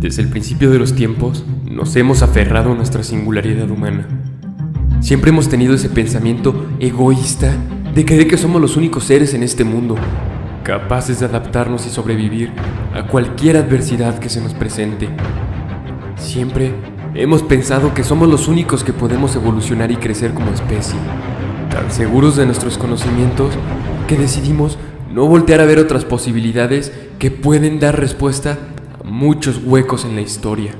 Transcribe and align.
Desde 0.00 0.22
el 0.22 0.28
principio 0.28 0.70
de 0.70 0.78
los 0.78 0.94
tiempos, 0.94 1.44
nos 1.70 1.94
hemos 1.94 2.22
aferrado 2.22 2.72
a 2.72 2.74
nuestra 2.74 3.02
singularidad 3.02 3.70
humana. 3.70 4.08
Siempre 5.02 5.28
hemos 5.28 5.50
tenido 5.50 5.74
ese 5.74 5.90
pensamiento 5.90 6.68
egoísta 6.80 7.52
de 7.94 8.06
creer 8.06 8.26
que 8.26 8.38
somos 8.38 8.62
los 8.62 8.78
únicos 8.78 9.04
seres 9.04 9.34
en 9.34 9.42
este 9.42 9.62
mundo, 9.62 9.96
capaces 10.64 11.20
de 11.20 11.26
adaptarnos 11.26 11.84
y 11.84 11.90
sobrevivir 11.90 12.50
a 12.94 13.08
cualquier 13.08 13.58
adversidad 13.58 14.18
que 14.18 14.30
se 14.30 14.40
nos 14.40 14.54
presente. 14.54 15.10
Siempre 16.16 16.72
hemos 17.14 17.42
pensado 17.42 17.92
que 17.92 18.02
somos 18.02 18.26
los 18.26 18.48
únicos 18.48 18.82
que 18.82 18.94
podemos 18.94 19.36
evolucionar 19.36 19.90
y 19.90 19.96
crecer 19.96 20.32
como 20.32 20.50
especie, 20.50 20.98
tan 21.70 21.90
seguros 21.90 22.36
de 22.36 22.46
nuestros 22.46 22.78
conocimientos 22.78 23.52
que 24.08 24.16
decidimos 24.16 24.78
no 25.12 25.26
voltear 25.26 25.60
a 25.60 25.66
ver 25.66 25.78
otras 25.78 26.06
posibilidades 26.06 26.90
que 27.18 27.30
pueden 27.30 27.80
dar 27.80 28.00
respuesta 28.00 28.56
muchos 29.04 29.60
huecos 29.64 30.04
en 30.04 30.14
la 30.14 30.20
historia. 30.20 30.72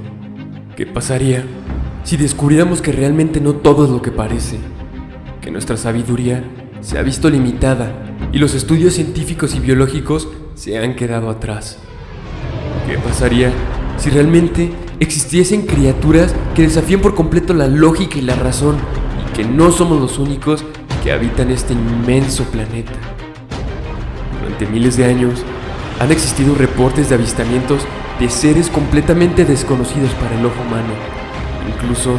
¿Qué 0.77 0.87
pasaría 0.87 1.45
si 2.05 2.16
descubriéramos 2.16 2.83
que 2.83 2.93
realmente 2.93 3.41
no 3.41 3.55
todo 3.55 3.84
es 3.84 3.91
lo 3.91 4.02
que 4.02 4.10
parece? 4.10 4.59
Que 5.41 5.51
nuestra 5.51 5.77
sabiduría 5.77 6.45
se 6.80 6.98
ha 6.98 7.02
visto 7.02 7.29
limitada 7.29 7.93
y 8.33 8.38
los 8.38 8.55
estudios 8.55 8.95
científicos 8.95 9.55
y 9.55 9.60
biológicos 9.60 10.29
se 10.55 10.79
han 10.79 10.96
quedado 10.96 11.30
atrás. 11.30 11.79
¿Qué 12.87 12.98
pasaría 12.98 13.52
si 13.96 14.10
realmente 14.10 14.71
existiesen 14.98 15.62
criaturas 15.62 16.34
que 16.55 16.62
desafíen 16.62 17.01
por 17.01 17.15
completo 17.15 17.55
la 17.55 17.68
lógica 17.68 18.18
y 18.18 18.23
la 18.23 18.34
razón 18.34 18.77
y 19.27 19.37
que 19.37 19.45
no 19.45 19.71
somos 19.71 20.01
los 20.01 20.18
únicos 20.18 20.65
que 21.02 21.12
habitan 21.12 21.51
este 21.51 21.73
inmenso 21.73 22.45
planeta? 22.45 22.93
Durante 24.43 24.66
miles 24.66 24.96
de 24.96 25.05
años 25.05 25.45
han 25.99 26.12
existido 26.12 26.55
reportes 26.55 27.09
de 27.10 27.15
avistamientos 27.15 27.82
de 28.21 28.29
seres 28.29 28.68
completamente 28.68 29.45
desconocidos 29.45 30.10
para 30.13 30.38
el 30.38 30.45
ojo 30.45 30.60
humano. 30.63 30.93
Incluso 31.68 32.18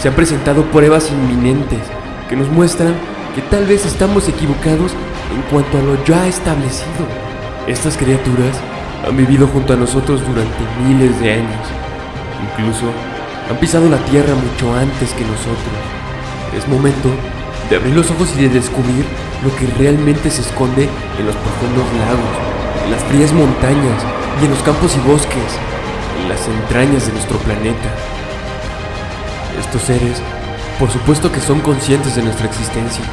se 0.00 0.08
han 0.08 0.14
presentado 0.14 0.62
pruebas 0.66 1.10
inminentes 1.10 1.80
que 2.28 2.36
nos 2.36 2.48
muestran 2.50 2.94
que 3.34 3.40
tal 3.42 3.64
vez 3.64 3.86
estamos 3.86 4.28
equivocados 4.28 4.92
en 5.34 5.42
cuanto 5.50 5.78
a 5.78 5.82
lo 5.82 6.04
ya 6.04 6.26
establecido. 6.26 7.06
Estas 7.66 7.96
criaturas 7.96 8.56
han 9.06 9.16
vivido 9.16 9.46
junto 9.46 9.72
a 9.72 9.76
nosotros 9.76 10.20
durante 10.20 10.58
miles 10.86 11.18
de 11.20 11.32
años. 11.32 11.66
Incluso 12.50 12.92
han 13.50 13.56
pisado 13.56 13.88
la 13.88 13.98
Tierra 14.04 14.34
mucho 14.34 14.74
antes 14.74 15.12
que 15.14 15.24
nosotros. 15.24 15.78
Es 16.56 16.68
momento 16.68 17.08
de 17.70 17.76
abrir 17.76 17.94
los 17.94 18.10
ojos 18.10 18.32
y 18.36 18.42
de 18.42 18.48
descubrir 18.48 19.04
lo 19.42 19.54
que 19.56 19.66
realmente 19.78 20.30
se 20.30 20.42
esconde 20.42 20.88
en 21.18 21.26
los 21.26 21.36
profundos 21.36 21.84
lagos, 21.98 22.57
en 22.84 22.90
las 22.90 23.02
frías 23.04 23.32
montañas 23.32 24.02
y 24.40 24.44
en 24.44 24.50
los 24.50 24.62
campos 24.62 24.96
y 24.96 25.08
bosques, 25.08 25.58
en 26.20 26.28
las 26.28 26.46
entrañas 26.48 27.06
de 27.06 27.12
nuestro 27.12 27.38
planeta. 27.38 27.88
Estos 29.58 29.82
seres, 29.82 30.22
por 30.78 30.90
supuesto 30.90 31.32
que 31.32 31.40
son 31.40 31.60
conscientes 31.60 32.16
de 32.16 32.22
nuestra 32.22 32.46
existencia, 32.46 33.04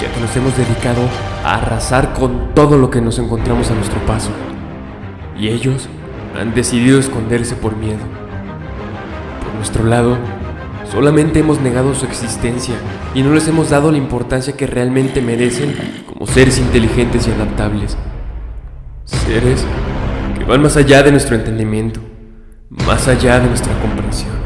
ya 0.00 0.12
que 0.12 0.20
nos 0.20 0.36
hemos 0.36 0.56
dedicado 0.56 1.02
a 1.44 1.56
arrasar 1.56 2.12
con 2.12 2.54
todo 2.54 2.78
lo 2.78 2.90
que 2.90 3.00
nos 3.00 3.18
encontramos 3.18 3.70
a 3.70 3.74
nuestro 3.74 4.00
paso. 4.06 4.30
Y 5.38 5.48
ellos 5.48 5.88
han 6.38 6.54
decidido 6.54 6.98
esconderse 6.98 7.54
por 7.54 7.76
miedo. 7.76 8.00
Por 9.42 9.54
nuestro 9.54 9.84
lado, 9.84 10.18
solamente 10.92 11.40
hemos 11.40 11.60
negado 11.60 11.94
su 11.94 12.06
existencia 12.06 12.74
y 13.14 13.22
no 13.22 13.32
les 13.32 13.48
hemos 13.48 13.70
dado 13.70 13.90
la 13.90 13.98
importancia 13.98 14.56
que 14.56 14.66
realmente 14.66 15.20
merecen 15.22 15.74
como 16.06 16.26
seres 16.26 16.58
inteligentes 16.58 17.26
y 17.26 17.30
adaptables. 17.30 17.96
Seres 19.08 19.64
que 20.36 20.44
van 20.44 20.60
más 20.60 20.76
allá 20.76 21.02
de 21.02 21.10
nuestro 21.10 21.34
entendimiento, 21.34 22.00
más 22.68 23.08
allá 23.08 23.40
de 23.40 23.48
nuestra 23.48 23.72
comprensión. 23.80 24.36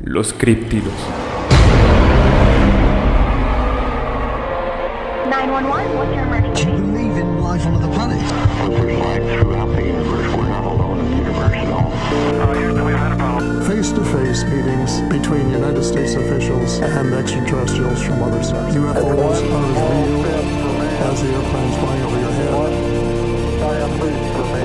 Los 0.00 0.34
críptidos. 0.34 0.92
911, 5.30 5.96
what's 5.96 6.14
your 6.14 6.24
emergency? 6.24 6.64
Do 6.64 6.70
you 6.70 6.78
believe 6.78 7.16
in 7.16 7.42
life 7.42 7.66
on 7.66 7.74
other 7.74 7.92
planets? 7.94 8.30
There's 8.68 8.98
life 8.98 9.40
throughout 9.40 9.74
the 9.74 9.82
universe. 9.82 10.36
We're 10.36 10.48
not 10.48 10.64
alone 10.64 11.00
in 11.00 11.10
the 11.10 11.16
universe 11.16 11.52
at 11.54 11.72
all. 11.72 11.86
face-to-face 13.66 14.44
meetings 14.44 15.00
between 15.10 15.50
United 15.50 15.82
States 15.82 16.14
officials 16.14 16.78
and 16.78 17.14
extraterrestrials 17.14 18.02
from 18.02 18.22
other 18.22 18.42
stars. 18.42 18.74
UFOs 18.74 19.42
are 19.42 19.64
as 19.66 19.82
real 19.82 20.36
as 21.10 21.22
the 21.22 21.28
airplanes 21.28 21.76
flying 21.78 22.02
over 22.04 22.20
your 22.20 22.30
head. 22.30 22.75
number 23.88 24.55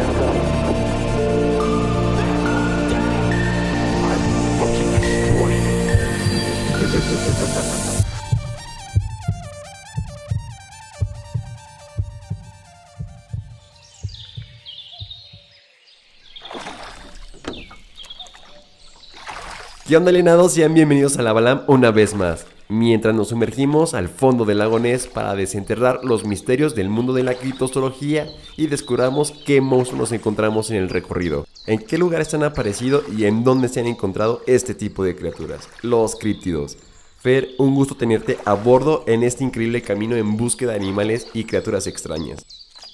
¿Qué 19.91 19.97
onda, 19.97 20.09
alienados? 20.09 20.53
Sean 20.53 20.73
bienvenidos 20.73 21.17
a 21.17 21.21
la 21.21 21.33
Balam 21.33 21.63
una 21.67 21.91
vez 21.91 22.15
más. 22.15 22.45
Mientras 22.69 23.13
nos 23.13 23.27
sumergimos 23.27 23.93
al 23.93 24.07
fondo 24.07 24.45
del 24.45 24.59
lago 24.59 24.79
Ness 24.79 25.05
para 25.05 25.35
desenterrar 25.35 26.05
los 26.05 26.23
misterios 26.23 26.75
del 26.75 26.87
mundo 26.87 27.11
de 27.11 27.23
la 27.23 27.33
criptozoología 27.33 28.25
y 28.55 28.67
descubramos 28.67 29.33
qué 29.45 29.59
monstruos 29.59 29.99
nos 29.99 30.11
encontramos 30.13 30.71
en 30.71 30.77
el 30.77 30.87
recorrido, 30.87 31.45
en 31.67 31.79
qué 31.79 31.97
lugares 31.97 32.33
han 32.33 32.45
aparecido 32.45 33.03
y 33.17 33.25
en 33.25 33.43
dónde 33.43 33.67
se 33.67 33.81
han 33.81 33.85
encontrado 33.85 34.41
este 34.47 34.75
tipo 34.75 35.03
de 35.03 35.13
criaturas, 35.13 35.67
los 35.81 36.15
críptidos. 36.15 36.77
Fer, 37.19 37.49
un 37.57 37.75
gusto 37.75 37.95
tenerte 37.95 38.37
a 38.45 38.53
bordo 38.53 39.03
en 39.07 39.23
este 39.23 39.43
increíble 39.43 39.81
camino 39.81 40.15
en 40.15 40.37
búsqueda 40.37 40.71
de 40.71 40.77
animales 40.77 41.27
y 41.33 41.43
criaturas 41.43 41.85
extrañas. 41.85 42.45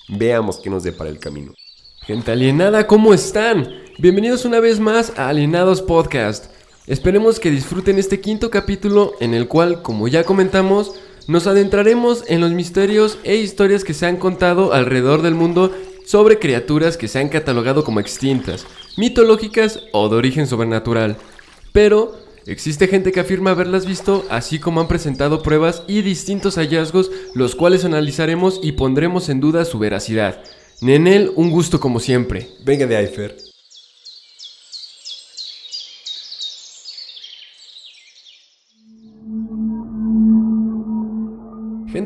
Veamos 0.10 0.60
qué 0.64 0.72
nos 0.72 0.82
depara 0.82 1.12
el 1.12 1.20
camino. 1.20 1.54
Gente 2.02 2.32
alienada, 2.32 2.88
¿cómo 2.88 3.14
están? 3.14 3.68
Bienvenidos 4.00 4.46
una 4.46 4.60
vez 4.60 4.80
más 4.80 5.14
a 5.16 5.30
Alienados 5.30 5.84
Podcast. 5.84 6.57
Esperemos 6.88 7.42
que 7.42 7.52
disfruten 7.52 8.00
este 8.00 8.22
quinto 8.22 8.50
capítulo 8.50 9.14
en 9.20 9.34
el 9.34 9.50
cual, 9.50 9.82
como 9.82 10.08
ya 10.08 10.24
comentamos, 10.24 10.94
nos 11.28 11.46
adentraremos 11.46 12.24
en 12.28 12.40
los 12.40 12.52
misterios 12.52 13.20
e 13.26 13.36
historias 13.36 13.84
que 13.84 13.94
se 13.94 14.06
han 14.06 14.16
contado 14.16 14.72
alrededor 14.72 15.22
del 15.22 15.36
mundo 15.36 15.76
sobre 16.06 16.40
criaturas 16.40 16.96
que 16.96 17.10
se 17.10 17.20
han 17.20 17.28
catalogado 17.28 17.84
como 17.84 18.00
extintas, 18.00 18.66
mitológicas 18.96 19.82
o 19.92 20.08
de 20.08 20.16
origen 20.16 20.48
sobrenatural. 20.48 21.18
Pero 21.74 22.16
existe 22.46 22.88
gente 22.88 23.12
que 23.12 23.20
afirma 23.20 23.52
haberlas 23.52 23.86
visto, 23.86 24.26
así 24.30 24.58
como 24.58 24.80
han 24.80 24.88
presentado 24.88 25.44
pruebas 25.44 25.84
y 25.90 26.04
distintos 26.04 26.56
hallazgos, 26.56 27.12
los 27.34 27.56
cuales 27.56 27.84
analizaremos 27.84 28.62
y 28.64 28.72
pondremos 28.72 29.28
en 29.28 29.42
duda 29.42 29.66
su 29.66 29.78
veracidad. 29.78 30.42
Nenel, 30.80 31.34
un 31.36 31.52
gusto 31.52 31.82
como 31.82 32.00
siempre. 32.00 32.48
Venga 32.64 32.86
de 32.86 32.96
ahí, 32.96 33.08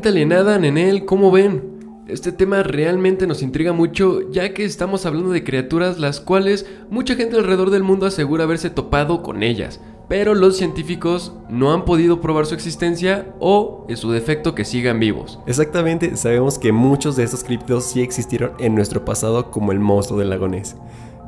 Gente 0.02 0.18
alienada, 0.18 0.58
Nenel, 0.58 1.04
¿cómo 1.04 1.30
ven? 1.30 2.02
Este 2.08 2.32
tema 2.32 2.64
realmente 2.64 3.28
nos 3.28 3.40
intriga 3.40 3.72
mucho 3.72 4.32
ya 4.32 4.52
que 4.52 4.64
estamos 4.64 5.06
hablando 5.06 5.30
de 5.30 5.44
criaturas 5.44 6.00
las 6.00 6.18
cuales 6.18 6.66
mucha 6.90 7.14
gente 7.14 7.36
alrededor 7.36 7.70
del 7.70 7.84
mundo 7.84 8.06
asegura 8.06 8.42
haberse 8.42 8.68
topado 8.68 9.22
con 9.22 9.44
ellas, 9.44 9.80
pero 10.08 10.34
los 10.34 10.56
científicos 10.56 11.34
no 11.48 11.72
han 11.72 11.84
podido 11.84 12.20
probar 12.20 12.46
su 12.46 12.56
existencia 12.56 13.32
o, 13.38 13.86
en 13.88 13.96
su 13.96 14.10
defecto, 14.10 14.56
que 14.56 14.64
sigan 14.64 14.98
vivos. 14.98 15.38
Exactamente, 15.46 16.16
sabemos 16.16 16.58
que 16.58 16.72
muchos 16.72 17.14
de 17.14 17.22
estos 17.22 17.44
críptidos 17.44 17.84
sí 17.84 18.02
existieron 18.02 18.54
en 18.58 18.74
nuestro 18.74 19.04
pasado 19.04 19.52
como 19.52 19.70
el 19.70 19.78
monstruo 19.78 20.18
del 20.18 20.30
lago 20.30 20.48
Ness. 20.48 20.74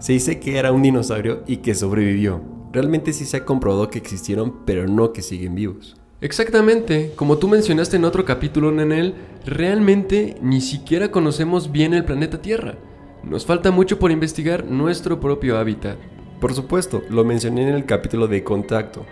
Se 0.01 0.15
dice 0.15 0.41
que 0.41 0.59
era 0.59 0.73
un 0.73 0.83
dinosaurio 0.83 1.45
y 1.47 1.59
que 1.59 1.77
sobrevivió. 1.77 2.41
Realmente 2.73 3.13
sí 3.13 3.25
se 3.25 3.37
ha 3.37 3.45
comprobado 3.45 3.89
que 3.89 3.99
existieron, 3.99 4.65
pero 4.67 4.89
no 4.89 5.13
que 5.13 5.23
siguen 5.23 5.55
vivos. 5.55 5.97
Exactamente, 6.25 7.13
como 7.17 7.37
tú 7.37 7.49
mencionaste 7.49 7.99
en 7.99 8.07
otro 8.07 8.25
capítulo, 8.25 8.73
Nenel, 8.73 9.13
realmente 9.45 10.39
ni 10.41 10.63
siquiera 10.63 11.11
conocemos 11.11 11.71
bien 11.71 11.93
el 11.93 12.07
planeta 12.07 12.41
Tierra. 12.41 12.77
Nos 13.23 13.45
falta 13.45 13.71
mucho 13.71 13.99
por 13.99 14.11
investigar 14.11 14.65
nuestro 14.65 15.21
propio 15.21 15.59
hábitat. 15.59 15.99
Por 16.41 16.55
supuesto, 16.55 17.03
lo 17.11 17.27
mencioné 17.27 17.69
en 17.69 17.75
el 17.75 17.85
capítulo 17.85 18.27
de 18.27 18.43
contacto. 18.43 19.05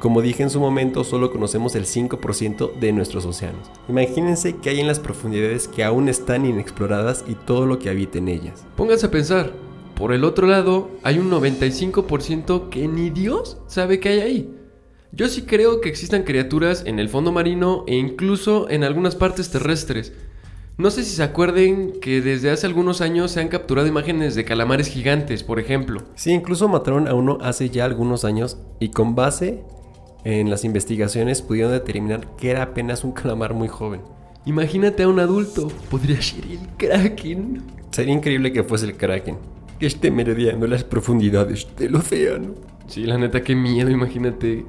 Como 0.00 0.22
dije 0.22 0.42
en 0.42 0.48
su 0.48 0.58
momento, 0.58 1.04
solo 1.04 1.30
conocemos 1.30 1.74
el 1.74 1.84
5% 1.84 2.78
de 2.80 2.92
nuestros 2.94 3.26
océanos. 3.26 3.70
Imagínense 3.90 4.56
que 4.56 4.70
hay 4.70 4.80
en 4.80 4.86
las 4.86 5.00
profundidades 5.00 5.68
que 5.68 5.84
aún 5.84 6.08
están 6.08 6.46
inexploradas 6.46 7.26
y 7.28 7.34
todo 7.34 7.66
lo 7.66 7.78
que 7.78 7.90
habita 7.90 8.16
en 8.16 8.28
ellas. 8.28 8.64
Pónganse 8.74 9.04
a 9.04 9.10
pensar, 9.10 9.52
por 9.96 10.14
el 10.14 10.24
otro 10.24 10.46
lado, 10.46 10.88
hay 11.02 11.18
un 11.18 11.30
95% 11.30 12.70
que 12.70 12.88
ni 12.88 13.10
Dios 13.10 13.58
sabe 13.66 14.00
que 14.00 14.08
hay 14.08 14.20
ahí. 14.20 14.63
Yo 15.16 15.28
sí 15.28 15.42
creo 15.42 15.80
que 15.80 15.88
existan 15.88 16.24
criaturas 16.24 16.82
en 16.86 16.98
el 16.98 17.08
fondo 17.08 17.30
marino 17.30 17.84
e 17.86 17.94
incluso 17.94 18.68
en 18.68 18.82
algunas 18.82 19.14
partes 19.14 19.48
terrestres. 19.48 20.12
No 20.76 20.90
sé 20.90 21.04
si 21.04 21.14
se 21.14 21.22
acuerden 21.22 22.00
que 22.00 22.20
desde 22.20 22.50
hace 22.50 22.66
algunos 22.66 23.00
años 23.00 23.30
se 23.30 23.40
han 23.40 23.46
capturado 23.46 23.86
imágenes 23.86 24.34
de 24.34 24.44
calamares 24.44 24.88
gigantes, 24.88 25.44
por 25.44 25.60
ejemplo. 25.60 26.02
Sí, 26.16 26.32
incluso 26.32 26.68
mataron 26.68 27.06
a 27.06 27.14
uno 27.14 27.38
hace 27.42 27.70
ya 27.70 27.84
algunos 27.84 28.24
años 28.24 28.58
y 28.80 28.88
con 28.88 29.14
base 29.14 29.62
en 30.24 30.50
las 30.50 30.64
investigaciones 30.64 31.42
pudieron 31.42 31.70
determinar 31.70 32.34
que 32.36 32.50
era 32.50 32.62
apenas 32.64 33.04
un 33.04 33.12
calamar 33.12 33.54
muy 33.54 33.68
joven. 33.68 34.00
Imagínate 34.46 35.04
a 35.04 35.08
un 35.08 35.20
adulto, 35.20 35.68
podría 35.92 36.20
ser 36.20 36.44
el 36.44 36.58
Kraken. 36.76 37.62
Sería 37.92 38.14
increíble 38.14 38.52
que 38.52 38.64
fuese 38.64 38.86
el 38.86 38.96
Kraken, 38.96 39.38
que 39.78 39.86
esté 39.86 40.10
merodeando 40.10 40.66
las 40.66 40.82
profundidades 40.82 41.68
del 41.78 41.94
océano. 41.94 42.56
Sí, 42.88 43.04
la 43.04 43.16
neta, 43.16 43.44
qué 43.44 43.54
miedo, 43.54 43.90
imagínate 43.90 44.64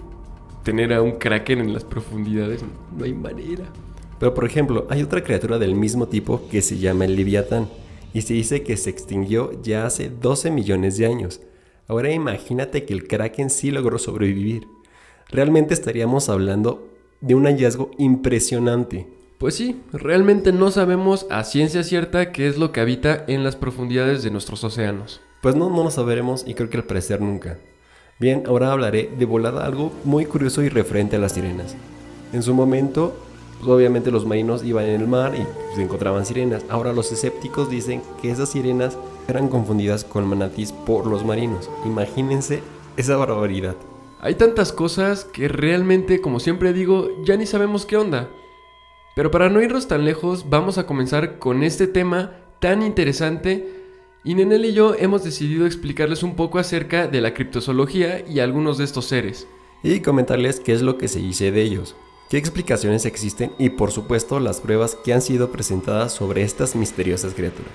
tener 0.66 0.92
a 0.94 1.02
un 1.02 1.14
Kraken 1.14 1.60
en 1.60 1.74
las 1.74 1.86
profundidades. 1.86 2.66
No 2.98 3.06
hay 3.06 3.14
manera. 3.14 3.66
Pero 4.20 4.34
por 4.34 4.46
ejemplo, 4.46 4.88
hay 4.90 5.04
otra 5.04 5.24
criatura 5.24 5.60
del 5.60 5.76
mismo 5.76 6.08
tipo 6.08 6.50
que 6.50 6.62
se 6.62 6.78
llama 6.78 7.06
el 7.06 7.16
Leviatán 7.16 7.70
y 8.14 8.22
se 8.24 8.34
dice 8.34 8.64
que 8.64 8.76
se 8.76 8.90
extinguió 8.90 9.62
ya 9.62 9.86
hace 9.86 10.10
12 10.10 10.50
millones 10.50 10.98
de 10.98 11.06
años. 11.06 11.42
Ahora 11.88 12.12
imagínate 12.12 12.84
que 12.84 12.94
el 12.94 13.08
Kraken 13.08 13.52
sí 13.52 13.70
logró 13.70 14.00
sobrevivir. 14.00 14.68
Realmente 15.30 15.76
estaríamos 15.76 16.30
hablando 16.30 16.90
de 17.22 17.36
un 17.36 17.46
hallazgo 17.46 17.92
impresionante. 18.00 19.08
Pues 19.38 19.54
sí, 19.54 19.82
realmente 19.94 20.52
no 20.52 20.72
sabemos 20.72 21.28
a 21.30 21.44
ciencia 21.44 21.84
cierta 21.84 22.32
qué 22.32 22.48
es 22.48 22.58
lo 22.58 22.72
que 22.72 22.80
habita 22.80 23.24
en 23.28 23.44
las 23.44 23.56
profundidades 23.56 24.24
de 24.24 24.32
nuestros 24.32 24.64
océanos. 24.64 25.22
Pues 25.42 25.56
no, 25.56 25.70
no 25.70 25.84
lo 25.84 25.92
sabremos 25.92 26.44
y 26.48 26.56
creo 26.56 26.72
que 26.72 26.78
al 26.78 26.86
parecer 26.86 27.22
nunca. 27.22 27.60
Bien, 28.18 28.44
ahora 28.48 28.72
hablaré 28.72 29.10
de 29.18 29.26
volada 29.26 29.66
algo 29.66 29.92
muy 30.06 30.26
curioso 30.26 30.62
y 30.62 30.70
referente 30.70 31.18
a 31.18 31.20
las 31.20 31.34
sirenas. 31.34 31.76
En 32.32 32.44
su 32.44 32.54
momento, 32.54 33.14
pues, 33.60 33.70
obviamente 33.70 34.10
los 34.10 34.26
marinos 34.26 34.64
iban 34.64 34.86
en 34.86 35.02
el 35.02 35.08
mar 35.08 35.34
y 35.36 35.76
se 35.76 35.84
encontraban 35.84 36.26
sirenas. 36.26 36.64
Ahora 36.70 36.94
los 36.94 37.12
escépticos 37.12 37.70
dicen 37.70 38.02
que 38.22 38.32
esas 38.32 38.50
sirenas 38.50 38.98
eran 39.28 39.50
confundidas 39.50 40.06
con 40.06 40.26
manatís 40.28 40.72
por 40.72 41.08
los 41.08 41.26
marinos. 41.26 41.70
Imagínense 41.84 42.62
esa 42.96 43.18
barbaridad. 43.18 43.76
Hay 44.22 44.36
tantas 44.36 44.72
cosas 44.72 45.26
que 45.26 45.50
realmente, 45.50 46.22
como 46.22 46.40
siempre 46.40 46.72
digo, 46.72 47.10
ya 47.26 47.36
ni 47.36 47.46
sabemos 47.46 47.86
qué 47.86 47.98
onda. 47.98 48.30
Pero 49.14 49.30
para 49.30 49.50
no 49.50 49.62
irnos 49.62 49.90
tan 49.90 50.06
lejos, 50.06 50.50
vamos 50.50 50.78
a 50.78 50.86
comenzar 50.88 51.38
con 51.38 51.64
este 51.64 51.86
tema 51.86 52.32
tan 52.62 52.82
interesante 52.82 53.85
y 54.26 54.34
Nenel 54.34 54.66
y 54.66 54.74
yo 54.74 54.96
hemos 54.96 55.24
decidido 55.24 55.68
explicarles 55.68 56.24
un 56.24 56.36
poco 56.36 56.58
acerca 56.58 57.08
de 57.08 57.22
la 57.22 57.36
criptozoología 57.36 58.28
y 58.28 58.40
algunos 58.40 58.80
de 58.80 58.84
estos 58.84 59.06
seres. 59.06 59.48
Y 59.84 60.00
comentarles 60.00 60.60
qué 60.60 60.74
es 60.74 60.82
lo 60.82 60.98
que 60.98 61.08
se 61.08 61.20
dice 61.20 61.52
de 61.52 61.62
ellos, 61.62 61.96
qué 62.32 62.38
explicaciones 62.38 63.06
existen 63.06 63.52
y 63.60 63.70
por 63.70 63.92
supuesto 63.92 64.40
las 64.40 64.62
pruebas 64.62 64.98
que 65.06 65.14
han 65.14 65.22
sido 65.22 65.52
presentadas 65.52 66.12
sobre 66.12 66.42
estas 66.42 66.76
misteriosas 66.76 67.36
criaturas. 67.36 67.72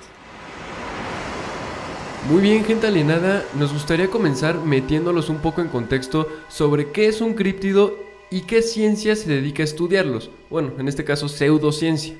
Muy 2.28 2.42
bien, 2.42 2.64
gente 2.64 2.88
alienada, 2.88 3.44
nos 3.56 3.72
gustaría 3.72 4.08
comenzar 4.08 4.58
metiéndolos 4.58 5.30
un 5.30 5.38
poco 5.38 5.60
en 5.60 5.68
contexto 5.68 6.28
sobre 6.48 6.90
qué 6.90 7.06
es 7.06 7.20
un 7.20 7.34
críptido 7.34 7.96
y 8.28 8.42
qué 8.42 8.62
ciencia 8.62 9.14
se 9.14 9.30
dedica 9.30 9.62
a 9.62 9.64
estudiarlos. 9.64 10.30
Bueno, 10.50 10.72
en 10.78 10.88
este 10.88 11.04
caso 11.04 11.28
pseudociencia. 11.28 12.16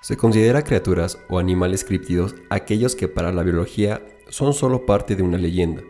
Se 0.00 0.16
considera 0.16 0.62
criaturas 0.62 1.18
o 1.28 1.40
animales 1.40 1.84
críptidos 1.84 2.36
aquellos 2.50 2.94
que 2.94 3.08
para 3.08 3.32
la 3.32 3.42
biología 3.42 4.00
son 4.28 4.54
solo 4.54 4.86
parte 4.86 5.16
de 5.16 5.24
una 5.24 5.38
leyenda, 5.38 5.82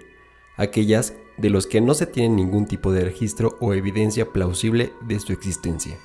aquellas 0.57 1.13
de 1.37 1.51
los 1.51 1.67
que 1.67 1.83
no 1.83 1.93
se 1.93 2.07
tiene 2.07 2.35
ningún 2.35 2.67
tipo 2.67 2.91
de 2.91 3.05
registro 3.05 3.59
o 3.61 3.75
evidencia 3.75 4.33
plausible 4.33 4.93
de 5.03 5.21
su 5.21 5.35
existencia. 5.35 5.99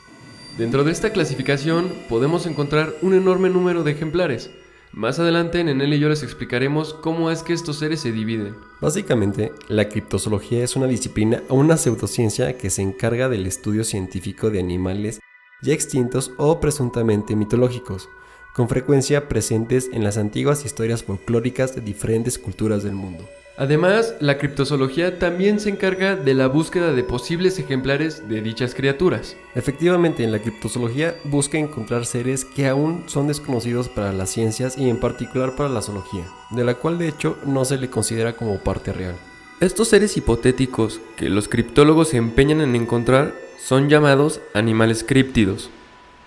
Dentro 0.57 0.83
de 0.83 0.91
esta 0.91 1.11
clasificación 1.11 1.93
podemos 2.09 2.45
encontrar 2.45 2.93
un 3.01 3.13
enorme 3.13 3.49
número 3.49 3.83
de 3.83 3.91
ejemplares. 3.91 4.51
Más 4.91 5.17
adelante 5.17 5.61
en 5.61 5.81
él 5.81 5.93
y 5.93 5.99
yo 5.99 6.09
les 6.09 6.23
explicaremos 6.23 6.93
cómo 6.93 7.31
es 7.31 7.41
que 7.41 7.53
estos 7.53 7.79
seres 7.79 8.01
se 8.01 8.11
dividen. 8.11 8.55
Básicamente, 8.81 9.53
la 9.69 9.87
criptozoología 9.87 10.63
es 10.63 10.75
una 10.75 10.87
disciplina 10.87 11.41
o 11.47 11.55
una 11.55 11.77
pseudociencia 11.77 12.57
que 12.57 12.69
se 12.69 12.83
encarga 12.83 13.29
del 13.29 13.47
estudio 13.47 13.85
científico 13.85 14.51
de 14.51 14.59
animales 14.59 15.19
ya 15.63 15.73
extintos 15.73 16.31
o 16.37 16.59
presuntamente 16.59 17.35
mitológicos, 17.35 18.09
con 18.53 18.69
frecuencia 18.69 19.27
presentes 19.27 19.89
en 19.91 20.03
las 20.03 20.17
antiguas 20.17 20.65
historias 20.65 21.03
folclóricas 21.03 21.75
de 21.75 21.81
diferentes 21.81 22.37
culturas 22.37 22.83
del 22.83 22.93
mundo. 22.93 23.27
Además, 23.55 24.15
la 24.19 24.39
criptozoología 24.39 25.19
también 25.19 25.59
se 25.59 25.69
encarga 25.69 26.15
de 26.15 26.33
la 26.33 26.47
búsqueda 26.47 26.91
de 26.91 27.03
posibles 27.03 27.59
ejemplares 27.59 28.27
de 28.27 28.41
dichas 28.41 28.73
criaturas. 28.73 29.37
Efectivamente, 29.53 30.23
en 30.23 30.31
la 30.31 30.39
criptozoología 30.39 31.15
busca 31.25 31.59
encontrar 31.59 32.07
seres 32.07 32.45
que 32.45 32.67
aún 32.67 33.03
son 33.05 33.27
desconocidos 33.27 33.89
para 33.89 34.11
las 34.11 34.31
ciencias 34.31 34.75
y 34.75 34.89
en 34.89 34.99
particular 34.99 35.55
para 35.55 35.69
la 35.69 35.83
zoología, 35.83 36.25
de 36.49 36.63
la 36.63 36.73
cual 36.73 36.97
de 36.97 37.09
hecho 37.09 37.37
no 37.45 37.63
se 37.63 37.77
le 37.77 37.91
considera 37.91 38.33
como 38.33 38.57
parte 38.57 38.91
real. 38.91 39.15
Estos 39.63 39.87
seres 39.87 40.17
hipotéticos 40.17 40.99
que 41.15 41.29
los 41.29 41.47
criptólogos 41.47 42.09
se 42.09 42.17
empeñan 42.17 42.59
en 42.59 42.75
encontrar 42.75 43.33
son 43.57 43.87
llamados 43.87 44.41
animales 44.53 45.05
críptidos. 45.05 45.69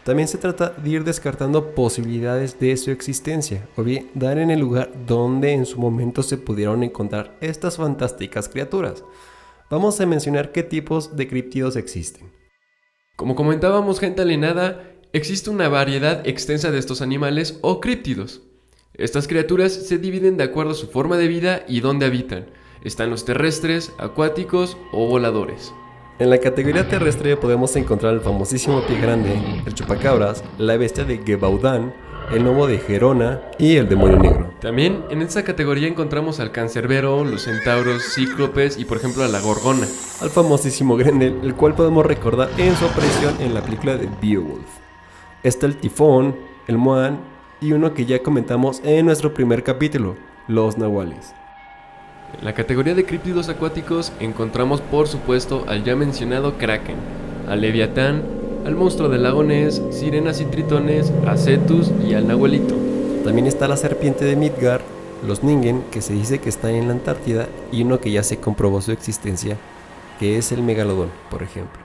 También 0.05 0.27
se 0.27 0.39
trata 0.39 0.71
de 0.71 0.89
ir 0.89 1.05
descartando 1.05 1.75
posibilidades 1.75 2.59
de 2.59 2.75
su 2.79 2.91
existencia, 2.91 3.69
o 3.77 3.83
bien 3.83 4.09
dar 4.15 4.39
en 4.39 4.51
el 4.51 4.61
lugar 4.61 4.91
donde 5.07 5.53
en 5.53 5.67
su 5.67 5.79
momento 5.79 6.23
se 6.23 6.39
pudieron 6.39 6.83
encontrar 6.83 7.37
estas 7.43 7.77
fantásticas 7.77 8.49
criaturas. 8.49 9.05
Vamos 9.69 10.01
a 10.01 10.07
mencionar 10.07 10.51
qué 10.51 10.63
tipos 10.63 11.15
de 11.15 11.29
críptidos 11.29 11.77
existen. 11.77 12.33
Como 13.17 13.35
comentábamos, 13.35 14.01
gente 14.01 14.23
alienada, 14.23 14.83
existe 15.13 15.51
una 15.51 15.69
variedad 15.69 16.27
extensa 16.27 16.71
de 16.71 16.79
estos 16.79 17.03
animales 17.03 17.59
o 17.61 17.83
críptidos. 17.83 18.41
Estas 18.95 19.29
criaturas 19.29 19.75
se 19.75 19.99
dividen 19.99 20.39
de 20.39 20.45
acuerdo 20.45 20.71
a 20.71 20.75
su 20.75 20.87
forma 20.87 21.19
de 21.19 21.29
vida 21.29 21.67
y 21.69 21.81
dónde 21.81 22.07
habitan. 22.07 22.47
Están 22.87 23.11
los 23.11 23.25
terrestres, 23.25 23.93
acuáticos 23.99 24.77
o 24.93 25.09
voladores. 25.09 25.75
En 26.21 26.31
la 26.31 26.39
categoría 26.39 26.87
terrestre 26.89 27.37
podemos 27.37 27.75
encontrar 27.75 28.15
el 28.15 28.21
famosísimo 28.21 28.81
pie 28.87 29.01
grande, 29.01 29.43
el 29.67 29.75
chupacabras, 29.75 30.45
la 30.57 30.77
bestia 30.77 31.03
de 31.03 31.19
Gebaudán, 31.19 31.93
el 32.31 32.45
gnomo 32.45 32.69
de 32.69 32.79
Gerona 32.79 33.43
y 33.59 33.75
el 33.75 33.89
demonio 33.89 34.21
negro. 34.21 34.53
También 34.61 35.05
en 35.11 35.21
esta 35.21 35.43
categoría 35.43 35.89
encontramos 35.89 36.39
al 36.39 36.53
cancerbero, 36.53 37.25
los 37.25 37.43
centauros, 37.43 38.05
cíclopes 38.15 38.79
y 38.79 38.85
por 38.85 38.99
ejemplo 38.99 39.25
a 39.25 39.29
la 39.29 39.41
gorgona. 39.41 39.89
Al 40.21 40.31
famosísimo 40.31 40.97
Grendel, 40.97 41.41
el 41.43 41.57
cual 41.57 41.75
podemos 41.75 42.07
recordar 42.07 42.51
en 42.57 42.77
su 42.77 42.85
aparición 42.85 43.35
en 43.41 43.53
la 43.53 43.63
película 43.63 43.97
de 43.97 44.09
Beowulf. 44.23 44.69
Está 45.43 45.67
el 45.67 45.77
tifón, 45.77 46.37
el 46.69 46.79
moan 46.79 47.19
y 47.61 47.73
uno 47.73 47.95
que 47.95 48.07
ya 48.07 48.23
comentamos 48.23 48.81
en 48.85 49.07
nuestro 49.07 49.35
primer 49.35 49.65
capítulo, 49.65 50.15
los 50.47 50.79
nahuales. 50.79 51.35
En 52.39 52.45
la 52.45 52.55
categoría 52.55 52.95
de 52.95 53.05
críptidos 53.05 53.49
acuáticos 53.49 54.13
encontramos 54.21 54.81
por 54.81 55.09
supuesto 55.09 55.65
al 55.69 55.85
ya 55.85 55.97
mencionado 55.97 56.59
kraken, 56.59 56.97
al 57.49 57.61
leviatán, 57.61 58.23
al 58.67 58.75
monstruo 58.75 59.09
del 59.09 59.23
lago 59.23 59.45
Ness, 59.45 59.81
sirenas 59.91 60.41
y 60.41 60.45
tritones, 60.45 61.13
a 61.27 61.37
Cetus 61.37 61.91
y 62.07 62.15
al 62.15 62.27
nahuelito. 62.27 62.75
También 63.25 63.47
está 63.47 63.69
la 63.69 63.77
serpiente 63.77 64.25
de 64.25 64.37
Midgard, 64.37 64.83
los 65.27 65.43
Ningen, 65.43 65.83
que 65.91 66.03
se 66.03 66.13
dice 66.13 66.39
que 66.39 66.49
está 66.49 66.71
en 66.71 66.89
la 66.89 66.95
Antártida, 66.95 67.49
y 67.73 67.83
uno 67.83 68.01
que 68.01 68.11
ya 68.11 68.23
se 68.23 68.39
comprobó 68.39 68.81
su 68.81 68.93
existencia, 68.93 69.57
que 70.19 70.37
es 70.37 70.53
el 70.53 70.63
megalodón, 70.63 71.11
por 71.31 71.43
ejemplo. 71.43 71.81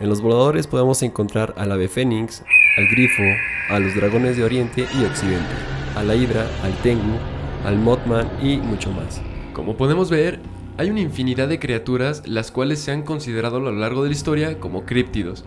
En 0.00 0.08
los 0.08 0.20
voladores 0.20 0.66
podemos 0.66 1.02
encontrar 1.02 1.54
al 1.56 1.72
ave 1.72 1.88
fénix, 1.88 2.42
al 2.76 2.88
grifo, 2.88 3.22
a 3.68 3.78
los 3.78 3.94
dragones 3.94 4.36
de 4.36 4.44
Oriente 4.44 4.86
y 4.98 5.04
Occidente, 5.04 5.54
a 5.96 6.02
la 6.02 6.14
hidra, 6.14 6.46
al 6.62 6.72
tengu, 6.82 7.18
al 7.64 7.78
mothman 7.78 8.30
y 8.40 8.58
mucho 8.58 8.90
más. 8.92 9.20
Como 9.58 9.76
podemos 9.76 10.08
ver, 10.08 10.38
hay 10.76 10.88
una 10.88 11.00
infinidad 11.00 11.48
de 11.48 11.58
criaturas 11.58 12.22
las 12.28 12.52
cuales 12.52 12.78
se 12.78 12.92
han 12.92 13.02
considerado 13.02 13.56
a 13.56 13.60
lo 13.60 13.72
largo 13.72 14.04
de 14.04 14.10
la 14.10 14.14
historia 14.14 14.60
como 14.60 14.84
críptidos. 14.84 15.44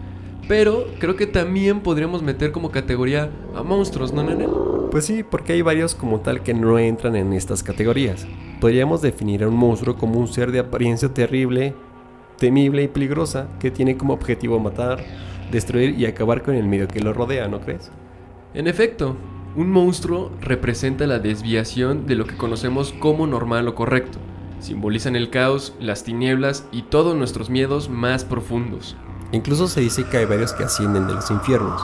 Pero 0.49 0.85
creo 0.99 1.15
que 1.15 1.27
también 1.27 1.79
podríamos 1.79 2.21
meter 2.21 2.51
como 2.51 2.71
categoría 2.71 3.29
a 3.55 3.63
monstruos, 3.63 4.11
¿no, 4.11 4.21
nene? 4.21 4.49
Pues 4.91 5.05
sí, 5.05 5.23
porque 5.23 5.53
hay 5.53 5.61
varios 5.61 5.95
como 5.95 6.19
tal 6.19 6.43
que 6.43 6.53
no 6.53 6.77
entran 6.77 7.15
en 7.15 7.31
estas 7.31 7.63
categorías. 7.63 8.27
Podríamos 8.59 9.01
definir 9.01 9.45
a 9.45 9.47
un 9.47 9.55
monstruo 9.55 9.95
como 9.95 10.19
un 10.19 10.27
ser 10.27 10.51
de 10.51 10.59
apariencia 10.59 11.07
terrible, 11.13 11.73
temible 12.37 12.83
y 12.83 12.89
peligrosa, 12.89 13.47
que 13.61 13.71
tiene 13.71 13.95
como 13.95 14.13
objetivo 14.13 14.59
matar, 14.59 15.05
destruir 15.53 15.97
y 15.97 16.05
acabar 16.05 16.41
con 16.43 16.55
el 16.55 16.67
medio 16.67 16.89
que 16.89 16.99
lo 16.99 17.13
rodea, 17.13 17.47
¿no 17.47 17.61
crees? 17.61 17.89
En 18.53 18.67
efecto, 18.67 19.15
un 19.55 19.69
monstruo 19.69 20.31
representa 20.39 21.07
la 21.07 21.19
desviación 21.19 22.05
de 22.05 22.15
lo 22.15 22.25
que 22.25 22.37
conocemos 22.37 22.93
como 22.93 23.27
normal 23.27 23.67
o 23.67 23.75
correcto. 23.75 24.17
Simbolizan 24.59 25.15
el 25.15 25.29
caos, 25.29 25.73
las 25.79 26.03
tinieblas 26.03 26.65
y 26.71 26.83
todos 26.83 27.15
nuestros 27.15 27.49
miedos 27.49 27.89
más 27.89 28.23
profundos. 28.23 28.95
Incluso 29.31 29.67
se 29.67 29.81
dice 29.81 30.05
que 30.05 30.17
hay 30.17 30.25
varios 30.25 30.53
que 30.53 30.63
ascienden 30.63 31.07
de 31.07 31.13
los 31.13 31.31
infiernos, 31.31 31.81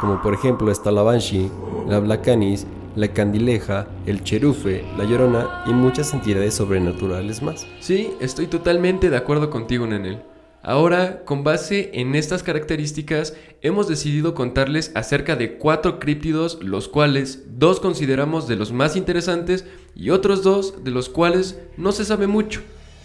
como 0.00 0.22
por 0.22 0.34
ejemplo 0.34 0.70
está 0.70 0.90
la 0.90 1.02
Banshee, 1.02 1.50
la 1.86 1.98
Blacanis, 2.00 2.66
la 2.94 3.08
Candileja, 3.08 3.86
el 4.06 4.24
Cherufe, 4.24 4.84
la 4.96 5.04
Llorona 5.04 5.62
y 5.66 5.70
muchas 5.70 6.14
entidades 6.14 6.54
sobrenaturales 6.54 7.42
más. 7.42 7.66
Sí, 7.80 8.12
estoy 8.20 8.46
totalmente 8.46 9.10
de 9.10 9.16
acuerdo 9.16 9.50
contigo, 9.50 9.86
Nenel. 9.86 10.22
Ahora, 10.66 11.22
con 11.24 11.44
base 11.44 11.90
en 11.94 12.16
estas 12.16 12.42
características, 12.42 13.34
hemos 13.62 13.86
decidido 13.86 14.34
contarles 14.34 14.90
acerca 14.96 15.36
de 15.36 15.58
cuatro 15.58 16.00
críptidos, 16.00 16.58
los 16.60 16.88
cuales 16.88 17.44
dos 17.56 17.78
consideramos 17.78 18.48
de 18.48 18.56
los 18.56 18.72
más 18.72 18.96
interesantes 18.96 19.64
y 19.94 20.10
otros 20.10 20.42
dos 20.42 20.82
de 20.82 20.90
los 20.90 21.08
cuales 21.08 21.56
no 21.76 21.92
se 21.92 22.04
sabe 22.04 22.26
mucho. 22.26 22.62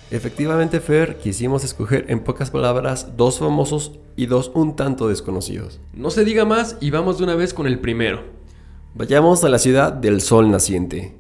Efectivamente, 0.10 0.80
Fer, 0.80 1.20
quisimos 1.20 1.64
escoger 1.64 2.06
en 2.10 2.24
pocas 2.24 2.50
palabras 2.50 3.16
dos 3.16 3.38
famosos 3.38 3.92
y 4.16 4.26
dos 4.26 4.52
un 4.56 4.76
tanto 4.76 5.08
desconocidos. 5.08 5.80
No 5.94 6.10
se 6.10 6.26
diga 6.26 6.46
más 6.46 6.78
y 6.82 6.90
vamos 6.90 7.20
de 7.20 7.26
una 7.26 7.36
vez 7.36 7.54
con 7.54 7.68
el 7.68 7.78
primero. 7.78 8.24
Vayamos 8.96 9.44
a 9.44 9.50
la 9.50 9.60
ciudad 9.60 9.94
del 9.94 10.22
sol 10.22 10.50
naciente. 10.50 11.14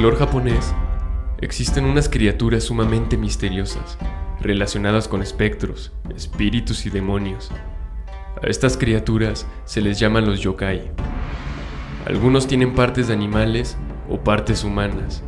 Folclore 0.00 0.16
japonés 0.16 0.74
existen 1.42 1.84
unas 1.84 2.08
criaturas 2.08 2.64
sumamente 2.64 3.18
misteriosas, 3.18 3.98
relacionadas 4.40 5.08
con 5.08 5.20
espectros, 5.20 5.92
espíritus 6.16 6.86
y 6.86 6.90
demonios. 6.90 7.50
A 8.42 8.46
estas 8.46 8.78
criaturas 8.78 9.46
se 9.66 9.82
les 9.82 9.98
llaman 9.98 10.24
los 10.24 10.40
yokai. 10.40 10.90
Algunos 12.06 12.46
tienen 12.46 12.74
partes 12.74 13.08
de 13.08 13.12
animales 13.12 13.76
o 14.08 14.18
partes 14.18 14.64
humanas, 14.64 15.22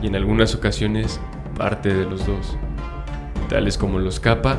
y 0.00 0.06
en 0.06 0.14
algunas 0.14 0.54
ocasiones 0.54 1.18
parte 1.58 1.92
de 1.92 2.04
los 2.08 2.24
dos, 2.24 2.56
tales 3.48 3.76
como 3.76 3.98
los 3.98 4.20
kappa 4.20 4.56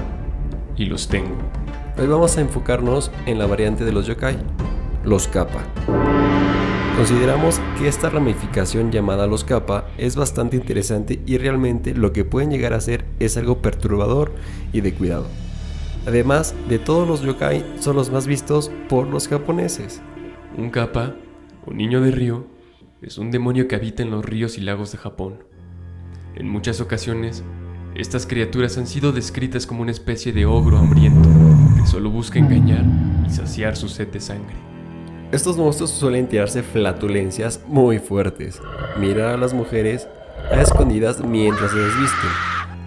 y 0.75 0.87
los 0.87 1.07
tengu. 1.07 1.37
Hoy 1.97 2.07
vamos 2.07 2.35
a 2.35 2.41
enfocarnos 2.41 3.11
en 3.25 3.39
la 3.39 3.45
variante 3.45 3.85
de 3.85 3.93
los 3.93 4.07
yokai, 4.07 4.35
los 5.05 5.29
kappa. 5.29 5.63
Consideramos 6.95 7.59
que 7.77 7.87
esta 7.87 8.09
ramificación 8.09 8.91
llamada 8.91 9.25
los 9.25 9.43
kappa 9.43 9.87
es 9.97 10.15
bastante 10.15 10.57
interesante 10.57 11.19
y 11.25 11.37
realmente 11.37 11.95
lo 11.95 12.13
que 12.13 12.23
pueden 12.23 12.51
llegar 12.51 12.73
a 12.73 12.81
ser 12.81 13.03
es 13.19 13.35
algo 13.35 13.63
perturbador 13.63 14.31
y 14.71 14.81
de 14.81 14.93
cuidado. 14.93 15.25
Además 16.05 16.53
de 16.69 16.77
todos 16.77 17.07
los 17.07 17.21
yokai 17.21 17.65
son 17.79 17.95
los 17.95 18.11
más 18.11 18.27
vistos 18.27 18.71
por 18.89 19.07
los 19.07 19.27
japoneses. 19.27 20.01
Un 20.55 20.69
kappa, 20.69 21.15
o 21.65 21.73
niño 21.73 21.99
de 21.99 22.11
río, 22.11 22.45
es 23.01 23.17
un 23.17 23.31
demonio 23.31 23.67
que 23.67 23.75
habita 23.75 24.03
en 24.03 24.11
los 24.11 24.23
ríos 24.23 24.59
y 24.59 24.61
lagos 24.61 24.91
de 24.91 24.99
Japón. 24.99 25.43
En 26.35 26.47
muchas 26.47 26.79
ocasiones, 26.79 27.43
estas 27.95 28.27
criaturas 28.27 28.77
han 28.77 28.85
sido 28.85 29.11
descritas 29.11 29.65
como 29.65 29.81
una 29.81 29.91
especie 29.91 30.31
de 30.31 30.45
ogro 30.45 30.77
hambriento 30.77 31.27
que 31.75 31.87
solo 31.87 32.11
busca 32.11 32.37
engañar 32.37 32.85
y 33.25 33.31
saciar 33.31 33.75
su 33.75 33.89
sed 33.89 34.09
de 34.09 34.19
sangre. 34.19 34.72
Estos 35.33 35.57
monstruos 35.57 35.89
suelen 35.89 36.27
tirarse 36.27 36.61
flatulencias 36.61 37.59
muy 37.65 37.97
fuertes, 37.97 38.61
mirar 38.99 39.33
a 39.33 39.37
las 39.37 39.51
mujeres 39.51 40.07
a 40.51 40.61
escondidas 40.61 41.23
mientras 41.23 41.71
se 41.71 41.79
desvisten, 41.79 42.29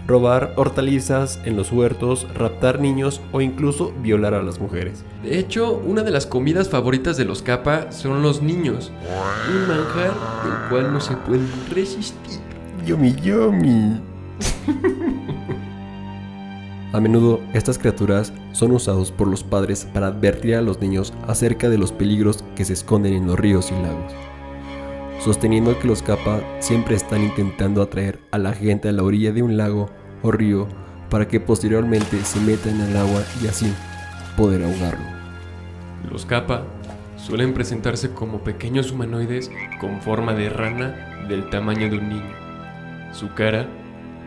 robar 0.07 0.53
hortalizas 0.55 1.41
en 1.45 1.57
los 1.57 1.73
huertos, 1.73 2.25
raptar 2.37 2.79
niños 2.79 3.21
o 3.33 3.41
incluso 3.41 3.93
violar 4.01 4.33
a 4.35 4.45
las 4.45 4.61
mujeres. 4.61 5.03
De 5.25 5.41
hecho, 5.41 5.73
una 5.73 6.05
de 6.05 6.13
las 6.13 6.25
comidas 6.25 6.69
favoritas 6.69 7.17
de 7.17 7.25
los 7.25 7.43
kappa 7.43 7.91
son 7.91 8.23
los 8.23 8.41
niños, 8.41 8.93
un 9.53 9.67
manjar 9.67 10.13
del 10.45 10.69
cual 10.71 10.93
no 10.93 11.01
se 11.01 11.17
pueden 11.17 11.51
resistir. 11.75 12.39
Yomi 12.87 13.13
yomi. 13.23 14.01
A 16.93 17.01
menudo 17.01 17.41
estas 17.53 17.79
criaturas 17.79 18.33
son 18.53 18.71
usados 18.73 19.11
por 19.11 19.27
los 19.27 19.43
padres 19.43 19.89
para 19.93 20.07
advertir 20.07 20.55
a 20.55 20.63
los 20.63 20.81
niños 20.81 21.13
acerca 21.27 21.69
de 21.69 21.79
los 21.79 21.93
peligros 21.93 22.45
que 22.55 22.65
se 22.65 22.75
esconden 22.75 23.13
en 23.13 23.27
los 23.27 23.39
ríos 23.39 23.73
y 23.73 23.83
lagos, 23.83 24.13
sosteniendo 25.19 25.79
que 25.79 25.89
los 25.89 26.03
kappa 26.03 26.41
siempre 26.61 26.95
están 26.95 27.25
intentando 27.25 27.83
atraer 27.83 28.21
a 28.31 28.39
la 28.39 28.53
gente 28.53 28.89
a 28.89 28.93
la 28.93 29.03
orilla 29.03 29.33
de 29.33 29.43
un 29.43 29.57
lago 29.57 29.91
o 30.23 30.31
río 30.31 30.69
para 31.11 31.27
que 31.27 31.41
posteriormente 31.41 32.25
se 32.25 32.41
metan 32.41 32.81
al 32.81 32.97
agua 32.97 33.23
y 33.43 33.49
así 33.49 33.73
poder 34.37 34.63
ahogarlo. 34.63 35.07
Los 36.11 36.25
kappa 36.25 36.63
suelen 37.17 37.53
presentarse 37.53 38.11
como 38.11 38.45
pequeños 38.45 38.93
humanoides 38.93 39.51
con 39.81 40.01
forma 40.03 40.35
de 40.35 40.51
rana 40.51 41.27
del 41.29 41.51
tamaño 41.51 41.91
de 41.91 41.99
un 41.99 42.09
niño. 42.09 42.33
Su 43.13 43.35
cara 43.35 43.67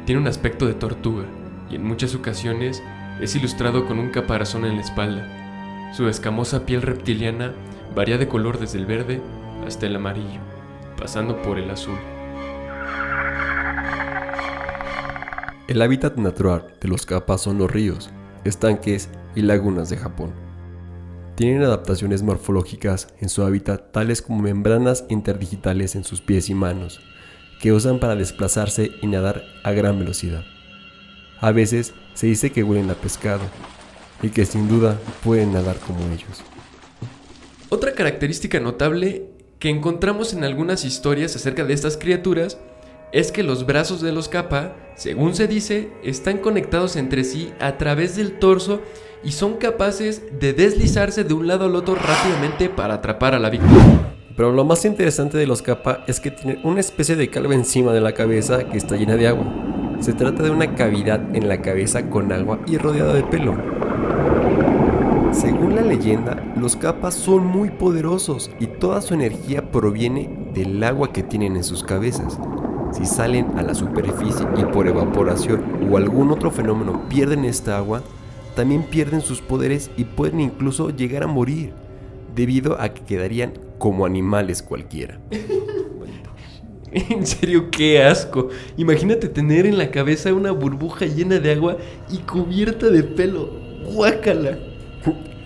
tiene 0.06 0.20
un 0.20 0.28
aspecto 0.28 0.66
de 0.66 0.74
tortuga 0.74 1.24
y 1.70 1.76
en 1.76 1.84
muchas 1.84 2.16
ocasiones 2.16 2.82
es 3.22 3.36
ilustrado 3.36 3.86
con 3.86 4.00
un 4.00 4.10
caparazón 4.10 4.66
en 4.66 4.76
la 4.76 4.82
espalda. 4.82 5.94
Su 5.94 6.08
escamosa 6.08 6.66
piel 6.66 6.82
reptiliana 6.82 7.54
varía 7.96 8.18
de 8.18 8.28
color 8.28 8.60
desde 8.60 8.80
el 8.80 8.86
verde 8.86 9.22
hasta 9.66 9.86
el 9.86 9.96
amarillo, 9.96 10.40
pasando 10.98 11.42
por 11.42 11.58
el 11.58 11.70
azul. 11.70 11.98
El 15.68 15.82
hábitat 15.82 16.18
natural 16.18 16.74
de 16.82 16.88
los 16.88 17.06
kappa 17.06 17.38
son 17.38 17.60
los 17.60 17.70
ríos, 17.70 18.10
estanques 18.44 19.10
y 19.36 19.42
lagunas 19.42 19.90
de 19.90 19.98
Japón. 19.98 20.34
Tienen 21.36 21.62
adaptaciones 21.64 22.24
morfológicas 22.24 23.14
en 23.20 23.30
su 23.30 23.44
hábitat 23.44 23.92
tales 23.92 24.22
como 24.22 24.42
membranas 24.42 25.06
interdigitales 25.10 25.96
en 25.96 26.04
sus 26.04 26.22
pies 26.22 26.50
y 26.50 26.54
manos, 26.54 27.02
que 27.62 27.72
usan 27.72 28.00
para 28.00 28.16
desplazarse 28.16 28.92
y 29.02 29.08
nadar 29.08 29.44
a 29.64 29.72
gran 29.72 30.00
velocidad. 30.00 30.44
A 31.42 31.52
veces 31.52 31.94
se 32.14 32.28
dice 32.28 32.52
que 32.52 32.64
huelen 32.64 32.90
a 32.90 32.96
pescado 32.96 33.44
y 34.22 34.30
que 34.30 34.46
sin 34.46 34.68
duda 34.68 35.00
pueden 35.24 35.54
nadar 35.54 35.78
como 35.78 36.00
ellos. 36.12 36.44
Otra 37.70 37.94
característica 37.94 38.60
notable 38.60 39.26
que 39.60 39.70
encontramos 39.70 40.34
en 40.34 40.44
algunas 40.44 40.86
historias 40.86 41.36
acerca 41.36 41.64
de 41.66 41.74
estas 41.74 41.98
criaturas 41.98 42.58
es 43.12 43.32
que 43.32 43.44
los 43.44 43.66
brazos 43.66 44.02
de 44.02 44.12
los 44.12 44.30
kappa, 44.30 44.76
según 44.96 45.34
se 45.34 45.48
dice, 45.48 45.90
están 46.04 46.40
conectados 46.40 46.96
entre 46.96 47.24
sí 47.24 47.52
a 47.60 47.78
través 47.78 48.16
del 48.16 48.40
torso 48.40 48.82
y 49.24 49.32
son 49.32 49.58
capaces 49.58 50.24
de 50.40 50.54
deslizarse 50.54 51.24
de 51.24 51.34
un 51.34 51.48
lado 51.48 51.66
al 51.66 51.76
otro 51.76 51.96
rápidamente 51.96 52.70
para 52.70 52.96
atrapar 52.96 53.34
a 53.34 53.40
la 53.40 53.50
víctima. 53.50 54.14
Pero 54.36 54.52
lo 54.52 54.64
más 54.64 54.86
interesante 54.86 55.38
de 55.38 55.48
los 55.48 55.62
kappa 55.62 56.04
es 56.08 56.20
que 56.20 56.32
tienen 56.32 56.60
una 56.64 56.80
especie 56.80 57.16
de 57.16 57.30
calva 57.30 57.56
encima 57.56 57.92
de 57.92 58.02
la 58.02 58.14
cabeza 58.14 58.64
que 58.70 58.78
está 58.78 58.96
llena 58.96 59.16
de 59.16 59.28
agua. 59.28 59.79
Se 60.00 60.14
trata 60.14 60.44
de 60.44 60.50
una 60.50 60.76
cavidad 60.76 61.36
en 61.36 61.50
la 61.50 61.62
cabeza 61.62 62.10
con 62.10 62.32
agua 62.32 62.60
y 62.66 62.78
rodeada 62.78 63.14
de 63.14 63.24
pelo. 63.24 63.56
Según 65.34 65.76
la 65.76 65.82
leyenda, 65.82 66.42
los 66.56 66.78
kappa 66.78 67.12
son 67.12 67.46
muy 67.46 67.70
poderosos 67.70 68.50
y 68.60 68.68
toda 68.68 69.02
su 69.02 69.14
energía 69.14 69.72
proviene 69.72 70.52
del 70.54 70.82
agua 70.84 71.12
que 71.12 71.22
tienen 71.22 71.58
en 71.58 71.66
sus 71.66 71.84
cabezas. 71.84 72.40
Si 72.94 73.06
salen 73.06 73.58
a 73.58 73.62
la 73.62 73.76
superficie 73.76 74.48
y 74.58 74.64
por 74.64 74.88
evaporación 74.88 75.64
o 75.92 75.98
algún 75.98 76.32
otro 76.32 76.50
fenómeno 76.50 77.02
pierden 77.10 77.44
esta 77.44 77.78
agua, 77.78 78.02
también 78.56 78.84
pierden 78.84 79.22
sus 79.22 79.42
poderes 79.42 79.92
y 79.98 80.06
pueden 80.06 80.40
incluso 80.40 80.90
llegar 80.90 81.24
a 81.24 81.28
morir, 81.28 81.74
debido 82.36 82.80
a 82.82 82.90
que 82.90 83.04
quedarían 83.04 83.54
como 83.78 84.06
animales 84.06 84.64
cualquiera. 84.64 85.20
En 87.10 87.26
serio, 87.26 87.70
qué 87.72 88.04
asco. 88.04 88.50
Imagínate 88.78 89.28
tener 89.28 89.66
en 89.66 89.78
la 89.78 89.92
cabeza 89.92 90.34
una 90.34 90.52
burbuja 90.52 91.06
llena 91.06 91.40
de 91.40 91.52
agua 91.52 91.78
y 92.12 92.18
cubierta 92.20 92.90
de 92.90 93.04
pelo. 93.04 93.50
Guácala. 93.94 94.58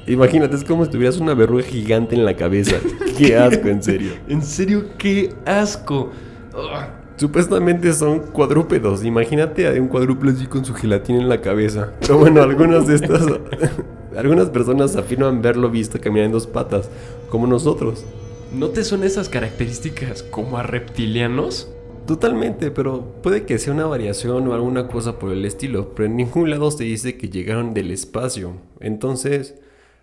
Imagínate, 0.06 0.56
es 0.56 0.64
como 0.64 0.84
si 0.84 0.92
tuvieras 0.92 1.18
una 1.18 1.34
verruga 1.34 1.64
gigante 1.64 2.16
en 2.16 2.26
la 2.26 2.36
cabeza. 2.36 2.76
Qué 3.18 3.38
asco, 3.38 3.68
en 3.68 3.82
serio. 3.82 4.12
En 4.28 4.42
serio, 4.42 4.86
qué 4.98 5.34
asco. 5.46 6.12
Ugh. 6.54 7.04
Supuestamente 7.16 7.94
son 7.94 8.20
cuadrúpedos. 8.20 9.06
Imagínate 9.06 9.68
a 9.68 9.80
un 9.80 9.88
cuadrúpedo 9.88 10.32
así 10.32 10.48
con 10.48 10.66
su 10.66 10.74
gelatina 10.74 11.20
en 11.20 11.30
la 11.30 11.40
cabeza. 11.40 11.92
Pero 12.02 12.18
bueno, 12.18 12.42
algunas 12.42 12.88
de 12.88 12.96
estas. 12.96 13.22
algunas 14.18 14.50
personas 14.50 14.96
afirman 14.96 15.42
verlo 15.42 15.70
visto 15.70 16.02
caminar 16.02 16.26
en 16.26 16.32
dos 16.32 16.48
patas, 16.48 16.90
como 17.30 17.46
nosotros. 17.46 18.04
¿No 18.54 18.70
te 18.70 18.84
son 18.84 19.04
esas 19.04 19.30
características 19.30 20.22
como 20.22 20.60
a 20.60 20.64
reptilianos? 20.64 21.68
Totalmente, 22.06 22.70
pero 22.70 23.04
puede 23.24 23.46
que 23.46 23.58
sea 23.58 23.74
una 23.74 23.88
variación 23.88 24.48
o 24.48 24.54
alguna 24.54 24.88
cosa 24.88 25.18
por 25.18 25.32
el 25.32 25.44
estilo, 25.44 25.96
pero 25.96 26.06
en 26.06 26.18
ningún 26.18 26.52
lado 26.52 26.70
se 26.70 26.84
dice 26.84 27.18
que 27.18 27.30
llegaron 27.30 27.74
del 27.74 27.90
espacio. 27.90 28.54
Entonces, 28.80 29.56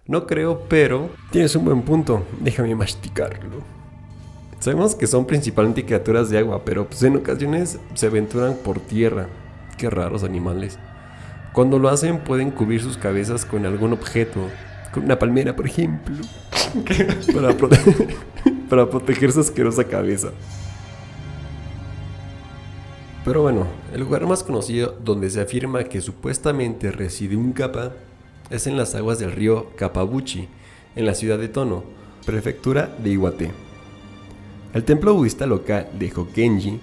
no 0.06 0.26
creo, 0.26 0.64
pero 0.68 1.10
tienes 1.30 1.54
un 1.54 1.64
buen 1.64 1.82
punto. 1.82 2.24
Déjame 2.40 2.74
masticarlo. 2.74 3.62
Sabemos 4.58 4.96
que 4.96 5.06
son 5.06 5.26
principalmente 5.26 5.84
criaturas 5.84 6.28
de 6.28 6.38
agua, 6.38 6.64
pero 6.64 6.88
pues 6.88 7.04
en 7.04 7.18
ocasiones 7.18 7.78
se 7.94 8.06
aventuran 8.08 8.56
por 8.64 8.80
tierra. 8.80 9.28
Qué 9.78 9.88
raros 9.88 10.24
animales. 10.24 10.76
Cuando 11.52 11.78
lo 11.78 11.88
hacen 11.88 12.18
pueden 12.18 12.50
cubrir 12.50 12.82
sus 12.82 12.98
cabezas 12.98 13.44
con 13.44 13.64
algún 13.64 13.92
objeto, 13.92 14.40
con 14.92 15.04
una 15.04 15.18
palmera 15.18 15.54
por 15.56 15.66
ejemplo, 15.66 16.16
para, 17.34 17.56
prote- 17.56 18.16
para 18.68 18.88
proteger 18.88 19.32
su 19.32 19.40
asquerosa 19.40 19.84
cabeza. 19.84 20.30
Pero 23.24 23.42
bueno, 23.42 23.66
el 23.92 24.00
lugar 24.00 24.26
más 24.26 24.42
conocido 24.42 24.96
donde 25.04 25.28
se 25.30 25.40
afirma 25.40 25.84
que 25.84 26.00
supuestamente 26.00 26.90
reside 26.90 27.36
un 27.36 27.52
kappa 27.52 27.92
es 28.48 28.66
en 28.66 28.76
las 28.76 28.94
aguas 28.94 29.18
del 29.18 29.32
río 29.32 29.70
Kapabuchi, 29.76 30.48
en 30.96 31.06
la 31.06 31.14
ciudad 31.14 31.38
de 31.38 31.48
Tono, 31.48 31.84
prefectura 32.24 32.88
de 33.02 33.10
Iwate. 33.10 33.50
El 34.72 34.84
templo 34.84 35.14
budista 35.14 35.46
local 35.46 35.88
de 35.98 36.10
Hokenji 36.14 36.80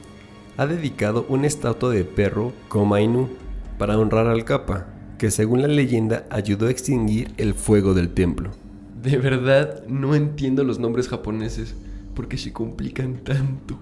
ha 0.58 0.68
dedicado 0.68 1.26
una 1.30 1.48
estatua 1.48 1.90
de 1.90 2.04
perro 2.04 2.54
Komainu 2.68 3.30
para 3.78 3.98
honrar 3.98 4.28
al 4.28 4.44
Kappa, 4.46 4.88
que 5.18 5.32
según 5.32 5.62
la 5.62 5.68
leyenda 5.68 6.26
ayudó 6.30 6.68
a 6.68 6.72
extinguir 6.72 7.32
el 7.38 7.54
fuego 7.54 7.94
del 7.94 8.10
templo. 8.10 8.52
De 9.02 9.18
verdad, 9.18 9.86
no 9.88 10.16
entiendo 10.16 10.64
los 10.64 10.80
nombres 10.80 11.08
japoneses 11.08 11.76
porque 12.16 12.38
se 12.38 12.54
complican 12.54 13.24
tanto. 13.24 13.80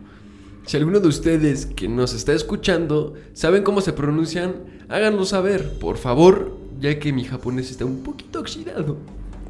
Si 0.65 0.77
alguno 0.77 0.99
de 0.99 1.07
ustedes 1.07 1.65
que 1.67 1.87
nos 1.87 2.13
está 2.13 2.33
escuchando 2.33 3.13
saben 3.33 3.63
cómo 3.63 3.81
se 3.81 3.93
pronuncian, 3.93 4.55
háganlo 4.89 5.25
saber, 5.25 5.77
por 5.79 5.97
favor, 5.97 6.57
ya 6.79 6.99
que 6.99 7.13
mi 7.13 7.23
japonés 7.23 7.71
está 7.71 7.85
un 7.85 8.03
poquito 8.03 8.39
oxidado. 8.39 8.97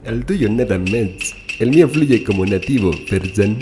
El 0.03 0.25
tuyo 0.25 0.49
nada 0.49 0.77
más. 0.77 1.33
El 1.59 1.71
mío 1.71 1.87
fluye 1.89 2.23
como 2.23 2.45
nativo, 2.45 2.91
Ferzan. 3.07 3.59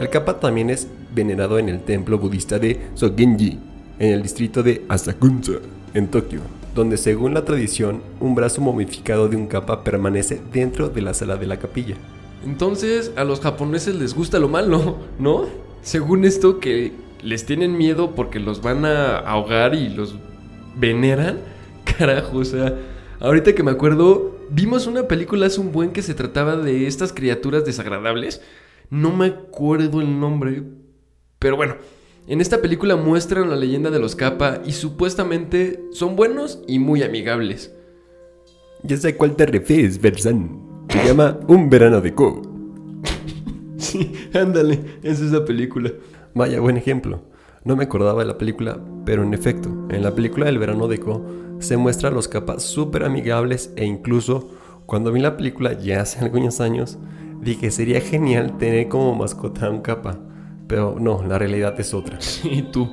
El 0.00 0.08
Kappa 0.08 0.40
también 0.40 0.70
es 0.70 0.88
venerado 1.14 1.58
en 1.58 1.68
el 1.68 1.82
templo 1.82 2.16
budista 2.16 2.58
de 2.58 2.80
Sogenji, 2.94 3.58
en 3.98 4.14
el 4.14 4.22
distrito 4.22 4.62
de 4.62 4.82
Asakusa, 4.88 5.58
en 5.92 6.08
Tokio, 6.08 6.40
donde 6.74 6.96
según 6.96 7.34
la 7.34 7.44
tradición, 7.44 8.00
un 8.18 8.34
brazo 8.34 8.62
momificado 8.62 9.28
de 9.28 9.36
un 9.36 9.46
Kappa 9.46 9.84
permanece 9.84 10.40
dentro 10.54 10.88
de 10.88 11.02
la 11.02 11.12
sala 11.12 11.36
de 11.36 11.46
la 11.46 11.58
capilla. 11.58 11.96
Entonces, 12.46 13.12
a 13.16 13.24
los 13.24 13.40
japoneses 13.40 13.94
les 13.94 14.14
gusta 14.14 14.38
lo 14.38 14.48
malo, 14.48 14.96
¿no? 15.18 15.44
Según 15.82 16.24
esto, 16.24 16.60
que 16.60 16.94
les 17.22 17.44
tienen 17.44 17.76
miedo 17.76 18.14
porque 18.14 18.40
los 18.40 18.62
van 18.62 18.86
a 18.86 19.18
ahogar 19.18 19.74
y 19.74 19.90
los 19.90 20.16
veneran. 20.76 21.40
Carajo, 21.84 22.38
o 22.38 22.44
sea, 22.46 22.74
ahorita 23.20 23.54
que 23.54 23.62
me 23.62 23.72
acuerdo, 23.72 24.34
vimos 24.48 24.86
una 24.86 25.02
película 25.02 25.44
hace 25.44 25.60
un 25.60 25.72
buen 25.72 25.90
que 25.90 26.00
se 26.00 26.14
trataba 26.14 26.56
de 26.56 26.86
estas 26.86 27.12
criaturas 27.12 27.66
desagradables. 27.66 28.40
No 28.90 29.16
me 29.16 29.26
acuerdo 29.26 30.00
el 30.00 30.18
nombre, 30.18 30.64
pero 31.38 31.56
bueno, 31.56 31.76
en 32.26 32.40
esta 32.40 32.60
película 32.60 32.96
muestran 32.96 33.48
la 33.48 33.54
leyenda 33.54 33.88
de 33.90 34.00
los 34.00 34.16
Kappa 34.16 34.62
y 34.66 34.72
supuestamente 34.72 35.84
son 35.92 36.16
buenos 36.16 36.60
y 36.66 36.80
muy 36.80 37.04
amigables. 37.04 37.72
Ya 38.82 38.96
sé 38.96 39.16
cuál 39.16 39.36
te 39.36 39.46
refieres, 39.46 40.00
Ferzan. 40.00 40.86
Se 40.88 41.04
llama 41.06 41.38
Un 41.46 41.70
verano 41.70 42.00
de 42.00 42.14
Ko. 42.14 42.42
Sí, 43.76 44.12
ándale, 44.34 44.98
es 45.04 45.20
esa 45.20 45.44
película. 45.44 45.92
Vaya, 46.34 46.58
buen 46.60 46.76
ejemplo. 46.76 47.22
No 47.64 47.76
me 47.76 47.84
acordaba 47.84 48.22
de 48.22 48.26
la 48.26 48.38
película, 48.38 48.80
pero 49.04 49.22
en 49.22 49.34
efecto, 49.34 49.86
en 49.88 50.02
la 50.02 50.16
película 50.16 50.46
del 50.46 50.58
verano 50.58 50.88
de 50.88 50.98
Ko 50.98 51.24
se 51.60 51.76
muestra 51.76 52.08
a 52.08 52.12
los 52.12 52.26
capas 52.26 52.64
súper 52.64 53.04
amigables 53.04 53.72
e 53.76 53.84
incluso 53.84 54.50
cuando 54.86 55.12
vi 55.12 55.20
la 55.20 55.36
película 55.36 55.74
ya 55.74 56.00
hace 56.00 56.18
algunos 56.18 56.60
años, 56.60 56.98
dije 57.40 57.70
sería 57.70 58.00
genial 58.00 58.58
tener 58.58 58.88
como 58.88 59.14
mascota 59.14 59.66
a 59.66 59.70
un 59.70 59.80
capa. 59.80 60.18
Pero 60.66 60.96
no, 61.00 61.24
la 61.26 61.38
realidad 61.38 61.78
es 61.80 61.94
otra. 61.94 62.18
Y 62.44 62.62
tú, 62.62 62.88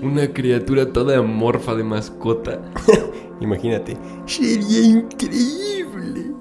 una 0.00 0.32
criatura 0.32 0.92
toda 0.92 1.18
amorfa 1.18 1.74
de 1.74 1.84
mascota. 1.84 2.60
Imagínate, 3.40 3.96
sería 4.26 4.80
increíble. 4.82 6.32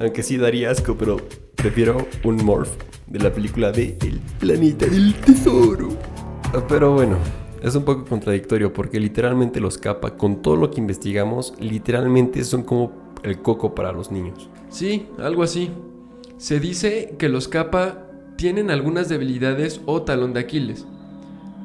Aunque 0.00 0.22
sí 0.22 0.36
daría 0.36 0.70
asco, 0.70 0.96
pero 0.98 1.18
prefiero 1.54 2.06
un 2.24 2.44
morph 2.44 2.70
de 3.06 3.18
la 3.18 3.32
película 3.32 3.72
de 3.72 3.96
El 4.00 4.20
planeta 4.38 4.86
del 4.86 5.14
tesoro. 5.14 5.88
Pero 6.68 6.94
bueno, 6.94 7.16
es 7.62 7.74
un 7.74 7.84
poco 7.84 8.04
contradictorio 8.04 8.72
porque 8.72 9.00
literalmente 9.00 9.60
los 9.60 9.78
capa, 9.78 10.16
con 10.16 10.42
todo 10.42 10.56
lo 10.56 10.70
que 10.70 10.80
investigamos, 10.80 11.54
literalmente 11.58 12.44
son 12.44 12.62
como 12.62 12.92
el 13.22 13.40
coco 13.42 13.74
para 13.74 13.92
los 13.92 14.10
niños. 14.10 14.48
Sí, 14.68 15.06
algo 15.18 15.42
así. 15.42 15.70
Se 16.38 16.60
dice 16.60 17.14
que 17.18 17.30
los 17.30 17.48
Kappa 17.48 18.06
tienen 18.36 18.70
algunas 18.70 19.08
debilidades 19.08 19.80
o 19.86 20.02
talón 20.02 20.34
de 20.34 20.40
Aquiles. 20.40 20.86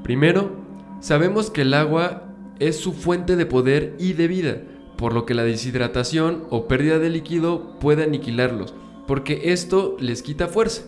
Primero, 0.01 0.55
sabemos 1.01 1.49
que 1.49 1.63
el 1.63 1.73
agua 1.73 2.23
es 2.59 2.77
su 2.77 2.93
fuente 2.93 3.35
de 3.35 3.45
poder 3.45 3.95
y 3.99 4.13
de 4.13 4.27
vida, 4.29 4.61
por 4.97 5.13
lo 5.13 5.25
que 5.25 5.33
la 5.33 5.43
deshidratación 5.43 6.45
o 6.49 6.67
pérdida 6.67 6.99
de 6.99 7.09
líquido 7.09 7.77
puede 7.79 8.03
aniquilarlos, 8.03 8.73
porque 9.07 9.51
esto 9.51 9.97
les 9.99 10.21
quita 10.21 10.47
fuerza. 10.47 10.83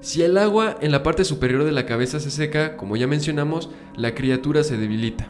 Si 0.00 0.22
el 0.22 0.36
agua 0.36 0.76
en 0.82 0.92
la 0.92 1.02
parte 1.02 1.24
superior 1.24 1.64
de 1.64 1.72
la 1.72 1.86
cabeza 1.86 2.20
se 2.20 2.30
seca, 2.30 2.76
como 2.76 2.96
ya 2.96 3.06
mencionamos, 3.06 3.70
la 3.96 4.14
criatura 4.14 4.62
se 4.62 4.76
debilita. 4.76 5.28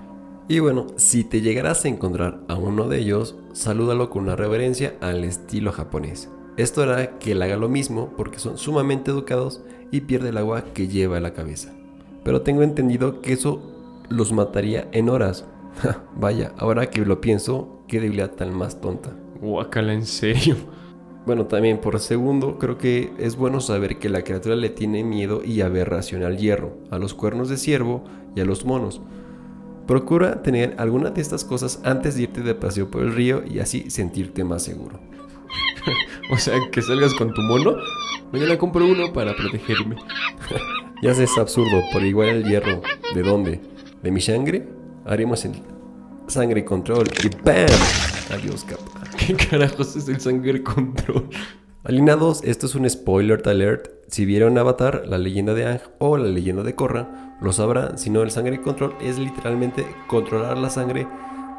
Y 0.48 0.58
bueno, 0.58 0.88
si 0.96 1.22
te 1.22 1.40
llegaras 1.40 1.84
a 1.84 1.88
encontrar 1.88 2.40
a 2.48 2.56
uno 2.56 2.88
de 2.88 2.98
ellos, 2.98 3.36
salúdalo 3.52 4.10
con 4.10 4.24
una 4.24 4.34
reverencia 4.34 4.96
al 5.00 5.22
estilo 5.22 5.70
japonés. 5.72 6.30
Esto 6.56 6.82
hará 6.82 7.18
que 7.18 7.32
él 7.32 7.42
haga 7.42 7.56
lo 7.56 7.68
mismo 7.68 8.12
porque 8.16 8.38
son 8.38 8.56
sumamente 8.56 9.10
educados 9.10 9.62
y 9.90 10.02
pierde 10.02 10.30
el 10.30 10.38
agua 10.38 10.64
que 10.72 10.88
lleva 10.88 11.18
en 11.18 11.22
la 11.22 11.34
cabeza. 11.34 11.72
Pero 12.24 12.42
tengo 12.42 12.62
entendido 12.62 13.20
que 13.20 13.34
eso 13.34 13.60
los 14.08 14.32
mataría 14.32 14.88
en 14.92 15.08
horas. 15.08 15.44
Vaya, 16.16 16.52
ahora 16.56 16.88
que 16.88 17.04
lo 17.04 17.20
pienso, 17.20 17.82
qué 17.88 18.00
debilidad 18.00 18.32
tan 18.32 18.54
más 18.54 18.80
tonta. 18.80 19.10
Guacala, 19.40 19.92
en 19.92 20.06
serio. 20.06 20.56
Bueno, 21.26 21.46
también 21.46 21.78
por 21.78 21.98
segundo, 21.98 22.56
creo 22.58 22.78
que 22.78 23.12
es 23.18 23.36
bueno 23.36 23.60
saber 23.60 23.98
que 23.98 24.08
la 24.08 24.22
criatura 24.22 24.54
le 24.54 24.70
tiene 24.70 25.02
miedo 25.02 25.42
y 25.44 25.60
aberración 25.60 26.22
al 26.22 26.38
hierro, 26.38 26.78
a 26.90 26.98
los 26.98 27.14
cuernos 27.14 27.48
de 27.48 27.56
ciervo 27.56 28.04
y 28.34 28.40
a 28.40 28.44
los 28.44 28.64
monos. 28.64 29.00
Procura 29.86 30.42
tener 30.42 30.74
alguna 30.78 31.10
de 31.10 31.20
estas 31.20 31.44
cosas 31.44 31.80
antes 31.84 32.14
de 32.14 32.22
irte 32.22 32.42
de 32.42 32.54
paseo 32.54 32.90
por 32.90 33.02
el 33.02 33.12
río 33.12 33.42
y 33.44 33.58
así 33.58 33.90
sentirte 33.90 34.44
más 34.44 34.62
seguro. 34.62 35.00
O 36.30 36.36
sea, 36.36 36.54
que 36.72 36.82
salgas 36.82 37.14
con 37.14 37.32
tu 37.32 37.40
mono. 37.42 37.76
Mañana 38.32 38.58
compro 38.58 38.84
uno 38.84 39.12
para 39.12 39.34
protegerme. 39.34 39.96
Ya 41.02 41.12
sé, 41.12 41.24
es 41.24 41.36
absurdo, 41.36 41.82
por 41.92 42.02
igual 42.02 42.28
el 42.28 42.44
hierro. 42.44 42.80
¿De 43.14 43.22
dónde? 43.22 43.60
¿De 44.02 44.10
mi 44.10 44.22
sangre? 44.22 44.66
Haremos 45.04 45.44
el 45.44 45.52
sangre 46.26 46.64
control 46.64 47.06
y 47.22 47.28
¡BAM! 47.44 47.68
Adiós, 48.32 48.64
capa. 48.64 49.02
¿Qué 49.18 49.34
carajos 49.34 49.94
es 49.94 50.08
el 50.08 50.18
sangre 50.20 50.62
control? 50.62 51.28
Alineados, 51.84 52.42
esto 52.44 52.64
es 52.64 52.74
un 52.74 52.88
spoiler 52.88 53.46
alert. 53.46 53.88
Si 54.08 54.24
vieron 54.24 54.56
Avatar, 54.56 55.04
la 55.06 55.18
leyenda 55.18 55.52
de 55.52 55.66
Ang 55.66 55.80
o 55.98 56.16
la 56.16 56.28
leyenda 56.28 56.62
de 56.62 56.74
Korra, 56.74 57.36
lo 57.42 57.52
sabrán. 57.52 57.98
Si 57.98 58.08
no, 58.08 58.22
el 58.22 58.30
sangre 58.30 58.62
control 58.62 58.94
es 59.00 59.18
literalmente 59.18 59.86
controlar 60.08 60.56
la 60.56 60.70
sangre 60.70 61.06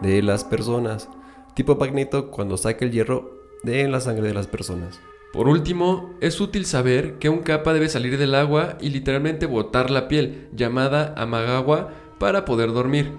de 0.01 0.21
las 0.23 0.43
personas. 0.43 1.09
Tipo 1.53 1.75
Magneto 1.75 2.31
cuando 2.31 2.57
saca 2.57 2.85
el 2.85 2.91
hierro 2.91 3.37
de 3.67 3.87
la 3.87 3.99
sangre 3.99 4.27
de 4.27 4.33
las 4.33 4.47
personas. 4.47 4.99
Por 5.33 5.47
último, 5.47 6.15
es 6.21 6.39
útil 6.41 6.65
saber 6.65 7.19
que 7.19 7.29
un 7.29 7.39
capa 7.39 7.73
debe 7.73 7.89
salir 7.89 8.17
del 8.17 8.33
agua 8.33 8.77
y 8.81 8.89
literalmente 8.89 9.45
botar 9.45 9.91
la 9.91 10.07
piel, 10.07 10.49
llamada 10.53 11.13
amagawa, 11.17 11.89
para 12.17 12.45
poder 12.45 12.71
dormir. 12.71 13.11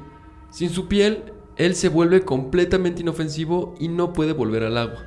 Sin 0.50 0.70
su 0.70 0.88
piel, 0.88 1.32
él 1.56 1.74
se 1.74 1.88
vuelve 1.88 2.22
completamente 2.22 3.02
inofensivo 3.02 3.74
y 3.78 3.88
no 3.88 4.12
puede 4.12 4.32
volver 4.32 4.64
al 4.64 4.78
agua. 4.78 5.04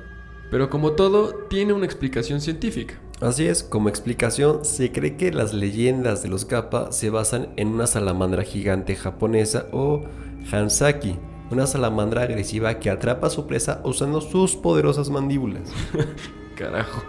Pero 0.50 0.70
como 0.70 0.92
todo, 0.92 1.34
tiene 1.50 1.72
una 1.72 1.86
explicación 1.86 2.40
científica. 2.40 3.00
Así 3.20 3.46
es, 3.46 3.62
como 3.62 3.88
explicación, 3.88 4.64
se 4.64 4.92
cree 4.92 5.16
que 5.16 5.32
las 5.32 5.54
leyendas 5.54 6.22
de 6.22 6.28
los 6.28 6.44
kappa 6.44 6.92
se 6.92 7.10
basan 7.10 7.52
en 7.56 7.68
una 7.68 7.86
salamandra 7.86 8.42
gigante 8.42 8.96
japonesa 8.96 9.66
o 9.72 10.04
Hansaki, 10.50 11.16
una 11.52 11.66
salamandra 11.66 12.22
agresiva 12.22 12.78
que 12.78 12.90
atrapa 12.90 13.28
a 13.28 13.30
su 13.30 13.46
presa 13.46 13.80
usando 13.84 14.20
sus 14.20 14.56
poderosas 14.56 15.10
mandíbulas. 15.10 15.70
Carajo, 16.56 17.02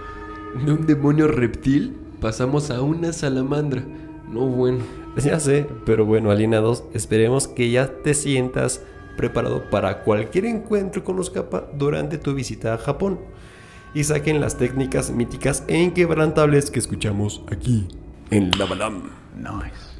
de 0.65 0.71
un 0.71 0.85
demonio 0.85 1.27
reptil 1.27 1.97
pasamos 2.19 2.69
a 2.71 2.81
una 2.81 3.13
salamandra. 3.13 3.83
No 4.29 4.47
bueno. 4.47 4.83
Ya 5.15 5.39
sé, 5.39 5.67
pero 5.85 6.07
bueno, 6.07 6.31
alienados, 6.31 6.85
esperemos 6.91 7.47
que 7.47 7.69
ya 7.69 8.01
te 8.01 8.15
sientas 8.15 8.81
preparado 9.15 9.69
para 9.69 10.03
cualquier 10.03 10.45
encuentro 10.45 11.03
con 11.03 11.17
los 11.17 11.29
kappa 11.29 11.67
durante 11.77 12.17
tu 12.17 12.33
visita 12.33 12.73
a 12.73 12.79
Japón 12.79 13.19
y 13.93 14.05
saquen 14.05 14.41
las 14.41 14.57
técnicas 14.57 15.11
míticas 15.11 15.63
e 15.67 15.77
inquebrantables 15.77 16.71
que 16.71 16.79
escuchamos 16.79 17.43
aquí 17.51 17.87
en 18.31 18.49
La 18.57 18.65
Balam. 18.65 19.03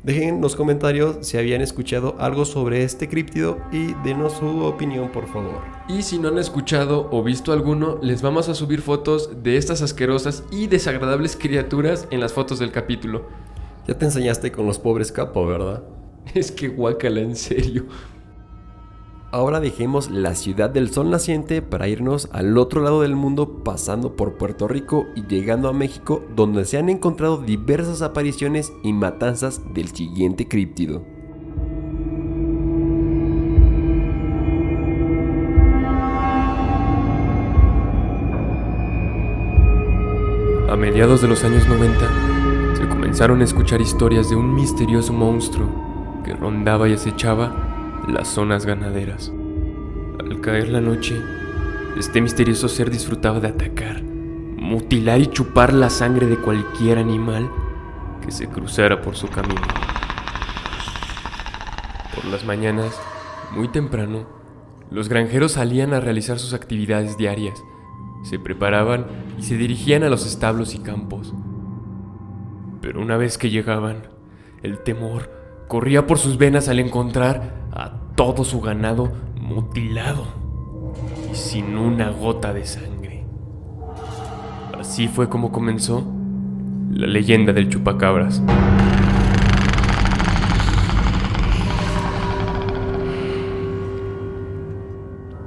Dejen 0.04 0.24
en 0.24 0.42
los 0.42 0.58
comentarios 0.58 1.20
si 1.22 1.38
habían 1.38 1.62
escuchado 1.62 2.16
algo 2.20 2.44
sobre 2.44 2.84
este 2.84 3.08
críptido 3.08 3.60
y 3.72 3.94
denos 4.04 4.34
su 4.34 4.66
opinión 4.66 5.14
por 5.14 5.28
favor. 5.28 5.62
Y 5.88 6.02
si 6.02 6.20
no 6.20 6.28
han 6.28 6.38
escuchado 6.38 7.08
o 7.10 7.24
visto 7.24 7.54
alguno, 7.54 8.00
les 8.02 8.22
vamos 8.22 8.50
a 8.50 8.54
subir 8.54 8.82
fotos 8.82 9.44
de 9.44 9.56
estas 9.56 9.82
asquerosas 9.82 10.44
y 10.52 10.68
desagradables 10.68 11.38
criaturas 11.38 12.06
en 12.12 12.20
las 12.20 12.34
fotos 12.34 12.60
del 12.60 12.72
capítulo. 12.72 13.30
Ya 13.88 13.98
te 13.98 14.04
enseñaste 14.04 14.52
con 14.52 14.66
los 14.66 14.78
pobres 14.78 15.14
kappa, 15.14 15.40
¿verdad? 15.46 15.84
Es 16.34 16.52
que 16.52 16.68
guacala, 16.68 17.22
en 17.22 17.38
serio. 17.38 17.86
Ahora 19.34 19.60
dejemos 19.60 20.12
la 20.12 20.36
ciudad 20.36 20.70
del 20.70 20.92
sol 20.92 21.10
naciente 21.10 21.64
para 21.64 21.88
irnos 21.88 22.30
al 22.34 22.56
otro 22.56 22.84
lado 22.84 23.02
del 23.02 23.16
mundo 23.16 23.64
pasando 23.64 24.16
por 24.16 24.34
Puerto 24.34 24.68
Rico 24.68 25.08
y 25.16 25.26
llegando 25.26 25.70
a 25.70 25.74
México 25.74 26.24
donde 26.36 26.66
se 26.66 26.78
han 26.78 26.88
encontrado 26.88 27.38
diversas 27.38 28.04
apariciones 28.04 28.72
y 28.84 28.94
matanzas 28.94 29.74
del 29.74 29.88
siguiente 29.88 30.48
críptido. 30.48 31.02
A 40.70 40.76
mediados 40.76 41.24
de 41.24 41.28
los 41.28 41.44
años 41.44 41.68
90, 41.68 42.76
se 42.78 42.88
comenzaron 42.88 43.42
a 43.42 43.46
escuchar 43.46 43.82
historias 43.82 44.30
de 44.30 44.36
un 44.36 44.54
misterioso 44.54 45.12
monstruo 45.12 45.68
que 46.24 46.36
rondaba 46.36 46.88
y 46.88 46.94
acechaba 46.94 47.63
las 48.08 48.28
zonas 48.28 48.66
ganaderas. 48.66 49.32
Al 50.20 50.42
caer 50.42 50.70
la 50.70 50.82
noche, 50.82 51.22
este 51.98 52.22
misterioso 52.22 52.68
ser 52.68 52.90
disfrutaba 52.90 53.40
de 53.40 53.48
atacar, 53.48 54.04
mutilar 54.04 55.20
y 55.20 55.28
chupar 55.28 55.74
la 55.74 55.90
sangre 55.90 56.28
de 56.28 56.38
cualquier 56.38 56.98
animal 56.98 57.50
que 58.22 58.32
se 58.32 58.48
cruzara 58.48 59.02
por 59.02 59.16
su 59.16 59.28
camino. 59.28 59.62
Por 62.16 62.26
las 62.26 62.46
mañanas, 62.46 63.00
muy 63.56 63.68
temprano, 63.68 64.26
los 64.92 65.10
granjeros 65.10 65.54
salían 65.54 65.94
a 65.94 66.00
realizar 66.00 66.40
sus 66.40 66.54
actividades 66.54 67.18
diarias, 67.18 67.64
se 68.24 68.40
preparaban 68.40 69.06
y 69.38 69.44
se 69.44 69.58
dirigían 69.58 70.04
a 70.04 70.10
los 70.10 70.26
establos 70.26 70.76
y 70.76 70.80
campos. 70.80 71.34
Pero 72.82 73.02
una 73.02 73.18
vez 73.18 73.38
que 73.38 73.50
llegaban, 73.50 74.08
el 74.62 74.80
temor 74.80 75.32
corría 75.68 76.06
por 76.06 76.18
sus 76.18 76.38
venas 76.38 76.68
al 76.68 76.80
encontrar 76.80 77.63
todo 78.16 78.44
su 78.44 78.62
ganado 78.62 79.12
mutilado 79.42 80.26
y 81.32 81.36
sin 81.36 81.78
una 81.78 82.10
gota 82.10 82.54
de 82.54 82.66
sangre. 82.66 83.26
Así 84.78 85.08
fue 85.08 85.30
como 85.30 85.52
comenzó 85.52 86.04
la 86.92 87.08
leyenda 87.08 87.54
del 87.54 87.70
chupacabras. 87.70 88.42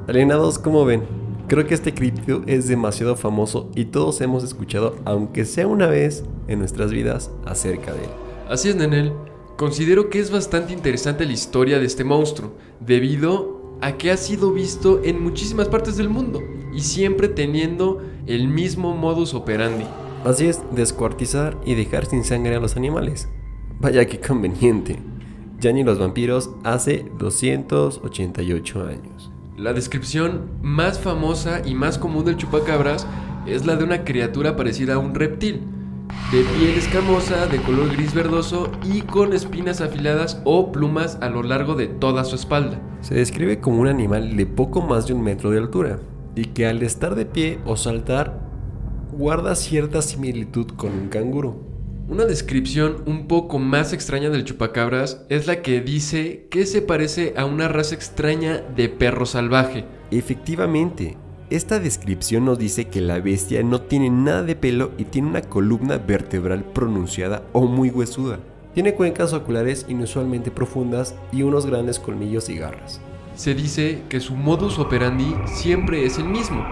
Alienados, 0.09 0.59
¿cómo 0.59 0.85
ven? 0.85 1.03
Creo 1.49 1.67
que 1.67 1.75
este 1.75 1.95
criptido 1.95 2.43
es 2.47 2.67
demasiado 2.67 3.17
famoso 3.17 3.71
y 3.75 3.87
todos 3.87 4.21
hemos 4.21 4.43
escuchado, 4.43 4.97
aunque 5.05 5.45
sea 5.45 5.67
una 5.67 5.87
vez 5.87 6.25
en 6.49 6.59
nuestras 6.59 6.91
vidas, 6.91 7.31
acerca 7.45 7.93
de 7.93 8.05
él. 8.05 8.11
Así 8.49 8.69
es, 8.69 8.77
Nenel. 8.77 9.13
Considero 9.57 10.11
que 10.11 10.21
es 10.21 10.31
bastante 10.31 10.75
interesante 10.75 11.25
la 11.25 11.33
historia 11.33 11.79
de 11.79 11.87
este 11.87 12.05
monstruo, 12.05 12.53
debido 12.79 13.79
a 13.81 13.97
que 13.97 14.11
ha 14.11 14.19
sido 14.19 14.53
visto 14.53 15.01
en 15.03 15.23
muchísimas 15.23 15.69
partes 15.69 15.97
del 15.97 16.11
mundo 16.11 16.43
y 16.75 16.81
siempre 16.81 17.29
teniendo 17.29 18.03
el 18.27 18.49
mismo 18.49 18.95
modus 18.95 19.33
operandi. 19.33 19.87
Así 20.27 20.47
es, 20.47 20.61
descuartizar 20.73 21.57
y 21.65 21.75
dejar 21.75 22.05
sin 22.05 22.23
sangre 22.23 22.57
a 22.57 22.61
los 22.61 22.77
animales. 22.77 23.29
Vaya 23.81 24.05
que 24.07 24.21
conveniente. 24.21 24.99
Ya 25.59 25.73
ni 25.73 25.85
los 25.85 25.99
vampiros 25.99 26.51
hace 26.63 27.07
288 27.19 28.85
años. 28.85 29.31
La 29.57 29.73
descripción 29.73 30.51
más 30.61 30.99
famosa 30.99 31.63
y 31.65 31.75
más 31.75 31.97
común 31.97 32.27
del 32.27 32.37
chupacabras 32.37 33.07
es 33.47 33.65
la 33.65 33.77
de 33.77 33.85
una 33.85 34.05
criatura 34.05 34.55
parecida 34.55 34.95
a 34.95 34.99
un 34.99 35.15
reptil, 35.15 35.63
de 36.33 36.43
piel 36.43 36.77
escamosa, 36.77 37.47
de 37.47 37.59
color 37.59 37.93
gris 37.93 38.13
verdoso 38.13 38.73
y 38.83 39.03
con 39.03 39.33
espinas 39.33 39.81
afiladas 39.81 40.41
o 40.45 40.73
plumas 40.73 41.19
a 41.21 41.29
lo 41.29 41.43
largo 41.43 41.75
de 41.77 41.87
toda 41.87 42.25
su 42.25 42.35
espalda. 42.35 42.81
Se 43.01 43.15
describe 43.15 43.61
como 43.61 43.81
un 43.81 43.87
animal 43.87 44.37
de 44.37 44.45
poco 44.45 44.83
más 44.83 45.07
de 45.07 45.15
un 45.15 45.23
metro 45.23 45.51
de 45.51 45.59
altura 45.59 46.01
y 46.35 46.47
que 46.47 46.67
al 46.67 46.83
estar 46.83 47.15
de 47.15 47.27
pie 47.27 47.61
o 47.65 47.77
saltar 47.77 48.41
guarda 49.13 49.55
cierta 49.55 50.03
similitud 50.03 50.67
con 50.77 50.93
un 50.93 51.09
canguro. 51.09 51.61
Una 52.09 52.25
descripción 52.25 53.03
un 53.07 53.27
poco 53.29 53.59
más 53.59 53.93
extraña 53.93 54.31
del 54.31 54.45
chupacabras 54.45 55.25
es 55.29 55.47
la 55.47 55.63
que 55.63 55.81
dice 55.81 56.47
que 56.51 56.67
se 56.67 56.83
parece 56.83 57.35
a 57.37 57.45
una 57.45 57.69
raza 57.69 57.95
extraña 57.95 58.63
de 58.77 58.89
perro 58.89 59.27
salvaje. 59.27 59.87
Efectivamente, 60.11 61.17
esta 61.49 61.79
descripción 61.79 62.45
nos 62.45 62.59
dice 62.59 62.89
que 62.89 63.01
la 63.01 63.21
bestia 63.21 63.63
no 63.63 63.81
tiene 63.81 64.11
nada 64.11 64.43
de 64.43 64.57
pelo 64.57 64.91
y 64.99 65.05
tiene 65.05 65.29
una 65.29 65.43
columna 65.43 65.97
vertebral 65.97 66.65
pronunciada 66.65 67.43
o 67.53 67.67
muy 67.67 67.91
huesuda. 67.91 68.41
Tiene 68.75 68.95
cuencas 68.95 69.33
oculares 69.33 69.87
inusualmente 69.89 70.51
profundas 70.51 71.15
y 71.33 71.43
unos 71.43 71.65
grandes 71.65 72.01
colmillos 72.01 72.49
y 72.49 72.57
garras. 72.57 73.01
Se 73.37 73.55
dice 73.55 74.03
que 74.09 74.19
su 74.19 74.35
modus 74.35 74.79
operandi 74.79 75.37
siempre 75.47 76.05
es 76.05 76.19
el 76.19 76.25
mismo. 76.25 76.67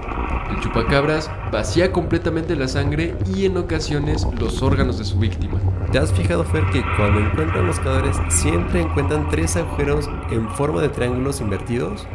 El 0.51 0.61
chupacabras 0.61 1.31
vacía 1.53 1.93
completamente 1.93 2.57
la 2.57 2.67
sangre 2.69 3.15
y 3.35 3.45
en 3.45 3.57
ocasiones 3.57 4.27
los 4.39 4.61
órganos 4.61 4.99
de 4.99 5.05
su 5.05 5.19
víctima. 5.19 5.61
¿Te 5.93 5.99
has 5.99 6.13
fijado, 6.13 6.43
Fer, 6.43 6.65
que 6.73 6.83
cuando 6.97 7.21
encuentran 7.21 7.67
los 7.67 7.79
cadáveres 7.79 8.17
siempre 8.29 8.81
encuentran 8.81 9.29
tres 9.31 9.57
agujeros 9.57 10.09
en 10.31 10.49
forma 10.49 10.83
de 10.83 10.89
triángulos 10.89 11.41
invertidos? 11.41 12.07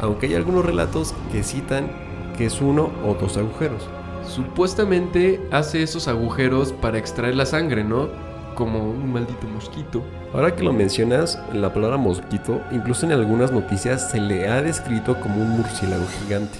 Aunque 0.00 0.26
hay 0.26 0.34
algunos 0.34 0.64
relatos 0.64 1.14
que 1.32 1.42
citan 1.42 1.90
que 2.36 2.46
es 2.46 2.60
uno 2.60 2.90
o 3.04 3.14
dos 3.14 3.36
agujeros. 3.36 3.88
Supuestamente 4.24 5.40
hace 5.50 5.82
esos 5.82 6.06
agujeros 6.06 6.72
para 6.72 6.98
extraer 6.98 7.34
la 7.34 7.46
sangre, 7.46 7.82
¿no? 7.82 8.08
Como 8.54 8.90
un 8.90 9.12
maldito 9.12 9.46
mosquito. 9.48 10.02
Ahora 10.32 10.54
que 10.54 10.62
lo 10.62 10.72
mencionas, 10.72 11.40
la 11.52 11.72
palabra 11.72 11.96
mosquito, 11.96 12.60
incluso 12.70 13.06
en 13.06 13.12
algunas 13.12 13.50
noticias 13.50 14.10
se 14.10 14.20
le 14.20 14.48
ha 14.48 14.62
descrito 14.62 15.18
como 15.20 15.40
un 15.40 15.50
murciélago 15.50 16.04
gigante. 16.20 16.58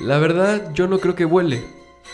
La 0.00 0.18
verdad, 0.18 0.72
yo 0.72 0.88
no 0.88 0.98
creo 0.98 1.14
que 1.14 1.24
vuele. 1.24 1.62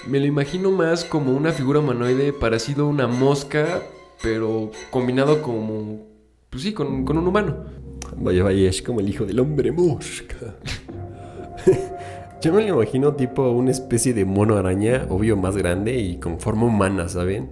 Me 0.07 0.21
lo 0.21 0.27
imagino 0.27 0.71
más 0.71 1.05
como 1.05 1.33
una 1.33 1.53
figura 1.53 1.81
humanoide 1.81 2.33
parecido 2.33 2.85
a 2.85 2.89
una 2.89 3.07
mosca, 3.07 3.83
pero 4.23 4.71
combinado 4.91 5.43
como... 5.43 6.07
Pues 6.51 6.65
sí, 6.65 6.73
con, 6.73 7.05
con 7.05 7.17
un 7.17 7.29
humano. 7.29 7.65
Vaya, 8.17 8.45
vaya, 8.45 8.69
es 8.69 8.83
como 8.83 9.01
el 9.01 9.09
hijo 9.09 9.25
del 9.25 9.41
hombre 9.41 9.73
mosca. 9.73 10.37
Yo 12.43 12.55
me 12.55 12.63
lo 12.63 12.75
imagino 12.75 13.15
tipo 13.15 13.51
una 13.51 13.71
especie 13.71 14.15
de 14.15 14.25
mono 14.25 14.57
araña, 14.57 15.07
obvio 15.11 15.37
más 15.37 15.57
grande 15.57 15.99
y 15.99 16.17
con 16.17 16.41
forma 16.41 16.65
humana, 16.65 17.09
¿saben? 17.09 17.51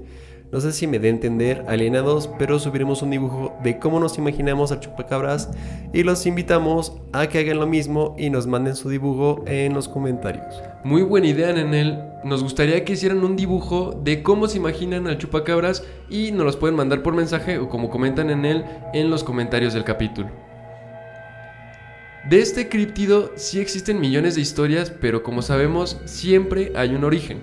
No 0.51 0.63
sé 0.63 0.73
si 0.73 0.87
me 0.87 0.99
dé 0.99 1.09
a 1.09 1.11
entender, 1.11 1.67
alienados, 1.69 2.31
pero 2.39 2.59
subiremos 2.59 3.03
un 3.03 3.11
dibujo 3.11 3.55
de 3.63 3.79
cómo 3.79 4.01
nos 4.01 4.17
imaginamos 4.17 4.73
al 4.73 4.81
chupacabras 4.81 5.51
y 5.93 6.05
los 6.05 6.25
invitamos 6.25 6.95
a 7.13 7.27
que 7.29 7.41
hagan 7.41 7.59
lo 7.59 7.67
mismo 7.67 8.17
y 8.19 8.31
nos 8.31 8.47
manden 8.47 8.75
su 8.75 8.89
dibujo 8.89 9.45
en 9.47 9.75
los 9.75 9.91
comentarios. 9.91 10.63
Muy 10.85 11.03
buena 11.03 11.27
idea, 11.27 11.53
Nenel. 11.53 12.03
Nos 12.25 12.43
gustaría 12.43 12.83
que 12.83 12.95
hicieran 12.95 13.23
un 13.25 13.37
dibujo 13.37 14.01
de 14.03 14.23
cómo 14.23 14.49
se 14.49 14.57
imaginan 14.57 15.07
al 15.07 15.19
chupacabras 15.19 15.85
y 16.09 16.33
nos 16.33 16.47
los 16.47 16.57
pueden 16.57 16.77
mandar 16.77 17.03
por 17.03 17.15
mensaje 17.15 17.59
o 17.59 17.69
como 17.69 17.91
comentan 17.91 18.31
en 18.31 18.47
él 18.47 18.65
en 18.95 19.11
los 19.11 19.25
comentarios 19.25 19.75
del 19.75 19.85
capítulo. 19.85 20.48
De 22.27 22.41
este 22.41 22.69
críptido 22.69 23.33
sí 23.37 23.61
existen 23.61 24.01
millones 24.01 24.35
de 24.35 24.41
historias, 24.41 24.91
pero 24.91 25.23
como 25.23 25.41
sabemos, 25.41 26.01
siempre 26.05 26.73
hay 26.75 26.95
un 26.95 27.05
origen. 27.05 27.39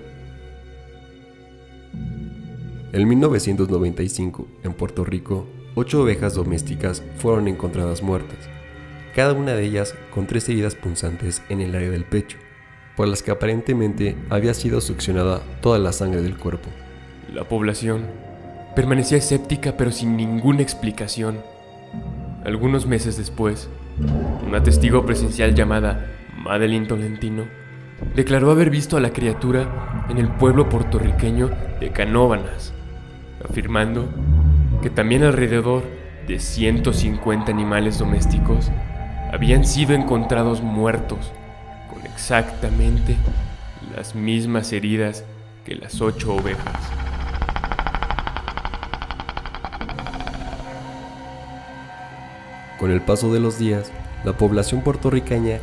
En 2.92 3.08
1995, 3.08 4.48
en 4.64 4.74
Puerto 4.74 5.04
Rico, 5.04 5.48
ocho 5.76 6.04
ovejas 6.04 6.36
domésticas 6.36 7.04
fueron 7.18 7.48
encontradas 7.48 8.04
muertas, 8.04 8.38
cada 9.16 9.34
una 9.34 9.54
de 9.54 9.66
ellas 9.66 9.96
con 10.14 10.28
tres 10.28 10.48
heridas 10.50 10.76
punzantes 10.76 11.42
en 11.50 11.62
el 11.62 11.76
área 11.76 11.90
del 11.90 12.06
pecho, 12.06 12.38
por 12.96 13.08
las 13.08 13.24
que 13.24 13.32
aparentemente 13.32 14.16
había 14.30 14.54
sido 14.54 14.82
succionada 14.82 15.42
toda 15.62 15.80
la 15.80 15.94
sangre 15.94 16.22
del 16.22 16.38
cuerpo. 16.38 16.70
La 17.34 17.46
población 17.46 18.06
permanecía 18.76 19.18
escéptica 19.18 19.78
pero 19.78 19.92
sin 19.92 20.16
ninguna 20.16 20.62
explicación. 20.62 21.42
Algunos 22.44 22.86
meses 22.86 23.18
después, 23.18 23.68
una 24.46 24.62
testigo 24.62 25.06
presencial 25.06 25.56
llamada 25.56 26.08
Madeline 26.38 26.88
Tolentino 26.88 27.46
declaró 28.16 28.52
haber 28.52 28.70
visto 28.70 28.98
a 28.98 29.00
la 29.00 29.12
criatura 29.12 30.06
en 30.10 30.18
el 30.18 30.30
pueblo 30.30 30.70
puertorriqueño 30.70 31.50
de 31.80 31.92
Canóvanas, 31.92 32.74
afirmando 33.48 34.08
que 34.82 34.90
también 34.90 35.24
alrededor 35.24 35.84
de 36.28 36.40
150 36.40 37.52
animales 37.52 38.00
domésticos 38.00 38.72
habían 39.32 39.66
sido 39.66 39.94
encontrados 39.94 40.62
muertos 40.62 41.32
con 41.90 42.06
exactamente 42.06 43.16
las 43.96 44.16
mismas 44.16 44.72
heridas 44.74 45.24
que 45.66 45.76
las 45.76 46.02
ocho 46.02 46.36
ovejas. 46.36 47.15
Con 52.86 52.92
el 52.92 53.02
paso 53.02 53.34
de 53.34 53.40
los 53.40 53.58
días, 53.58 53.92
la 54.26 54.38
población 54.38 54.84
puertorriqueña 54.84 55.58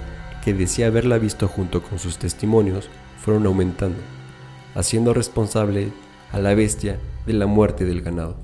que 0.45 0.53
decía 0.53 0.89
haberla 0.89 1.19
visto 1.19 1.47
junto 1.47 1.81
con 1.81 2.01
sus 2.01 2.19
testimonios 2.19 2.89
fueron 3.17 3.47
aumentando, 3.47 4.01
haciendo 4.75 5.15
responsable 5.15 5.93
a 6.33 6.41
la 6.41 6.53
bestia 6.55 6.99
de 7.25 7.35
la 7.35 7.47
muerte 7.47 7.85
del 7.85 8.03
ganado. 8.03 8.39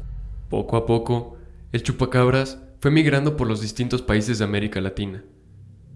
Poco 0.48 0.76
a 0.76 0.86
poco, 0.86 1.38
el 1.72 1.82
chupacabras 1.82 2.60
fue 2.78 2.92
migrando 2.92 3.36
por 3.36 3.48
los 3.48 3.60
distintos 3.60 4.00
países 4.00 4.38
de 4.38 4.44
América 4.44 4.80
Latina, 4.80 5.24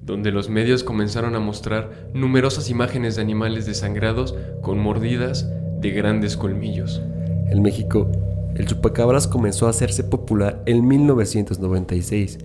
donde 0.03 0.33
los 0.33 0.49
medios 0.49 0.83
comenzaron 0.83 1.37
a 1.37 1.39
mostrar 1.39 2.09
numerosas 2.15 2.69
imágenes 2.69 3.15
de 3.15 3.23
animales 3.23 3.65
desangrados 3.65 4.35
con 4.61 4.81
mordidas 4.81 5.49
de 5.81 5.91
grandes 5.93 6.37
colmillos. 6.37 7.01
En 7.49 7.63
México, 7.63 8.11
el 8.57 8.67
chupacabras 8.67 9.29
comenzó 9.29 9.69
a 9.69 9.71
hacerse 9.71 10.03
popular 10.03 10.65
en 10.67 10.89
1996, 10.89 12.39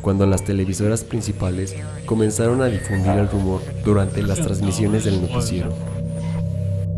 cuando 0.00 0.26
las 0.26 0.44
televisoras 0.44 1.04
principales 1.04 1.76
comenzaron 2.06 2.62
a 2.62 2.66
difundir 2.66 3.12
el 3.12 3.28
rumor 3.28 3.60
durante 3.84 4.22
las 4.22 4.40
transmisiones 4.40 5.04
del 5.04 5.20
noticiero. 5.20 5.70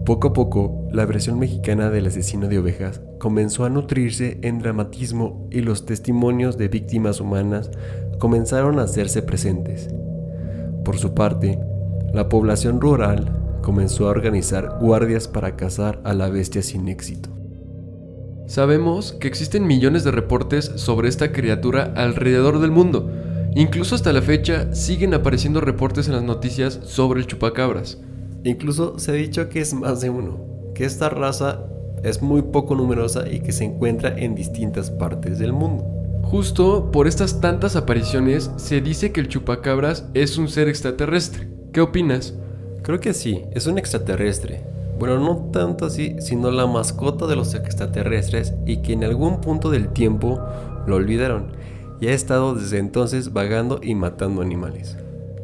Poco 0.05 0.29
a 0.29 0.33
poco, 0.33 0.88
la 0.93 1.07
versión 1.07 1.38
mexicana 1.38 1.88
del 1.88 2.07
asesino 2.07 2.49
de 2.49 2.59
ovejas 2.59 3.01
comenzó 3.19 3.65
a 3.65 3.71
nutrirse 3.71 4.38
en 4.43 4.59
dramatismo 4.59 5.47
y 5.51 5.61
los 5.61 5.87
testimonios 5.87 6.59
de 6.59 6.69
víctimas 6.69 7.21
humanas 7.21 7.71
comenzaron 8.19 8.79
a 8.79 8.83
hacerse 8.83 9.23
presentes. 9.23 9.88
Por 10.85 10.99
su 10.99 11.15
parte, 11.15 11.59
la 12.12 12.29
población 12.29 12.81
rural 12.81 13.59
comenzó 13.62 14.09
a 14.09 14.11
organizar 14.11 14.79
guardias 14.81 15.29
para 15.29 15.55
cazar 15.55 16.01
a 16.05 16.15
la 16.15 16.29
bestia 16.29 16.62
sin 16.62 16.88
éxito. 16.88 17.41
Sabemos 18.46 19.12
que 19.12 19.28
existen 19.28 19.66
millones 19.66 20.05
de 20.05 20.11
reportes 20.11 20.72
sobre 20.76 21.09
esta 21.09 21.33
criatura 21.33 21.92
alrededor 21.96 22.61
del 22.61 22.70
mundo. 22.70 23.11
Incluso 23.55 23.94
hasta 23.94 24.12
la 24.12 24.22
fecha 24.22 24.74
siguen 24.74 25.14
apareciendo 25.14 25.61
reportes 25.61 26.09
en 26.09 26.14
las 26.14 26.22
noticias 26.22 26.81
sobre 26.85 27.20
el 27.20 27.26
chupacabras. 27.26 27.98
Incluso 28.44 28.98
se 28.98 29.12
ha 29.12 29.14
dicho 29.14 29.48
que 29.48 29.61
es 29.61 29.72
más 29.74 30.00
de 30.00 30.11
uno, 30.11 30.40
que 30.74 30.85
esta 30.85 31.09
raza 31.09 31.66
es 32.02 32.20
muy 32.20 32.42
poco 32.42 32.74
numerosa 32.74 33.28
y 33.31 33.40
que 33.40 33.52
se 33.52 33.64
encuentra 33.64 34.18
en 34.18 34.35
distintas 34.35 34.90
partes 34.90 35.38
del 35.38 35.52
mundo. 35.52 35.85
Justo 36.22 36.90
por 36.90 37.07
estas 37.07 37.40
tantas 37.40 37.76
apariciones 37.76 38.50
se 38.57 38.81
dice 38.81 39.12
que 39.12 39.20
el 39.20 39.28
chupacabras 39.28 40.07
es 40.14 40.38
un 40.38 40.48
ser 40.48 40.68
extraterrestre. 40.68 41.48
¿Qué 41.72 41.81
opinas? 41.81 42.35
Creo 42.83 43.00
que 43.00 43.12
sí, 43.12 43.42
es 43.52 43.66
un 43.66 43.78
extraterrestre. 43.78 44.71
Bueno, 44.98 45.18
no 45.18 45.50
tanto 45.52 45.87
así, 45.87 46.16
sino 46.20 46.50
la 46.50 46.66
mascota 46.66 47.26
de 47.26 47.37
los 47.37 47.55
extraterrestres 47.55 48.55
y 48.66 48.78
que 48.78 48.92
en 48.92 49.05
algún 49.05 49.40
punto 49.40 49.70
del 49.70 49.88
tiempo 49.88 50.40
lo 50.87 50.96
olvidaron 50.96 51.52
y 52.00 52.09
ha 52.09 52.12
estado 52.12 52.55
desde 52.55 52.78
entonces 52.78 53.33
vagando 53.33 53.81
y 53.83 53.94
matando 53.94 54.42
animales. 54.42 54.96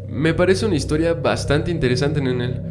Me 0.09 0.35
parece 0.35 0.67
una 0.67 0.77
historia 0.77 1.15
bastante 1.15 1.71
interesante 1.71 2.19
en 2.19 2.41
él. 2.41 2.63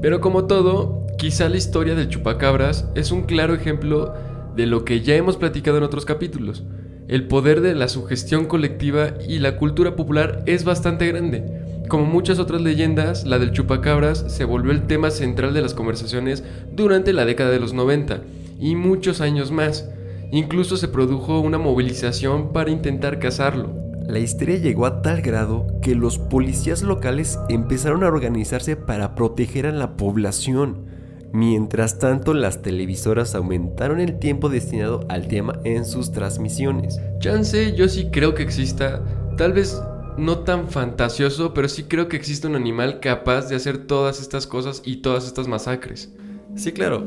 Pero 0.00 0.20
como 0.20 0.46
todo, 0.46 1.06
quizá 1.18 1.48
la 1.48 1.56
historia 1.56 1.94
del 1.94 2.08
chupacabras 2.08 2.88
es 2.94 3.12
un 3.12 3.24
claro 3.24 3.54
ejemplo 3.54 4.14
de 4.54 4.66
lo 4.66 4.84
que 4.84 5.02
ya 5.02 5.16
hemos 5.16 5.36
platicado 5.36 5.78
en 5.78 5.84
otros 5.84 6.06
capítulos. 6.06 6.64
El 7.08 7.28
poder 7.28 7.60
de 7.60 7.74
la 7.74 7.88
sugestión 7.88 8.46
colectiva 8.46 9.14
y 9.28 9.38
la 9.38 9.56
cultura 9.56 9.96
popular 9.96 10.42
es 10.46 10.64
bastante 10.64 11.06
grande. 11.06 11.65
Como 11.88 12.04
muchas 12.04 12.40
otras 12.40 12.62
leyendas, 12.62 13.24
la 13.24 13.38
del 13.38 13.52
chupacabras 13.52 14.24
se 14.26 14.44
volvió 14.44 14.72
el 14.72 14.88
tema 14.88 15.10
central 15.10 15.54
de 15.54 15.62
las 15.62 15.72
conversaciones 15.72 16.42
durante 16.72 17.12
la 17.12 17.24
década 17.24 17.50
de 17.50 17.60
los 17.60 17.74
90 17.74 18.22
y 18.58 18.74
muchos 18.74 19.20
años 19.20 19.52
más. 19.52 19.88
Incluso 20.32 20.76
se 20.76 20.88
produjo 20.88 21.38
una 21.38 21.58
movilización 21.58 22.52
para 22.52 22.72
intentar 22.72 23.20
cazarlo. 23.20 23.72
La 24.04 24.18
histeria 24.18 24.56
llegó 24.56 24.86
a 24.86 25.00
tal 25.02 25.22
grado 25.22 25.66
que 25.80 25.94
los 25.94 26.18
policías 26.18 26.82
locales 26.82 27.38
empezaron 27.48 28.02
a 28.02 28.08
organizarse 28.08 28.74
para 28.74 29.14
proteger 29.14 29.66
a 29.66 29.72
la 29.72 29.96
población. 29.96 30.86
Mientras 31.32 31.98
tanto, 32.00 32.34
las 32.34 32.62
televisoras 32.62 33.36
aumentaron 33.36 34.00
el 34.00 34.18
tiempo 34.18 34.48
destinado 34.48 35.04
al 35.08 35.28
tema 35.28 35.60
en 35.62 35.84
sus 35.84 36.10
transmisiones. 36.10 37.00
Chance, 37.20 37.74
yo 37.76 37.88
sí 37.88 38.08
creo 38.10 38.34
que 38.34 38.42
exista, 38.42 39.02
tal 39.36 39.52
vez 39.52 39.80
no 40.18 40.40
tan 40.40 40.68
fantasioso, 40.68 41.54
pero 41.54 41.68
sí 41.68 41.84
creo 41.84 42.08
que 42.08 42.16
existe 42.16 42.46
un 42.46 42.56
animal 42.56 43.00
capaz 43.00 43.48
de 43.48 43.56
hacer 43.56 43.78
todas 43.86 44.20
estas 44.20 44.46
cosas 44.46 44.82
y 44.84 44.96
todas 44.96 45.26
estas 45.26 45.48
masacres. 45.48 46.12
Sí, 46.54 46.72
claro. 46.72 47.04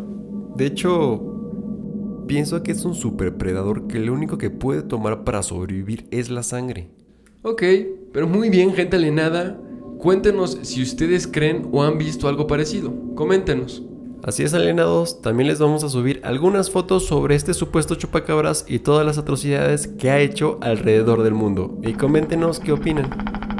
De 0.56 0.65
hecho, 0.65 1.22
pienso 2.28 2.62
que 2.63 2.72
es 2.72 2.86
un 2.86 2.95
superpredador 2.95 3.88
que 3.88 4.00
lo 4.00 4.13
único 4.13 4.38
que 4.38 4.50
puede 4.50 4.82
tomar 4.82 5.24
para 5.24 5.43
sobrevivir 5.43 6.08
es 6.12 6.30
la 6.30 6.43
sangre. 6.43 6.89
Ok, 7.41 7.63
pero 8.13 8.28
muy 8.28 8.50
bien, 8.50 8.74
gente 8.74 8.98
alienada. 8.98 9.60
Cuéntenos 9.98 10.60
si 10.62 10.82
ustedes 10.82 11.28
creen 11.28 11.67
o 11.72 11.84
han 11.84 11.98
visto 11.98 12.28
algo 12.28 12.48
parecido. 12.48 12.93
Coméntenos. 13.15 13.84
Así 14.21 14.43
es, 14.43 14.53
alienados, 14.53 15.21
también 15.21 15.47
les 15.47 15.60
vamos 15.60 15.84
a 15.84 15.89
subir 15.89 16.19
algunas 16.23 16.69
fotos 16.69 17.05
sobre 17.05 17.36
este 17.36 17.53
supuesto 17.53 17.95
chupacabras 17.95 18.65
y 18.67 18.79
todas 18.79 19.05
las 19.05 19.17
atrocidades 19.17 19.88
que 19.88 20.12
ha 20.12 20.19
hecho 20.19 20.60
alrededor 20.62 21.23
del 21.23 21.34
mundo. 21.34 21.79
Y 21.84 21.93
coméntenos 21.93 22.60
qué 22.60 22.73
opinan. 22.73 23.10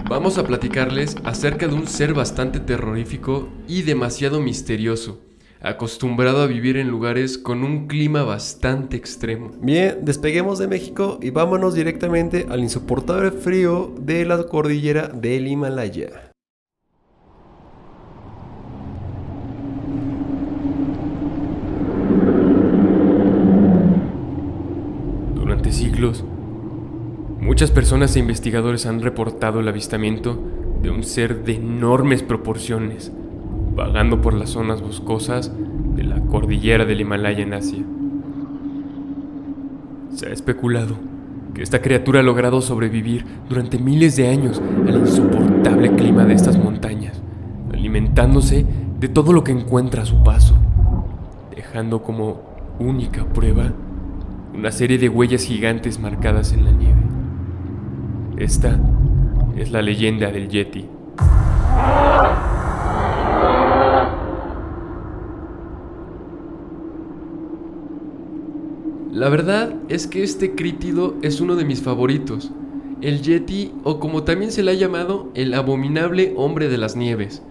Vamos 0.10 0.38
a 0.38 0.44
platicarles 0.44 1.16
acerca 1.24 1.68
de 1.68 1.76
un 1.76 1.88
ser 1.88 2.14
bastante 2.14 2.60
terrorífico 2.60 3.48
y 3.68 3.84
demasiado 3.84 4.42
misterioso, 4.42 5.22
acostumbrado 5.62 6.42
a 6.42 6.48
vivir 6.48 6.78
en 6.78 6.90
lugares 6.90 7.38
con 7.38 7.64
un 7.64 7.88
clima 7.88 8.24
bastante 8.24 8.98
extremo. 8.98 9.52
Bien, 9.62 10.00
despeguemos 10.02 10.60
de 10.60 10.68
México 10.68 11.20
y 11.22 11.30
vámonos 11.30 11.74
directamente 11.74 12.48
al 12.50 12.62
insoportable 12.62 13.32
frío 13.32 13.94
de 14.00 14.26
la 14.26 14.44
cordillera 14.44 15.08
del 15.08 15.48
Himalaya. 15.48 16.32
Durante 25.36 25.72
muchas 27.42 27.72
personas 27.72 28.16
e 28.16 28.20
investigadores 28.20 28.86
han 28.86 29.02
reportado 29.02 29.60
el 29.60 29.68
avistamiento 29.68 30.40
de 30.82 30.90
un 30.90 31.04
ser 31.04 31.44
de 31.44 31.56
enormes 31.56 32.24
proporciones, 32.24 33.12
vagando 33.76 34.22
por 34.22 34.34
las 34.34 34.52
zonas 34.52 34.82
boscosas 34.82 35.52
de 35.96 36.04
la 36.04 36.22
cordillera 36.22 36.86
del 36.86 37.02
Himalaya 37.02 37.44
en 37.44 37.54
Asia. 37.54 37.84
Se 40.16 40.28
ha 40.28 40.32
especulado 40.32 40.96
que 41.54 41.64
esta 41.64 41.82
criatura 41.82 42.22
ha 42.22 42.24
logrado 42.24 42.62
sobrevivir 42.62 43.26
durante 43.50 43.78
miles 43.78 44.16
de 44.16 44.30
años 44.30 44.62
al 44.88 45.00
insoportable 45.00 45.96
clima 45.96 46.24
de 46.24 46.34
estas 46.34 46.58
montañas, 46.58 47.22
alimentándose 47.74 48.66
de 49.02 49.08
todo 49.10 49.34
lo 49.34 49.44
que 49.44 49.52
encuentra 49.52 50.04
a 50.04 50.06
su 50.06 50.24
paso, 50.24 50.56
dejando 51.54 52.04
como 52.04 52.40
única 52.80 53.26
prueba 53.26 53.74
una 54.54 54.72
serie 54.72 54.98
de 54.98 55.10
huellas 55.10 55.44
gigantes 55.44 56.00
marcadas 56.00 56.54
en 56.54 56.66
la 56.66 56.72
nieve. 56.72 57.02
Esta 58.38 58.80
es 59.56 59.72
la 59.72 59.82
leyenda 59.82 60.32
del 60.32 60.50
Yeti. 60.50 60.86
La 69.12 69.28
verdad 69.28 69.76
es 69.90 70.08
que 70.08 70.24
este 70.24 70.56
crítido 70.56 71.16
es 71.22 71.42
uno 71.42 71.58
de 71.58 71.66
mis 71.66 71.82
favoritos, 71.82 72.52
el 73.02 73.22
Yeti 73.22 73.74
o 73.84 74.00
como 74.00 74.24
también 74.24 74.52
se 74.52 74.64
le 74.64 74.72
ha 74.72 74.76
llamado, 74.76 75.30
el 75.34 75.54
abominable 75.54 76.34
hombre 76.38 76.70
de 76.70 76.78
las 76.78 76.96
nieves. 76.96 77.42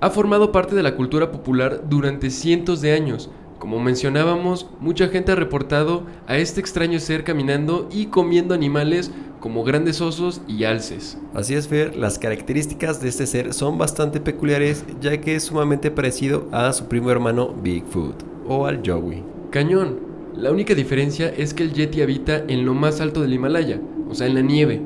Ha 0.00 0.10
formado 0.10 0.52
parte 0.52 0.74
de 0.74 0.82
la 0.82 0.96
cultura 0.96 1.30
popular 1.30 1.84
durante 1.88 2.30
cientos 2.30 2.80
de 2.80 2.92
años, 2.92 3.30
como 3.64 3.80
mencionábamos, 3.80 4.68
mucha 4.78 5.08
gente 5.08 5.32
ha 5.32 5.36
reportado 5.36 6.02
a 6.26 6.36
este 6.36 6.60
extraño 6.60 7.00
ser 7.00 7.24
caminando 7.24 7.88
y 7.90 8.08
comiendo 8.08 8.52
animales 8.52 9.10
como 9.40 9.64
grandes 9.64 10.02
osos 10.02 10.42
y 10.46 10.64
alces. 10.64 11.16
Así 11.32 11.54
es, 11.54 11.66
Fer, 11.66 11.96
las 11.96 12.18
características 12.18 13.00
de 13.00 13.08
este 13.08 13.26
ser 13.26 13.54
son 13.54 13.78
bastante 13.78 14.20
peculiares 14.20 14.84
ya 15.00 15.18
que 15.18 15.36
es 15.36 15.44
sumamente 15.44 15.90
parecido 15.90 16.46
a 16.52 16.70
su 16.74 16.88
primo 16.88 17.10
hermano 17.10 17.54
Bigfoot 17.62 18.22
o 18.46 18.66
al 18.66 18.82
Joey. 18.86 19.24
Cañón. 19.50 19.98
La 20.36 20.52
única 20.52 20.74
diferencia 20.74 21.32
es 21.34 21.54
que 21.54 21.62
el 21.62 21.72
Yeti 21.72 22.02
habita 22.02 22.44
en 22.46 22.66
lo 22.66 22.74
más 22.74 23.00
alto 23.00 23.22
del 23.22 23.32
Himalaya, 23.32 23.80
o 24.10 24.14
sea, 24.14 24.26
en 24.26 24.34
la 24.34 24.42
nieve. 24.42 24.82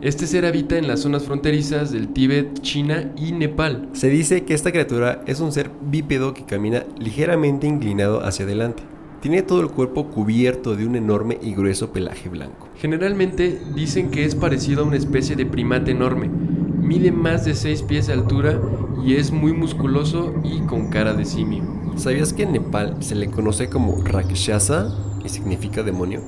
Este 0.00 0.28
ser 0.28 0.46
habita 0.46 0.78
en 0.78 0.86
las 0.86 1.00
zonas 1.00 1.24
fronterizas 1.24 1.90
del 1.90 2.12
Tíbet, 2.12 2.60
China 2.60 3.12
y 3.16 3.32
Nepal. 3.32 3.88
Se 3.94 4.08
dice 4.08 4.44
que 4.44 4.54
esta 4.54 4.70
criatura 4.70 5.22
es 5.26 5.40
un 5.40 5.50
ser 5.50 5.72
bípedo 5.90 6.34
que 6.34 6.44
camina 6.44 6.84
ligeramente 7.00 7.66
inclinado 7.66 8.24
hacia 8.24 8.44
adelante. 8.44 8.84
Tiene 9.20 9.42
todo 9.42 9.60
el 9.60 9.70
cuerpo 9.70 10.06
cubierto 10.06 10.76
de 10.76 10.86
un 10.86 10.94
enorme 10.94 11.38
y 11.42 11.52
grueso 11.52 11.92
pelaje 11.92 12.28
blanco. 12.28 12.68
Generalmente 12.76 13.60
dicen 13.74 14.12
que 14.12 14.24
es 14.24 14.36
parecido 14.36 14.82
a 14.82 14.86
una 14.86 14.96
especie 14.96 15.34
de 15.34 15.46
primate 15.46 15.90
enorme. 15.90 16.28
Mide 16.28 17.10
más 17.10 17.44
de 17.44 17.56
6 17.56 17.82
pies 17.82 18.06
de 18.06 18.12
altura 18.12 18.60
y 19.04 19.16
es 19.16 19.32
muy 19.32 19.52
musculoso 19.52 20.32
y 20.44 20.60
con 20.60 20.90
cara 20.90 21.12
de 21.12 21.24
simio. 21.24 21.64
¿Sabías 21.96 22.32
que 22.32 22.44
en 22.44 22.52
Nepal 22.52 22.98
se 23.00 23.16
le 23.16 23.30
conoce 23.30 23.68
como 23.68 24.00
Rakshasa 24.04 24.96
y 25.24 25.28
significa 25.28 25.82
demonio? 25.82 26.20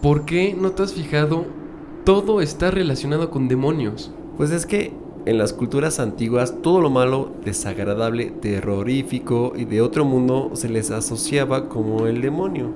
¿Por 0.00 0.24
qué 0.24 0.56
no 0.56 0.70
te 0.70 0.84
has 0.84 0.94
fijado? 0.94 1.58
Todo 2.04 2.40
está 2.40 2.70
relacionado 2.70 3.30
con 3.30 3.48
demonios. 3.48 4.10
Pues 4.38 4.52
es 4.52 4.64
que 4.64 4.94
en 5.26 5.36
las 5.36 5.52
culturas 5.52 6.00
antiguas 6.00 6.54
todo 6.62 6.80
lo 6.80 6.88
malo, 6.88 7.30
desagradable, 7.44 8.30
terrorífico 8.30 9.52
y 9.54 9.66
de 9.66 9.82
otro 9.82 10.06
mundo 10.06 10.52
se 10.54 10.70
les 10.70 10.90
asociaba 10.90 11.68
como 11.68 12.06
el 12.06 12.22
demonio. 12.22 12.72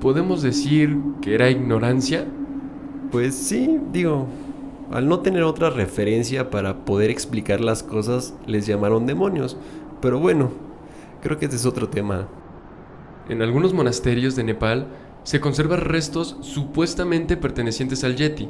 ¿Podemos 0.00 0.40
decir 0.40 0.96
que 1.20 1.34
era 1.34 1.50
ignorancia? 1.50 2.26
Pues 3.10 3.34
sí, 3.34 3.78
digo, 3.92 4.26
al 4.90 5.06
no 5.06 5.20
tener 5.20 5.42
otra 5.42 5.68
referencia 5.68 6.48
para 6.48 6.86
poder 6.86 7.10
explicar 7.10 7.60
las 7.60 7.82
cosas, 7.82 8.34
les 8.46 8.66
llamaron 8.66 9.04
demonios. 9.04 9.58
Pero 10.00 10.18
bueno, 10.18 10.50
creo 11.20 11.38
que 11.38 11.44
ese 11.44 11.56
es 11.56 11.66
otro 11.66 11.90
tema. 11.90 12.26
En 13.28 13.42
algunos 13.42 13.74
monasterios 13.74 14.34
de 14.34 14.44
Nepal 14.44 14.86
se 15.24 15.40
conservan 15.40 15.80
restos 15.80 16.36
supuestamente 16.40 17.36
pertenecientes 17.36 18.04
al 18.04 18.16
Yeti. 18.16 18.48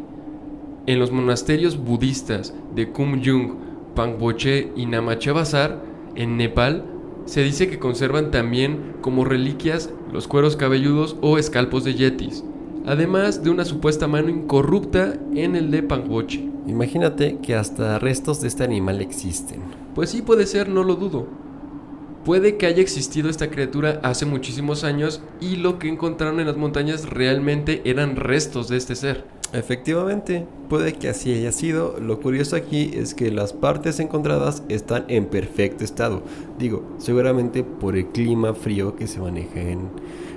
En 0.87 0.99
los 0.99 1.13
monasterios 1.13 1.77
budistas 1.77 2.55
de 2.75 2.91
Kumjung, 2.91 3.55
Pangboche 3.95 4.73
y 4.75 4.87
Namache 4.87 5.31
Bazar, 5.31 5.83
en 6.15 6.37
Nepal, 6.37 6.85
Se 7.25 7.43
dice 7.43 7.69
que 7.69 7.79
conservan 7.79 8.31
también 8.33 8.97
como 9.01 9.25
reliquias 9.25 9.91
los 10.13 10.27
cueros 10.27 10.57
cabelludos 10.57 11.17
o 11.21 11.39
escalpos 11.39 11.85
de 11.85 11.95
yetis, 11.95 12.43
además 12.85 13.45
de 13.45 13.51
una 13.51 13.65
supuesta 13.65 14.09
mano 14.09 14.29
incorrupta 14.29 15.15
en 15.35 15.55
el 15.55 15.71
de 15.71 15.85
Pangochi. 15.85 16.51
Imagínate 16.67 17.39
que 17.39 17.55
hasta 17.55 17.99
restos 18.01 18.41
de 18.41 18.49
este 18.49 18.65
animal 18.65 19.01
existen. 19.01 19.61
Pues 19.95 20.11
sí 20.11 20.23
puede 20.23 20.47
ser, 20.47 20.69
no 20.69 20.83
lo 20.83 20.97
dudo. 20.97 21.29
Puede 22.25 22.57
que 22.57 22.67
haya 22.67 22.81
existido 22.81 23.29
esta 23.29 23.51
criatura 23.51 23.99
hace 24.05 24.27
muchísimos 24.27 24.85
años 24.85 25.23
y 25.41 25.57
lo 25.57 25.81
que 25.81 25.89
encontraron 25.89 26.39
en 26.39 26.47
las 26.47 26.57
montañas 26.57 27.11
realmente 27.11 27.83
eran 27.85 28.15
restos 28.15 28.69
de 28.69 28.77
este 28.77 28.95
ser. 28.95 29.25
Efectivamente, 29.53 30.47
puede 30.69 30.95
que 30.95 31.09
así 31.09 31.35
haya 31.35 31.51
sido. 31.51 31.97
Lo 32.01 32.21
curioso 32.21 32.55
aquí 32.55 32.93
es 32.95 33.15
que 33.15 33.31
las 33.33 33.53
partes 33.53 33.99
encontradas 33.99 34.63
están 34.69 35.05
en 35.09 35.27
perfecto 35.27 35.85
estado. 35.85 36.23
Digo, 36.59 36.95
seguramente 36.99 37.65
por 37.65 37.97
el 37.97 38.07
clima 38.07 38.55
frío 38.55 38.95
que 38.95 39.09
se 39.09 39.21
maneja 39.21 39.61
en, 39.61 39.91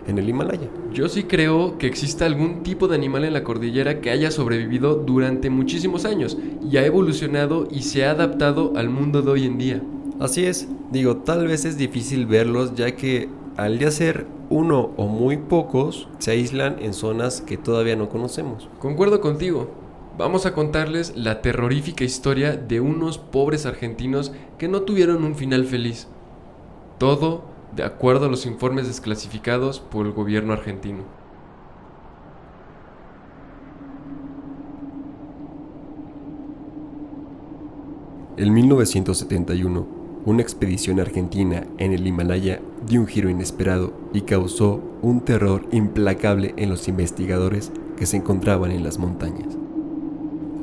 en 0.07 0.17
el 0.17 0.27
Himalaya. 0.27 0.67
Yo 0.91 1.07
sí 1.07 1.23
creo 1.23 1.77
que 1.77 1.87
exista 1.87 2.25
algún 2.25 2.63
tipo 2.63 2.87
de 2.87 2.95
animal 2.95 3.23
en 3.23 3.33
la 3.33 3.43
cordillera 3.43 4.01
que 4.01 4.09
haya 4.09 4.31
sobrevivido 4.31 4.95
durante 4.95 5.49
muchísimos 5.51 6.03
años 6.03 6.37
y 6.67 6.75
ha 6.77 6.85
evolucionado 6.85 7.67
y 7.71 7.83
se 7.83 8.05
ha 8.05 8.11
adaptado 8.11 8.73
al 8.75 8.89
mundo 8.89 9.21
de 9.21 9.31
hoy 9.31 9.45
en 9.45 9.57
día. 9.59 9.81
Así 10.19 10.45
es, 10.45 10.69
digo, 10.91 11.17
tal 11.17 11.47
vez 11.47 11.65
es 11.65 11.77
difícil 11.77 12.25
verlos 12.25 12.73
ya 12.75 12.95
que 12.95 13.29
al 13.57 13.79
ya 13.79 13.91
ser 13.91 14.27
uno 14.49 14.91
o 14.95 15.07
muy 15.07 15.37
pocos, 15.37 16.07
se 16.19 16.31
aíslan 16.31 16.77
en 16.79 16.93
zonas 16.93 17.41
que 17.41 17.57
todavía 17.57 17.95
no 17.95 18.09
conocemos. 18.09 18.69
Concuerdo 18.79 19.21
contigo. 19.21 19.69
Vamos 20.17 20.45
a 20.45 20.53
contarles 20.53 21.15
la 21.17 21.41
terrorífica 21.41 22.05
historia 22.05 22.55
de 22.55 22.79
unos 22.79 23.17
pobres 23.17 23.65
argentinos 23.65 24.31
que 24.57 24.67
no 24.67 24.83
tuvieron 24.83 25.23
un 25.23 25.35
final 25.35 25.65
feliz. 25.65 26.07
Todo 26.97 27.43
de 27.75 27.83
acuerdo 27.83 28.27
a 28.27 28.29
los 28.29 28.45
informes 28.45 28.87
desclasificados 28.87 29.81
por 29.81 30.05
el 30.05 30.13
gobierno 30.13 30.53
argentino. 30.53 31.03
En 38.37 38.53
1971, 38.53 39.94
una 40.25 40.41
expedición 40.41 40.99
argentina 40.99 41.67
en 41.77 41.93
el 41.93 42.05
Himalaya 42.05 42.59
dio 42.87 43.01
un 43.01 43.07
giro 43.07 43.29
inesperado 43.29 43.93
y 44.11 44.21
causó 44.21 44.81
un 45.03 45.21
terror 45.21 45.67
implacable 45.71 46.55
en 46.57 46.69
los 46.69 46.87
investigadores 46.87 47.71
que 47.95 48.07
se 48.07 48.17
encontraban 48.17 48.71
en 48.71 48.83
las 48.83 48.97
montañas. 48.97 49.55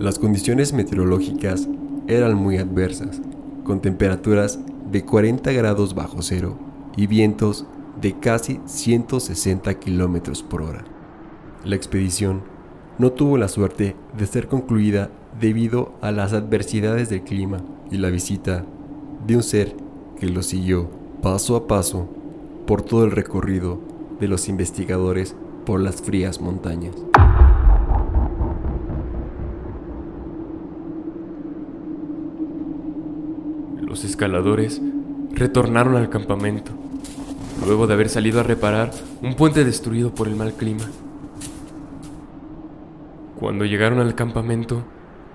Las 0.01 0.19
condiciones 0.19 0.73
meteorológicas 0.73 1.69
eran 2.09 2.35
muy 2.35 2.57
adversas, 2.57 3.23
con 3.63 3.81
temperaturas 3.81 4.59
de 4.91 5.05
40 5.05 5.53
grados 5.53 5.95
bajo 5.95 6.23
cero 6.23 6.59
y 6.97 7.07
vientos 7.07 7.65
de 8.01 8.19
casi 8.19 8.61
160 8.67 9.75
kilómetros 9.79 10.43
por 10.43 10.63
hora. 10.63 10.85
La 11.65 11.77
expedición 11.77 12.43
no 12.99 13.13
tuvo 13.13 13.39
la 13.39 13.47
suerte 13.47 13.95
de 14.19 14.27
ser 14.27 14.49
concluida 14.49 15.11
debido 15.41 15.95
a 16.01 16.11
las 16.11 16.33
adversidades 16.33 17.09
del 17.09 17.23
clima 17.23 17.59
y 17.93 17.99
la 17.99 18.11
visita 18.11 18.65
de 19.27 19.37
un 19.37 19.43
ser 19.43 19.77
que 20.19 20.27
lo 20.27 20.43
siguió 20.43 20.89
paso 21.23 21.57
a 21.57 21.67
paso 21.67 22.09
por 22.67 22.83
todo 22.83 23.05
el 23.05 23.13
recorrido 23.13 23.81
de 24.19 24.29
los 24.29 24.49
investigadores 24.49 25.37
por 25.65 25.81
las 25.81 26.03
frías 26.03 26.41
montañas. 26.41 26.95
Los 33.81 34.05
escaladores 34.05 34.81
retornaron 35.33 35.97
al 35.97 36.09
campamento, 36.09 36.73
luego 37.67 37.87
de 37.87 37.95
haber 37.95 38.09
salido 38.09 38.41
a 38.41 38.43
reparar 38.43 38.91
un 39.23 39.35
puente 39.35 39.65
destruido 39.65 40.15
por 40.15 40.29
el 40.29 40.35
mal 40.35 40.55
clima. 40.55 40.85
Cuando 43.39 43.65
llegaron 43.65 43.99
al 43.99 44.15
campamento, 44.15 44.83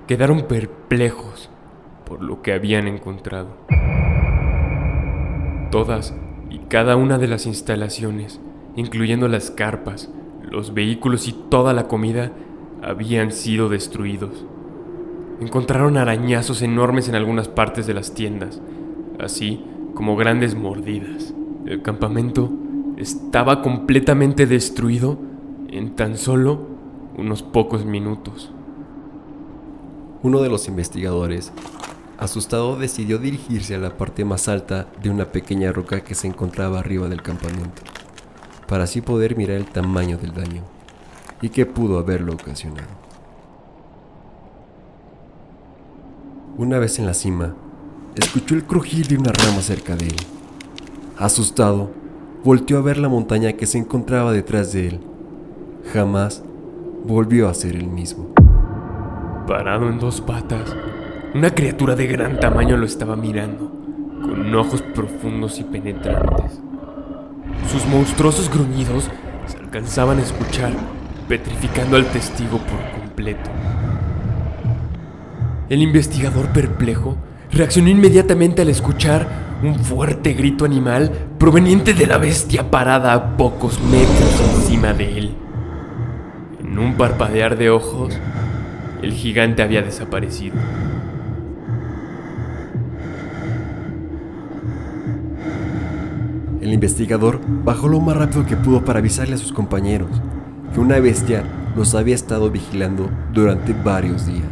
quedaron 0.08 0.48
perplejos 0.48 1.50
por 2.08 2.24
lo 2.24 2.42
que 2.42 2.54
habían 2.54 2.88
encontrado. 2.88 3.50
Todas 5.72 6.16
y 6.50 6.60
cada 6.70 6.96
una 6.96 7.18
de 7.18 7.28
las 7.28 7.46
instalaciones, 7.46 8.40
incluyendo 8.76 9.28
las 9.28 9.52
carpas, 9.52 10.10
los 10.42 10.74
vehículos 10.74 11.28
y 11.28 11.34
toda 11.34 11.74
la 11.74 11.88
comida, 11.88 12.32
habían 12.82 13.32
sido 13.32 13.68
destruidos. 13.68 14.46
Encontraron 15.42 15.98
arañazos 15.98 16.62
enormes 16.62 17.10
en 17.10 17.16
algunas 17.16 17.50
partes 17.50 17.86
de 17.86 17.94
las 17.94 18.14
tiendas, 18.14 18.62
así 19.20 19.64
como 19.94 20.16
grandes 20.16 20.56
mordidas. 20.56 21.34
El 21.66 21.82
campamento 21.82 22.50
estaba 22.96 23.62
completamente 23.62 24.48
destruido 24.48 25.18
en 25.68 25.96
tan 25.96 26.18
solo 26.18 26.68
unos 27.18 27.44
pocos 27.44 27.86
minutos. 27.86 28.52
Uno 30.24 30.42
de 30.42 30.50
los 30.50 30.68
investigadores, 30.68 31.52
asustado, 32.18 32.78
decidió 32.78 33.18
dirigirse 33.18 33.76
a 33.76 33.80
la 33.80 33.98
parte 33.98 34.26
más 34.26 34.48
alta 34.48 34.88
de 35.02 35.10
una 35.10 35.32
pequeña 35.32 35.72
roca 35.72 36.02
que 36.02 36.16
se 36.16 36.28
encontraba 36.28 36.80
arriba 36.80 37.08
del 37.08 37.22
campamento, 37.22 37.82
para 38.68 38.86
así 38.86 39.02
poder 39.02 39.38
mirar 39.38 39.58
el 39.58 39.66
tamaño 39.66 40.18
del 40.18 40.34
daño 40.34 40.64
y 41.42 41.50
qué 41.50 41.66
pudo 41.66 42.00
haberlo 42.00 42.34
ocasionado. 42.34 43.08
Una 46.58 46.80
vez 46.80 46.98
en 46.98 47.06
la 47.06 47.14
cima, 47.14 47.54
escuchó 48.16 48.56
el 48.56 48.64
crujir 48.64 49.08
de 49.08 49.18
una 49.18 49.32
rama 49.32 49.62
cerca 49.62 49.96
de 49.96 50.08
él. 50.08 50.16
Asustado, 51.18 51.92
volteó 52.44 52.80
a 52.80 52.82
ver 52.82 52.98
la 52.98 53.10
montaña 53.10 53.54
que 53.54 53.68
se 53.68 53.78
encontraba 53.78 54.32
detrás 54.34 54.74
de 54.74 54.88
él. 54.88 55.00
Jamás 55.94 56.44
volvió 57.06 57.48
a 57.48 57.54
ser 57.54 57.76
el 57.76 57.88
mismo. 57.88 58.34
Parado 59.48 59.88
en 59.88 60.00
dos 60.00 60.20
patas, 60.20 60.76
una 61.38 61.52
criatura 61.52 61.96
de 61.96 62.08
gran 62.08 62.40
tamaño 62.40 62.78
lo 62.78 62.88
estaba 62.88 63.16
mirando, 63.16 63.72
con 64.24 64.56
ojos 64.56 64.82
profundos 64.82 65.60
y 65.60 65.64
penetrantes. 65.64 66.60
Sus 67.72 67.86
monstruosos 67.86 68.50
gruñidos 68.50 69.08
se 69.46 69.60
alcanzaban 69.60 70.18
a 70.18 70.24
escuchar, 70.24 70.72
petrificando 71.30 71.96
al 71.96 72.08
testigo 72.08 72.58
por 72.58 73.00
completo. 73.00 73.52
El 75.70 75.84
investigador 75.84 76.48
perplejo 76.48 77.18
reaccionó 77.52 77.90
inmediatamente 77.90 78.64
al 78.64 78.70
escuchar 78.70 79.28
un 79.62 79.76
fuerte 79.76 80.34
grito 80.34 80.66
animal 80.66 81.12
proveniente 81.38 81.94
de 81.94 82.08
la 82.08 82.18
bestia 82.18 82.72
parada 82.72 83.14
a 83.14 83.38
pocos 83.38 83.80
metros 83.80 84.42
encima 84.56 84.92
de 84.92 85.20
él. 85.20 85.36
En 86.62 86.80
un 86.80 86.96
parpadear 86.96 87.60
de 87.60 87.70
ojos, 87.70 88.18
el 89.04 89.14
gigante 89.14 89.62
había 89.62 89.84
desaparecido. 89.84 90.56
El 96.68 96.74
investigador 96.74 97.40
bajó 97.64 97.88
lo 97.88 98.02
más 98.02 98.18
rápido 98.18 98.46
que 98.46 98.58
pudo 98.58 98.84
para 98.84 99.00
avisarle 99.00 99.36
a 99.36 99.38
sus 99.38 99.54
compañeros 99.54 100.10
que 100.74 100.82
una 100.82 101.00
bestia 101.00 101.46
los 101.78 101.96
había 101.96 102.14
estado 102.14 102.52
vigilando 102.52 103.10
durante 103.32 103.72
varios 103.72 104.26
días. 104.26 104.50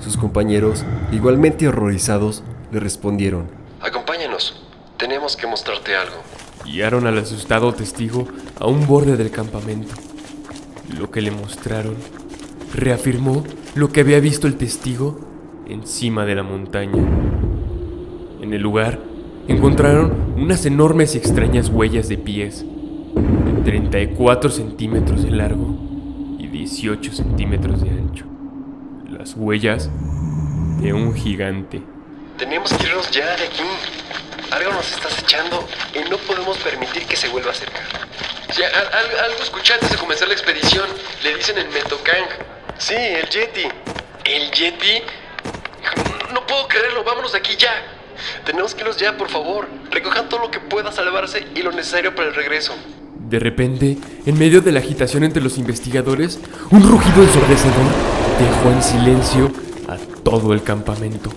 Sus 0.00 0.18
compañeros, 0.18 0.84
igualmente 1.10 1.66
horrorizados, 1.66 2.44
le 2.70 2.78
respondieron, 2.78 3.46
Acompáñanos, 3.80 4.62
tenemos 4.98 5.34
que 5.34 5.46
mostrarte 5.46 5.96
algo. 5.96 6.16
Guiaron 6.66 7.06
al 7.06 7.16
asustado 7.16 7.72
testigo 7.72 8.28
a 8.60 8.66
un 8.66 8.86
borde 8.86 9.16
del 9.16 9.30
campamento. 9.30 9.94
Lo 10.94 11.10
que 11.10 11.22
le 11.22 11.30
mostraron 11.30 11.94
reafirmó 12.74 13.44
lo 13.74 13.88
que 13.88 14.00
había 14.00 14.20
visto 14.20 14.46
el 14.46 14.58
testigo 14.58 15.20
encima 15.66 16.26
de 16.26 16.34
la 16.34 16.42
montaña. 16.42 17.02
En 18.42 18.52
el 18.52 18.60
lugar 18.60 19.00
encontraron 19.48 20.34
unas 20.36 20.64
enormes 20.66 21.14
y 21.14 21.18
extrañas 21.18 21.70
huellas 21.70 22.08
de 22.08 22.18
pies, 22.18 22.64
de 22.64 23.62
34 23.64 24.50
centímetros 24.50 25.22
de 25.24 25.30
largo 25.30 25.74
y 26.38 26.46
18 26.46 27.12
centímetros 27.12 27.82
de 27.82 27.90
ancho. 27.90 28.26
Las 29.08 29.34
huellas 29.34 29.90
de 30.80 30.92
un 30.92 31.14
gigante. 31.14 31.82
Tenemos 32.36 32.72
que 32.74 32.86
irnos 32.86 33.10
ya 33.10 33.36
de 33.36 33.44
aquí. 33.44 33.64
Algo 34.50 34.72
nos 34.72 34.92
está 34.92 35.08
acechando 35.08 35.66
y 35.94 36.08
no 36.08 36.16
podemos 36.18 36.56
permitir 36.58 37.04
que 37.06 37.16
se 37.16 37.28
vuelva 37.28 37.48
a 37.48 37.52
acercar. 37.52 37.82
Sí, 38.50 38.62
algo 38.62 39.42
escuché 39.42 39.74
antes 39.74 39.90
de 39.90 39.96
comenzar 39.96 40.28
la 40.28 40.34
expedición. 40.34 40.86
Le 41.24 41.34
dicen 41.36 41.58
el 41.58 41.68
Metokang. 41.68 42.28
Sí, 42.78 42.94
el 42.94 43.28
Yeti. 43.28 43.66
¿El 44.24 44.50
Yeti? 44.52 45.02
No 46.32 46.46
puedo 46.46 46.68
creerlo, 46.68 47.02
vámonos 47.02 47.32
de 47.32 47.38
aquí 47.38 47.56
ya. 47.58 47.97
Tenemos 48.44 48.74
que 48.74 48.82
irnos 48.82 48.96
ya, 48.96 49.16
por 49.16 49.28
favor. 49.28 49.68
Recojan 49.90 50.28
todo 50.28 50.40
lo 50.40 50.50
que 50.50 50.60
pueda 50.60 50.92
salvarse 50.92 51.46
y 51.54 51.62
lo 51.62 51.72
necesario 51.72 52.14
para 52.14 52.28
el 52.28 52.34
regreso. 52.34 52.74
De 53.28 53.38
repente, 53.38 53.98
en 54.24 54.38
medio 54.38 54.60
de 54.62 54.72
la 54.72 54.80
agitación 54.80 55.24
entre 55.24 55.42
los 55.42 55.58
investigadores, 55.58 56.38
un 56.70 56.82
rugido 56.82 57.22
ensordecedor 57.22 57.86
dejó 58.38 58.70
en 58.70 58.82
silencio 58.82 59.52
a 59.88 59.96
todo 60.22 60.54
el 60.54 60.62
campamento. 60.62 61.30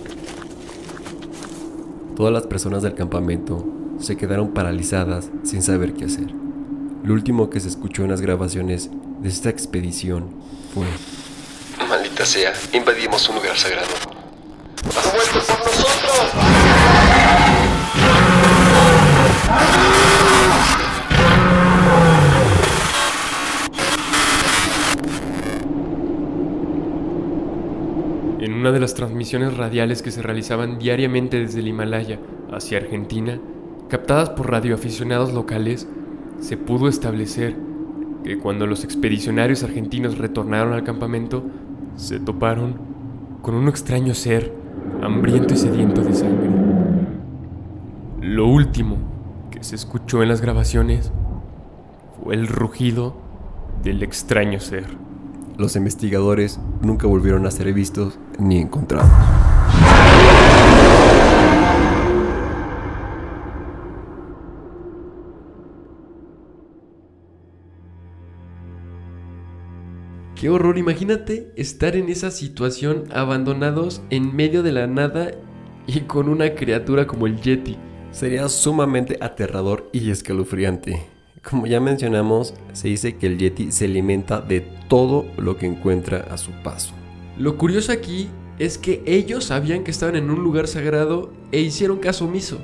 Todas 2.16 2.32
las 2.32 2.46
personas 2.46 2.82
del 2.82 2.94
campamento 2.94 3.66
se 3.98 4.16
quedaron 4.16 4.52
paralizadas 4.52 5.30
sin 5.44 5.62
saber 5.62 5.94
qué 5.94 6.06
hacer. 6.06 6.28
Lo 7.04 7.14
último 7.14 7.50
que 7.50 7.60
se 7.60 7.68
escuchó 7.68 8.04
en 8.04 8.10
las 8.10 8.20
grabaciones 8.20 8.90
de 9.20 9.28
esta 9.28 9.48
expedición 9.50 10.30
fue... 10.72 10.86
Maldita 11.88 12.24
sea, 12.24 12.52
invadimos 12.72 13.28
un 13.28 13.36
lugar 13.36 13.56
sagrado. 13.56 13.88
¡Ha 14.84 15.14
vuelto 15.14 15.40
por 15.40 15.58
nosotros! 15.58 16.61
Una 28.62 28.70
de 28.70 28.78
las 28.78 28.94
transmisiones 28.94 29.56
radiales 29.56 30.02
que 30.02 30.12
se 30.12 30.22
realizaban 30.22 30.78
diariamente 30.78 31.40
desde 31.40 31.58
el 31.58 31.66
Himalaya 31.66 32.20
hacia 32.52 32.78
Argentina, 32.78 33.40
captadas 33.88 34.30
por 34.30 34.52
radioaficionados 34.52 35.32
locales, 35.32 35.88
se 36.38 36.56
pudo 36.56 36.86
establecer 36.86 37.56
que 38.22 38.38
cuando 38.38 38.68
los 38.68 38.84
expedicionarios 38.84 39.64
argentinos 39.64 40.16
retornaron 40.16 40.74
al 40.74 40.84
campamento, 40.84 41.44
se 41.96 42.20
toparon 42.20 42.76
con 43.42 43.56
un 43.56 43.66
extraño 43.66 44.14
ser 44.14 44.54
hambriento 45.02 45.54
y 45.54 45.56
sediento 45.56 46.04
de 46.04 46.14
sangre. 46.14 46.48
Lo 48.20 48.46
último 48.46 48.98
que 49.50 49.64
se 49.64 49.74
escuchó 49.74 50.22
en 50.22 50.28
las 50.28 50.40
grabaciones 50.40 51.10
fue 52.22 52.36
el 52.36 52.46
rugido 52.46 53.16
del 53.82 54.04
extraño 54.04 54.60
ser. 54.60 54.86
Los 55.58 55.76
investigadores 55.76 56.58
nunca 56.80 57.06
volvieron 57.06 57.46
a 57.46 57.50
ser 57.50 57.72
vistos 57.72 58.18
ni 58.38 58.58
encontrados. 58.58 59.10
Qué 70.42 70.50
horror, 70.50 70.76
imagínate 70.76 71.52
estar 71.54 71.94
en 71.94 72.08
esa 72.08 72.32
situación 72.32 73.04
abandonados 73.12 74.02
en 74.10 74.34
medio 74.34 74.64
de 74.64 74.72
la 74.72 74.88
nada 74.88 75.30
y 75.86 76.00
con 76.00 76.28
una 76.28 76.56
criatura 76.56 77.06
como 77.06 77.28
el 77.28 77.40
Yeti. 77.40 77.76
Sería 78.10 78.48
sumamente 78.48 79.18
aterrador 79.20 79.88
y 79.92 80.10
escalofriante. 80.10 81.06
Como 81.42 81.66
ya 81.66 81.80
mencionamos, 81.80 82.54
se 82.72 82.88
dice 82.88 83.16
que 83.16 83.26
el 83.26 83.36
Yeti 83.36 83.72
se 83.72 83.86
alimenta 83.86 84.40
de 84.40 84.60
todo 84.88 85.26
lo 85.36 85.56
que 85.56 85.66
encuentra 85.66 86.26
a 86.30 86.38
su 86.38 86.52
paso. 86.62 86.94
Lo 87.36 87.58
curioso 87.58 87.90
aquí 87.90 88.28
es 88.58 88.78
que 88.78 89.02
ellos 89.06 89.46
sabían 89.46 89.82
que 89.82 89.90
estaban 89.90 90.14
en 90.14 90.30
un 90.30 90.44
lugar 90.44 90.68
sagrado 90.68 91.32
e 91.50 91.60
hicieron 91.60 91.98
caso 91.98 92.26
omiso. 92.26 92.58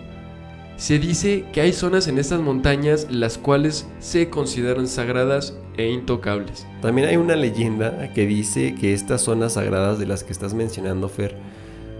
Se 0.77 1.01
dice 1.01 1.45
que 1.53 1.61
hay 1.61 1.73
zonas 1.73 2.07
en 2.07 2.19
estas 2.19 2.41
montañas 2.41 3.09
las 3.11 3.37
cuales 3.37 3.89
se 3.99 4.31
consideran 4.31 4.87
sagradas 4.87 5.59
e 5.77 5.91
intocables. 5.91 6.65
También 6.81 7.09
hay 7.09 7.17
una 7.17 7.35
leyenda 7.35 8.13
que 8.13 8.27
dice 8.27 8.77
que 8.77 8.95
estas 8.95 9.23
zonas 9.23 9.55
sagradas 9.55 9.99
de 9.99 10.07
las 10.07 10.23
que 10.23 10.33
estás 10.33 10.55
mencionando, 10.55 11.09
Fer, 11.09 11.37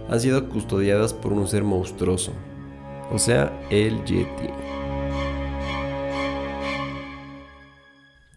han 0.09 0.21
sido 0.21 0.47
custodiadas 0.47 1.13
por 1.13 1.33
un 1.33 1.45
ser 1.45 1.65
monstruoso. 1.65 2.31
O 3.11 3.19
sea, 3.19 3.51
el 3.69 3.97
Yeti. 4.05 4.47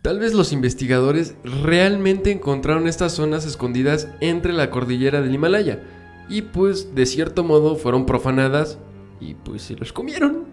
Tal 0.03 0.19
vez 0.19 0.35
los 0.35 0.53
investigadores 0.53 1.37
realmente 1.45 2.33
encontraron 2.33 2.89
estas 2.89 3.13
zonas 3.13 3.47
escondidas 3.47 4.09
entre 4.19 4.53
la 4.53 4.69
cordillera 4.69 5.23
del 5.23 5.33
Himalaya 5.33 5.81
y 6.29 6.43
pues 6.43 6.97
de 6.97 7.07
cierto 7.07 7.45
modo 7.45 7.77
fueron 7.77 8.05
profanadas 8.05 8.79
y 9.21 9.35
pues 9.35 9.63
se 9.63 9.77
los 9.77 9.93
comieron. 9.93 10.47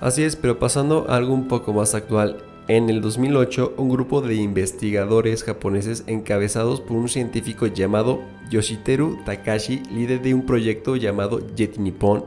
Así 0.00 0.22
es, 0.22 0.34
pero 0.34 0.58
pasando 0.58 1.04
a 1.10 1.16
algo 1.16 1.34
un 1.34 1.46
poco 1.46 1.74
más 1.74 1.94
actual, 1.94 2.38
en 2.68 2.88
el 2.88 3.02
2008 3.02 3.74
un 3.76 3.90
grupo 3.90 4.22
de 4.22 4.36
investigadores 4.36 5.44
japoneses 5.44 6.04
encabezados 6.06 6.80
por 6.80 6.96
un 6.96 7.10
científico 7.10 7.66
llamado 7.66 8.22
Yoshiteru 8.48 9.18
Takashi, 9.26 9.82
líder 9.94 10.22
de 10.22 10.32
un 10.32 10.46
proyecto 10.46 10.96
llamado 10.96 11.46
Yeti 11.54 11.80
Nippon, 11.80 12.24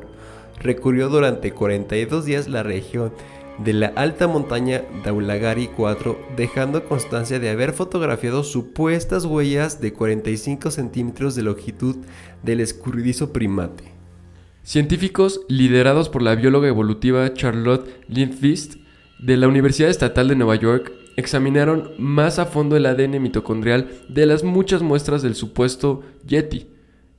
recorrió 0.59 1.09
durante 1.09 1.51
42 1.51 2.25
días 2.25 2.47
la 2.47 2.61
región 2.61 3.11
de 3.63 3.73
la 3.73 3.87
alta 3.95 4.27
montaña 4.27 4.83
Daulagari 5.03 5.67
4, 5.67 6.17
dejando 6.37 6.85
constancia 6.85 7.39
de 7.39 7.49
haber 7.49 7.73
fotografiado 7.73 8.43
supuestas 8.43 9.25
huellas 9.25 9.81
de 9.81 9.93
45 9.93 10.71
centímetros 10.71 11.35
de 11.35 11.43
longitud 11.43 11.97
del 12.41 12.61
escurridizo 12.61 13.33
primate. 13.33 13.83
Científicos 14.63 15.41
liderados 15.49 16.09
por 16.09 16.21
la 16.21 16.35
bióloga 16.35 16.67
evolutiva 16.67 17.33
Charlotte 17.33 17.89
Lindqvist 18.07 18.75
de 19.19 19.35
la 19.35 19.47
Universidad 19.47 19.89
Estatal 19.89 20.27
de 20.29 20.35
Nueva 20.35 20.55
York 20.55 20.93
examinaron 21.17 21.91
más 21.97 22.39
a 22.39 22.45
fondo 22.45 22.77
el 22.77 22.85
ADN 22.85 23.21
mitocondrial 23.21 23.89
de 24.07 24.25
las 24.25 24.43
muchas 24.43 24.81
muestras 24.81 25.21
del 25.21 25.35
supuesto 25.35 26.03
Yeti. 26.25 26.67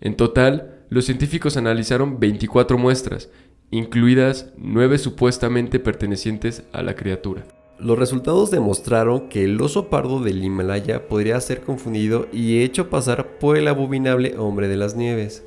En 0.01 0.17
total, 0.17 0.85
los 0.89 1.05
científicos 1.05 1.57
analizaron 1.57 2.19
24 2.19 2.79
muestras, 2.79 3.29
incluidas 3.71 4.51
9 4.57 4.99
supuestamente 4.99 5.79
pertenecientes 5.79 6.65
a 6.73 6.83
la 6.83 6.95
criatura. 6.95 7.45
Los 7.79 7.99
resultados 7.99 8.51
demostraron 8.51 9.29
que 9.29 9.45
el 9.45 9.61
oso 9.61 9.89
pardo 9.89 10.21
del 10.21 10.45
Himalaya 10.45 11.09
podría 11.09 11.41
ser 11.41 11.63
confundido 11.63 12.29
y 12.31 12.63
hecho 12.63 12.91
pasar 12.91 13.39
por 13.39 13.57
el 13.57 13.69
abominable 13.69 14.37
hombre 14.37 14.69
de 14.69 14.77
las 14.77 14.97
nieves. 14.97 15.45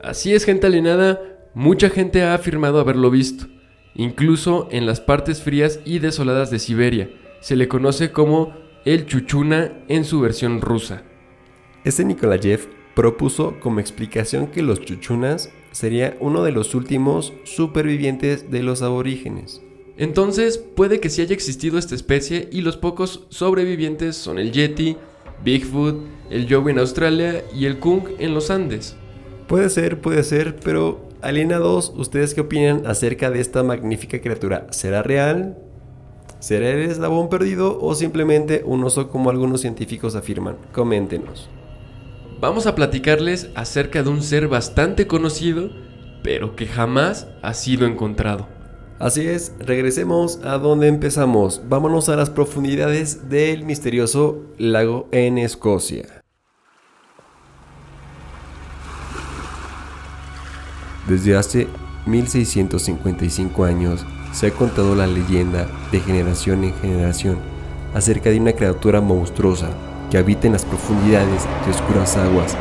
Así 0.00 0.32
es, 0.32 0.44
gente 0.44 0.68
alienada, 0.68 1.20
mucha 1.54 1.90
gente 1.90 2.22
ha 2.22 2.34
afirmado 2.34 2.78
haberlo 2.78 3.10
visto, 3.10 3.46
incluso 3.94 4.68
en 4.70 4.86
las 4.86 5.00
partes 5.00 5.42
frías 5.42 5.80
y 5.84 5.98
desoladas 5.98 6.50
de 6.50 6.60
Siberia. 6.60 7.10
Se 7.40 7.56
le 7.56 7.66
conoce 7.66 8.12
como 8.12 8.54
el 8.84 9.06
chuchuna 9.06 9.72
en 9.88 10.04
su 10.04 10.20
versión 10.20 10.60
rusa. 10.60 11.02
Este 11.84 12.04
Nikolayev 12.04 12.68
propuso 12.94 13.58
como 13.58 13.80
explicación 13.80 14.48
que 14.48 14.62
los 14.62 14.80
chuchunas 14.82 15.50
sería 15.72 16.16
uno 16.20 16.44
de 16.44 16.52
los 16.52 16.74
últimos 16.74 17.32
supervivientes 17.44 18.50
de 18.50 18.62
los 18.62 18.82
aborígenes. 18.82 19.60
Entonces, 19.96 20.58
puede 20.58 21.00
que 21.00 21.10
sí 21.10 21.22
haya 21.22 21.34
existido 21.34 21.78
esta 21.78 21.94
especie 21.94 22.48
y 22.50 22.62
los 22.62 22.76
pocos 22.76 23.26
sobrevivientes 23.28 24.16
son 24.16 24.38
el 24.38 24.52
Yeti, 24.52 24.96
Bigfoot, 25.44 25.96
el 26.30 26.46
Yowie 26.46 26.72
en 26.72 26.78
Australia 26.78 27.44
y 27.54 27.66
el 27.66 27.78
Kung 27.78 28.04
en 28.18 28.32
los 28.34 28.50
Andes. 28.50 28.96
Puede 29.48 29.68
ser, 29.68 30.00
puede 30.00 30.22
ser, 30.22 30.56
pero 30.56 31.08
alienados, 31.20 31.92
¿ustedes 31.96 32.32
qué 32.34 32.40
opinan 32.40 32.86
acerca 32.86 33.30
de 33.30 33.40
esta 33.40 33.62
magnífica 33.62 34.20
criatura? 34.20 34.66
¿Será 34.70 35.02
real? 35.02 35.58
¿Será 36.40 36.70
el 36.70 36.90
eslabón 36.90 37.28
perdido 37.28 37.78
o 37.80 37.94
simplemente 37.94 38.62
un 38.64 38.82
oso 38.82 39.08
como 39.08 39.30
algunos 39.30 39.60
científicos 39.60 40.16
afirman? 40.16 40.56
Coméntenos. 40.72 41.48
Vamos 42.42 42.66
a 42.66 42.74
platicarles 42.74 43.50
acerca 43.54 44.02
de 44.02 44.08
un 44.08 44.20
ser 44.20 44.48
bastante 44.48 45.06
conocido, 45.06 45.70
pero 46.24 46.56
que 46.56 46.66
jamás 46.66 47.28
ha 47.40 47.54
sido 47.54 47.86
encontrado. 47.86 48.48
Así 48.98 49.28
es, 49.28 49.54
regresemos 49.60 50.40
a 50.42 50.58
donde 50.58 50.88
empezamos. 50.88 51.62
Vámonos 51.68 52.08
a 52.08 52.16
las 52.16 52.30
profundidades 52.30 53.28
del 53.28 53.64
misterioso 53.64 54.42
lago 54.58 55.08
en 55.12 55.38
Escocia. 55.38 56.24
Desde 61.06 61.36
hace 61.36 61.68
1655 62.06 63.64
años 63.64 64.04
se 64.32 64.48
ha 64.48 64.50
contado 64.50 64.96
la 64.96 65.06
leyenda 65.06 65.68
de 65.92 66.00
generación 66.00 66.64
en 66.64 66.74
generación 66.74 67.38
acerca 67.94 68.30
de 68.30 68.40
una 68.40 68.52
criatura 68.52 69.00
monstruosa 69.00 69.70
que 70.12 70.18
habita 70.18 70.46
en 70.46 70.52
las 70.52 70.66
profundidades 70.66 71.48
de 71.64 71.70
oscuras 71.70 72.18
aguas 72.18 72.54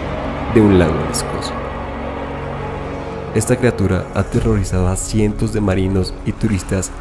de 0.55 0.61
un 0.61 0.79
lago 0.79 0.97
en. 1.09 1.51
Esta 3.35 3.57
criatura 3.57 4.07
ha 4.15 4.21
aterrorizado 4.21 4.87
a 4.87 4.95
cientos 4.95 5.51
de 5.51 5.59
marinos 5.59 6.13
y 6.25 6.31
turistas 6.31 6.91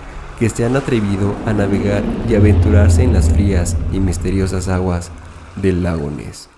que 0.40 0.50
se 0.50 0.64
han 0.64 0.74
atrevido 0.74 1.36
a 1.46 1.52
navegar 1.52 2.02
y 2.28 2.34
aventurarse 2.34 3.04
en 3.04 3.12
las 3.12 3.30
frías 3.30 3.76
y 3.92 4.00
misteriosas 4.00 4.66
aguas 4.66 5.12
del 5.54 5.84
lago 5.84 6.10
Ness. 6.10 6.48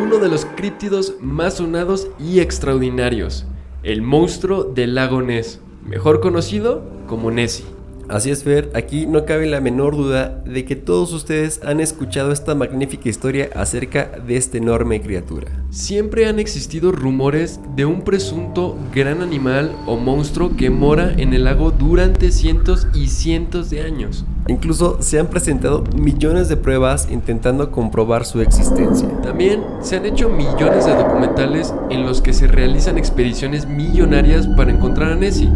Uno 0.00 0.18
de 0.18 0.28
los 0.28 0.44
críptidos 0.44 1.14
más 1.20 1.54
sonados 1.54 2.06
y 2.20 2.38
extraordinarios, 2.38 3.46
el 3.82 4.00
monstruo 4.00 4.62
del 4.62 4.94
lago 4.94 5.22
Ness, 5.22 5.58
mejor 5.84 6.20
conocido 6.20 6.84
como 7.08 7.32
Nessie. 7.32 7.75
Así 8.08 8.30
es, 8.30 8.44
Fer, 8.44 8.70
aquí 8.74 9.06
no 9.06 9.24
cabe 9.24 9.46
la 9.46 9.60
menor 9.60 9.96
duda 9.96 10.42
de 10.44 10.64
que 10.64 10.76
todos 10.76 11.12
ustedes 11.12 11.60
han 11.64 11.80
escuchado 11.80 12.30
esta 12.30 12.54
magnífica 12.54 13.08
historia 13.08 13.50
acerca 13.54 14.10
de 14.24 14.36
esta 14.36 14.58
enorme 14.58 15.00
criatura. 15.00 15.48
Siempre 15.70 16.28
han 16.28 16.38
existido 16.38 16.92
rumores 16.92 17.58
de 17.74 17.84
un 17.84 18.02
presunto 18.02 18.76
gran 18.94 19.22
animal 19.22 19.72
o 19.86 19.96
monstruo 19.96 20.56
que 20.56 20.70
mora 20.70 21.12
en 21.16 21.34
el 21.34 21.44
lago 21.44 21.72
durante 21.72 22.30
cientos 22.30 22.86
y 22.94 23.08
cientos 23.08 23.70
de 23.70 23.82
años. 23.82 24.24
Incluso 24.48 24.98
se 25.02 25.18
han 25.18 25.26
presentado 25.26 25.82
millones 25.98 26.48
de 26.48 26.56
pruebas 26.56 27.08
intentando 27.10 27.72
comprobar 27.72 28.24
su 28.24 28.40
existencia. 28.40 29.08
También 29.22 29.64
se 29.82 29.96
han 29.96 30.06
hecho 30.06 30.28
millones 30.28 30.86
de 30.86 30.94
documentales 30.94 31.74
en 31.90 32.06
los 32.06 32.20
que 32.20 32.32
se 32.32 32.46
realizan 32.46 32.96
expediciones 32.98 33.66
millonarias 33.66 34.46
para 34.46 34.70
encontrar 34.70 35.12
a 35.12 35.16
Nessie. 35.16 35.50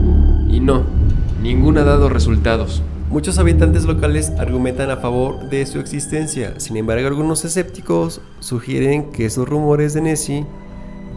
Y 0.49 0.59
no, 0.59 0.83
ninguno 1.43 1.80
ha 1.80 1.84
dado 1.84 2.09
resultados. 2.09 2.82
Muchos 3.09 3.38
habitantes 3.38 3.84
locales 3.84 4.30
argumentan 4.38 4.91
a 4.91 4.99
favor 4.99 5.49
de 5.49 5.66
su 5.66 5.80
existencia, 5.80 6.61
sin 6.61 6.76
embargo 6.76 7.09
algunos 7.09 7.45
escépticos 7.45 8.20
sugieren 8.38 9.11
que 9.11 9.26
esos 9.26 9.49
rumores 9.49 9.95
de 9.95 10.03
Nessie 10.03 10.47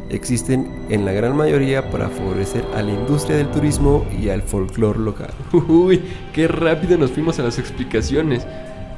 existen 0.10 0.86
en 0.90 1.06
la 1.06 1.12
gran 1.12 1.36
mayoría 1.36 1.92
para 1.92 2.10
favorecer 2.10 2.64
a 2.76 2.82
la 2.82 2.92
industria 2.92 3.38
del 3.38 3.52
turismo 3.52 4.06
y 4.20 4.30
al 4.30 4.42
folclore 4.42 5.00
local. 5.00 5.32
Uy, 5.68 6.02
qué 6.34 6.48
rápido 6.48 6.98
nos 6.98 7.12
fuimos 7.12 7.40
a 7.40 7.44
las 7.44 7.60
explicaciones. 7.60 8.48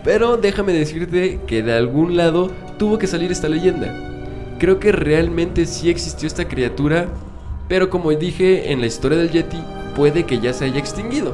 Pero 0.04 0.38
déjame 0.38 0.72
decirte 0.72 1.40
que 1.48 1.64
de 1.64 1.74
algún 1.74 2.16
lado 2.16 2.52
tuvo 2.78 2.98
que 3.00 3.08
salir 3.08 3.32
esta 3.32 3.50
leyenda. 3.50 3.94
Creo 4.60 4.80
que 4.80 4.92
realmente 4.92 5.66
sí 5.66 5.90
existió 5.90 6.28
esta 6.28 6.48
criatura, 6.48 7.08
pero 7.68 7.90
como 7.90 8.12
dije 8.12 8.72
en 8.72 8.80
la 8.82 8.86
historia 8.86 9.18
del 9.18 9.32
Yeti, 9.32 9.58
puede 9.96 10.26
que 10.26 10.40
ya 10.40 10.54
se 10.54 10.66
haya 10.66 10.80
extinguido. 10.80 11.34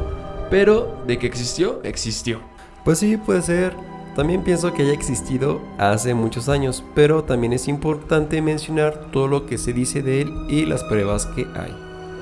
Pero 0.50 1.02
de 1.08 1.18
que 1.18 1.28
existió, 1.28 1.82
existió. 1.84 2.40
Pues 2.84 3.00
sí, 3.00 3.18
puede 3.18 3.42
ser. 3.42 3.76
También 4.16 4.44
pienso 4.44 4.74
que 4.74 4.84
haya 4.84 4.92
existido 4.92 5.62
hace 5.78 6.14
muchos 6.14 6.50
años, 6.50 6.84
pero 6.94 7.24
también 7.24 7.54
es 7.54 7.68
importante 7.68 8.42
mencionar 8.42 9.10
todo 9.12 9.28
lo 9.28 9.46
que 9.46 9.58
se 9.58 9.72
dice 9.72 10.02
de 10.02 10.22
él 10.22 10.34
y 10.50 10.66
las 10.66 10.84
pruebas 10.84 11.26
que 11.28 11.48
hay. 11.56 11.74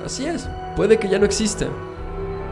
Así 0.04 0.24
es, 0.24 0.48
puede 0.76 0.98
que 0.98 1.08
ya 1.08 1.18
no 1.18 1.24
exista. 1.24 1.66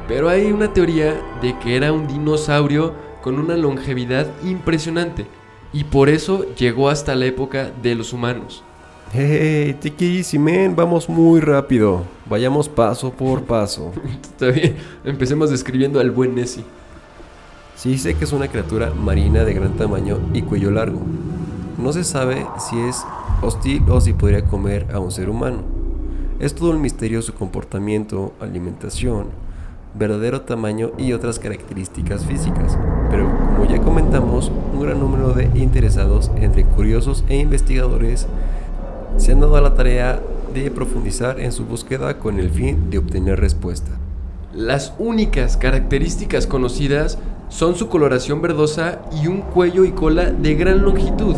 Pero 0.09 0.28
hay 0.28 0.51
una 0.51 0.72
teoría 0.72 1.14
de 1.41 1.57
que 1.61 1.76
era 1.76 1.93
un 1.93 2.09
dinosaurio 2.09 2.95
con 3.22 3.39
una 3.39 3.57
longevidad 3.57 4.26
impresionante 4.43 5.26
y 5.72 5.84
por 5.84 6.09
eso 6.09 6.45
llegó 6.57 6.89
hasta 6.89 7.14
la 7.14 7.26
época 7.26 7.70
de 7.82 7.95
los 7.95 8.12
humanos. 8.12 8.64
Hey, 9.11 9.74
take 9.80 10.04
it 10.04 10.18
easy, 10.18 10.38
man, 10.38 10.76
vamos 10.76 11.09
muy 11.09 11.40
rápido. 11.40 12.02
Vayamos 12.28 12.68
paso 12.68 13.11
por 13.11 13.42
paso. 13.44 13.90
Está 14.22 14.48
bien, 14.48 14.76
empecemos 15.02 15.48
describiendo 15.48 15.98
al 15.98 16.11
buen 16.11 16.34
Nessie. 16.34 16.62
Sí 17.74 17.96
sé 17.96 18.16
que 18.16 18.24
es 18.24 18.32
una 18.34 18.48
criatura 18.48 18.92
marina 18.92 19.46
de 19.46 19.54
gran 19.54 19.78
tamaño 19.78 20.18
y 20.34 20.42
cuello 20.42 20.70
largo. 20.70 21.00
No 21.78 21.90
se 21.94 22.04
sabe 22.04 22.46
si 22.59 22.78
es 22.80 23.02
hostil 23.40 23.82
o 23.88 23.98
si 24.02 24.12
podría 24.12 24.44
comer 24.44 24.86
a 24.92 24.98
un 24.98 25.11
ser 25.11 25.30
humano. 25.30 25.62
Es 26.38 26.54
todo 26.54 26.72
un 26.72 26.82
misterio 26.82 27.22
su 27.22 27.32
comportamiento, 27.32 28.34
alimentación, 28.40 29.28
verdadero 29.94 30.42
tamaño 30.42 30.92
y 30.98 31.14
otras 31.14 31.38
características 31.38 32.26
físicas. 32.26 32.76
Pero 33.11 33.26
como 33.56 33.64
ya 33.64 33.80
comentamos, 33.80 34.52
un 34.74 34.82
gran 34.82 35.00
número 35.00 35.32
de 35.32 35.44
interesados 35.54 36.30
entre 36.36 36.64
curiosos 36.64 37.24
e 37.28 37.38
investigadores 37.38 38.26
se 39.16 39.32
han 39.32 39.40
dado 39.40 39.56
a 39.56 39.61
la 39.61 39.74
tarea 39.74 40.20
de 40.54 40.70
profundizar 40.70 41.40
en 41.40 41.52
su 41.52 41.64
búsqueda 41.64 42.18
con 42.18 42.38
el 42.38 42.50
fin 42.50 42.90
de 42.90 42.98
obtener 42.98 43.40
respuesta. 43.40 43.90
Las 44.54 44.94
únicas 44.98 45.56
características 45.56 46.46
conocidas 46.46 47.18
son 47.48 47.74
su 47.74 47.88
coloración 47.88 48.42
verdosa 48.42 49.00
y 49.22 49.26
un 49.26 49.42
cuello 49.42 49.84
y 49.84 49.92
cola 49.92 50.30
de 50.30 50.54
gran 50.54 50.82
longitud, 50.82 51.36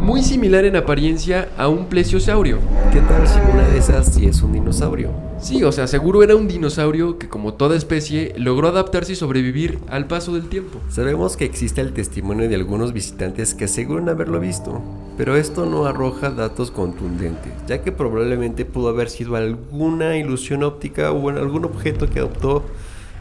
muy 0.00 0.22
similar 0.22 0.64
en 0.64 0.76
apariencia 0.76 1.48
a 1.56 1.68
un 1.68 1.86
plesiosaurio. 1.86 2.58
¿Qué 2.92 3.00
tal 3.00 3.26
si 3.26 3.38
una 3.52 3.68
de 3.68 3.78
esas 3.78 4.06
sí 4.12 4.26
es 4.26 4.42
un 4.42 4.52
dinosaurio? 4.52 5.29
Sí, 5.40 5.64
o 5.64 5.72
sea, 5.72 5.86
seguro 5.86 6.22
era 6.22 6.36
un 6.36 6.48
dinosaurio 6.48 7.18
que 7.18 7.28
como 7.28 7.54
toda 7.54 7.74
especie 7.74 8.34
logró 8.36 8.68
adaptarse 8.68 9.12
y 9.12 9.16
sobrevivir 9.16 9.78
al 9.88 10.06
paso 10.06 10.34
del 10.34 10.50
tiempo. 10.50 10.80
Sabemos 10.90 11.38
que 11.38 11.46
existe 11.46 11.80
el 11.80 11.94
testimonio 11.94 12.46
de 12.46 12.56
algunos 12.56 12.92
visitantes 12.92 13.54
que 13.54 13.64
aseguran 13.64 14.10
haberlo 14.10 14.38
visto, 14.38 14.82
pero 15.16 15.36
esto 15.36 15.64
no 15.64 15.86
arroja 15.86 16.30
datos 16.30 16.70
contundentes, 16.70 17.52
ya 17.66 17.82
que 17.82 17.90
probablemente 17.90 18.66
pudo 18.66 18.90
haber 18.90 19.08
sido 19.08 19.34
alguna 19.34 20.18
ilusión 20.18 20.62
óptica 20.62 21.10
o 21.10 21.30
algún 21.30 21.64
objeto 21.64 22.10
que 22.10 22.18
adoptó 22.18 22.62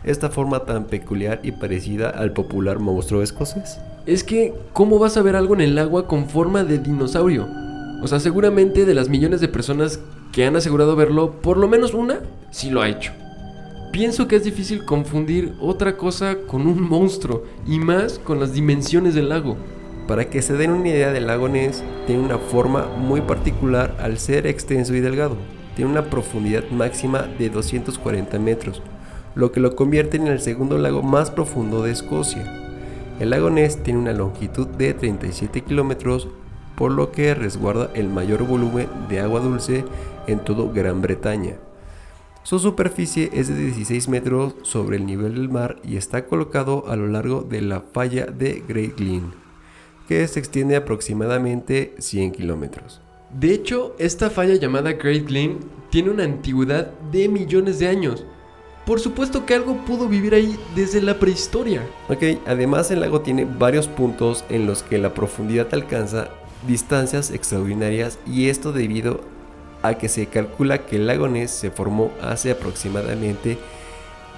esta 0.03 0.30
forma 0.30 0.65
tan 0.65 0.86
peculiar 0.86 1.39
y 1.43 1.53
parecida 1.53 2.09
al 2.09 2.34
popular 2.34 2.80
monstruo 2.80 3.22
escocés. 3.22 3.80
Es 4.05 4.26
que, 4.26 4.53
¿cómo 4.74 4.99
vas 4.99 5.15
a 5.15 5.22
ver 5.22 5.38
algo 5.38 5.53
en 5.53 5.61
el 5.61 5.80
agua 5.80 6.05
con 6.05 6.28
forma 6.28 6.65
de 6.65 6.80
dinosaurio? 6.80 7.47
O 8.02 8.08
sea, 8.08 8.20
seguramente 8.20 8.86
de 8.86 8.93
las 8.93 9.10
millones 9.10 9.41
de 9.41 9.47
personas 9.47 10.00
que 10.32 10.45
han 10.45 10.56
asegurado 10.56 10.95
verlo, 10.95 11.41
por 11.41 11.58
lo 11.58 11.68
menos 11.68 11.93
una 11.93 12.22
sí 12.52 12.70
lo 12.70 12.82
ha 12.82 12.89
hecho. 12.89 13.12
Pienso 13.91 14.28
que 14.28 14.36
es 14.36 14.43
difícil 14.43 14.86
confundir 14.86 15.54
otra 15.60 15.97
cosa 15.97 16.38
con 16.47 16.68
un 16.68 16.82
monstruo, 16.82 17.43
y 17.66 17.80
más 17.80 18.20
con 18.20 18.39
las 18.39 18.54
dimensiones 18.54 19.16
del 19.16 19.30
lago. 19.30 19.58
Para 20.08 20.30
que 20.30 20.41
se 20.41 20.54
den 20.54 20.72
una 20.72 20.89
idea 20.89 21.12
del 21.12 21.28
lago 21.28 21.50
Ness, 21.50 21.84
tiene 22.06 22.24
una 22.24 22.38
forma 22.38 22.88
muy 22.97 23.22
particular 23.22 23.97
al 24.00 24.20
ser 24.20 24.47
extenso 24.47 24.95
y 24.95 25.00
delgado. 25.00 25.38
Tiene 25.76 25.91
una 25.91 26.10
profundidad 26.10 26.70
máxima 26.70 27.24
de 27.24 27.50
240 27.50 28.38
metros, 28.39 28.82
lo 29.36 29.52
que 29.52 29.60
lo 29.60 29.76
convierte 29.76 30.18
en 30.18 30.28
el 30.28 30.39
segundo 30.39 30.78
lago 30.78 31.02
más 31.02 31.32
profundo 31.32 31.84
de 31.84 31.91
Escocia. 31.91 32.43
El 33.20 33.32
lago 33.32 33.50
Ness 33.50 33.84
tiene 33.84 34.00
una 34.00 34.14
longitud 34.14 34.68
de 34.68 34.93
37 34.93 35.62
kilómetros, 35.62 36.28
por 36.80 36.93
lo 36.93 37.11
que 37.11 37.36
resguarda 37.36 37.91
el 37.93 38.07
mayor 38.07 38.47
volumen 38.47 38.88
de 39.09 39.19
agua 39.19 39.41
dulce 39.41 39.84
en 40.27 40.39
todo 40.39 40.71
Gran 40.71 41.01
Bretaña. 41.01 41.57
Su 42.43 42.57
superficie 42.57 43.30
es 43.34 43.49
de 43.49 43.55
16 43.55 44.07
metros 44.07 44.55
sobre 44.61 44.95
el 44.95 45.05
nivel 45.05 45.36
del 45.36 45.49
mar 45.49 45.75
y 45.84 45.97
está 45.97 46.25
colocado 46.25 46.86
a 46.88 46.95
lo 46.95 47.07
largo 47.07 47.41
de 47.41 47.59
la 47.59 47.82
falla 47.82 48.27
de 48.27 48.63
Great 48.65 48.95
Glen, 48.95 49.34
que 50.07 50.25
se 50.25 50.39
extiende 50.39 50.77
aproximadamente 50.77 51.95
100 51.99 52.32
kilómetros. 52.32 53.01
De 53.38 53.53
hecho, 53.53 53.93
esta 53.99 54.30
falla 54.30 54.55
llamada 54.55 54.93
Great 54.93 55.27
Glen 55.27 55.59
tiene 55.89 56.11
una 56.11 56.23
antigüedad 56.23 56.93
de 57.11 57.27
millones 57.27 57.80
de 57.80 57.89
años. 57.89 58.25
Por 58.86 59.01
supuesto 59.01 59.45
que 59.45 59.53
algo 59.53 59.84
pudo 59.84 60.07
vivir 60.07 60.34
ahí 60.34 60.57
desde 60.77 61.01
la 61.01 61.19
prehistoria. 61.19 61.86
Ok, 62.07 62.23
además 62.47 62.89
el 62.89 63.01
lago 63.01 63.19
tiene 63.19 63.43
varios 63.43 63.89
puntos 63.89 64.45
en 64.49 64.65
los 64.65 64.82
que 64.82 64.97
la 64.97 65.13
profundidad 65.13 65.67
alcanza 65.73 66.30
distancias 66.68 67.32
extraordinarias 67.32 68.20
y 68.28 68.49
esto 68.49 68.72
debido 68.72 69.22
a 69.82 69.97
que 69.97 70.10
se 70.10 70.26
calcula 70.28 70.86
que 70.86 70.97
el 70.97 71.07
lago 71.07 71.28
Ness 71.28 71.51
se 71.51 71.72
formó 71.72 72.12
hace 72.22 72.51
aproximadamente 72.51 73.57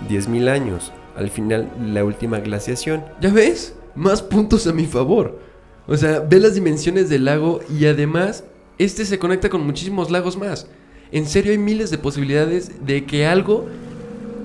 10.000 0.08 0.50
años, 0.50 0.92
al 1.16 1.30
final 1.30 1.72
la 1.84 2.04
última 2.04 2.40
glaciación. 2.40 3.04
¿Ya 3.22 3.32
ves? 3.32 3.76
Más 3.96 4.22
puntos 4.22 4.68
a 4.68 4.74
mi 4.74 4.86
favor. 4.86 5.40
O 5.88 5.98
sea, 5.98 6.20
ve 6.20 6.40
las 6.40 6.56
dimensiones 6.56 7.10
del 7.10 7.26
lago 7.26 7.60
y 7.70 7.86
además, 7.86 8.44
este 8.78 9.06
se 9.06 9.20
conecta 9.20 9.50
con 9.50 9.66
muchísimos 9.66 10.12
lagos 10.12 10.38
más. 10.38 10.68
En 11.12 11.26
serio 11.26 11.52
hay 11.52 11.58
miles 11.58 11.92
de 11.92 11.98
posibilidades 11.98 12.86
de 12.86 13.06
que 13.06 13.26
algo 13.26 13.66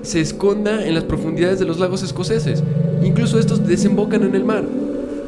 se 0.01 0.19
esconda 0.19 0.85
en 0.85 0.95
las 0.95 1.03
profundidades 1.03 1.59
de 1.59 1.65
los 1.65 1.79
lagos 1.79 2.03
escoceses. 2.03 2.63
Incluso 3.03 3.39
estos 3.39 3.65
desembocan 3.65 4.23
en 4.23 4.35
el 4.35 4.43
mar. 4.43 4.65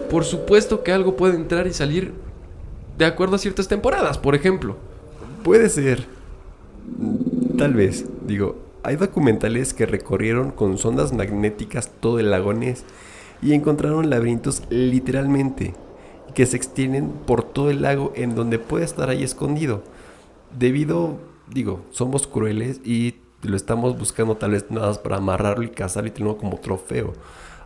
Por 0.09 0.25
supuesto 0.25 0.83
que 0.83 0.91
algo 0.91 1.15
puede 1.15 1.35
entrar 1.35 1.67
y 1.67 1.73
salir 1.73 2.13
de 2.99 3.05
acuerdo 3.05 3.37
a 3.37 3.39
ciertas 3.39 3.69
temporadas, 3.69 4.17
por 4.17 4.35
ejemplo. 4.35 4.75
Puede 5.43 5.69
ser. 5.69 6.05
Tal 7.57 7.73
vez. 7.73 8.05
Digo, 8.27 8.57
hay 8.83 8.97
documentales 8.97 9.73
que 9.73 9.85
recorrieron 9.85 10.51
con 10.51 10.77
sondas 10.77 11.13
magnéticas 11.13 11.89
todo 12.01 12.19
el 12.19 12.29
lago 12.29 12.53
Ness 12.53 12.83
y 13.41 13.53
encontraron 13.53 14.09
laberintos 14.09 14.63
literalmente 14.69 15.73
que 16.35 16.45
se 16.45 16.57
extienden 16.57 17.09
por 17.25 17.41
todo 17.41 17.69
el 17.69 17.83
lago 17.83 18.11
en 18.15 18.35
donde 18.35 18.59
puede 18.59 18.83
estar 18.83 19.09
ahí 19.09 19.23
escondido. 19.23 19.81
Debido, 20.57 21.19
digo, 21.47 21.85
somos 21.91 22.27
crueles 22.27 22.81
y 22.83 23.15
lo 23.43 23.55
estamos 23.55 23.97
buscando 23.97 24.35
tal 24.35 24.51
vez 24.51 24.65
nada 24.69 24.87
más 24.87 24.97
para 24.99 25.17
amarrarlo 25.17 25.63
y 25.63 25.69
cazarlo 25.69 26.09
y 26.09 26.11
tenerlo 26.11 26.37
como 26.37 26.59
trofeo. 26.59 27.13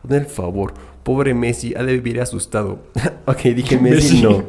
Hazme 0.03 0.17
el 0.17 0.25
favor, 0.27 0.75
pobre 1.03 1.33
Messi 1.33 1.73
ha 1.75 1.83
de 1.83 1.93
vivir 1.93 2.21
asustado. 2.21 2.79
ok, 3.25 3.41
dije 3.55 3.77
Messi, 3.81 4.15
Messi. 4.15 4.21
no. 4.23 4.43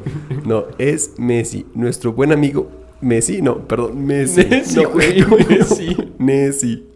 No, 0.44 0.64
es 0.78 1.12
Messi, 1.18 1.66
nuestro 1.74 2.12
buen 2.12 2.32
amigo 2.32 2.70
Messi, 3.00 3.42
no, 3.42 3.66
perdón, 3.68 4.05
Messi. 4.07 4.44
Messi, 4.50 4.82
no, 4.82 4.90
güey, 4.90 5.24
Messi. 5.48 5.96
Messi. 6.18 6.86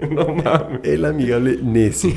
No 0.00 0.28
mames. 0.28 0.80
El 0.84 1.04
amigable 1.04 1.58
Messi. 1.62 2.14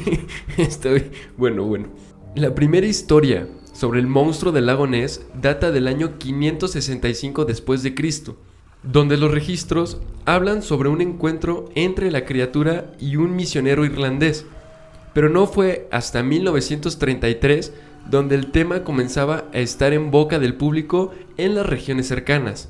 Estoy. 0.57 1.05
Bueno, 1.37 1.63
bueno. 1.63 1.87
La 2.35 2.53
primera 2.53 2.85
historia 2.85 3.47
sobre 3.73 3.99
el 3.99 4.07
monstruo 4.07 4.51
del 4.51 4.67
lago 4.67 4.85
Ness 4.85 5.25
data 5.41 5.71
del 5.71 5.87
año 5.87 6.17
565 6.19 7.45
después 7.45 7.81
de 7.81 7.95
Cristo, 7.95 8.37
donde 8.83 9.17
los 9.17 9.31
registros 9.31 10.01
hablan 10.25 10.61
sobre 10.61 10.89
un 10.89 11.01
encuentro 11.01 11.69
entre 11.75 12.11
la 12.11 12.25
criatura 12.25 12.91
y 12.99 13.15
un 13.15 13.35
misionero 13.35 13.85
irlandés. 13.85 14.45
Pero 15.13 15.29
no 15.29 15.47
fue 15.47 15.87
hasta 15.91 16.23
1933 16.23 17.73
donde 18.09 18.35
el 18.35 18.51
tema 18.51 18.83
comenzaba 18.83 19.45
a 19.53 19.59
estar 19.59 19.93
en 19.93 20.11
boca 20.11 20.39
del 20.39 20.55
público 20.55 21.11
en 21.37 21.55
las 21.55 21.65
regiones 21.65 22.07
cercanas. 22.07 22.69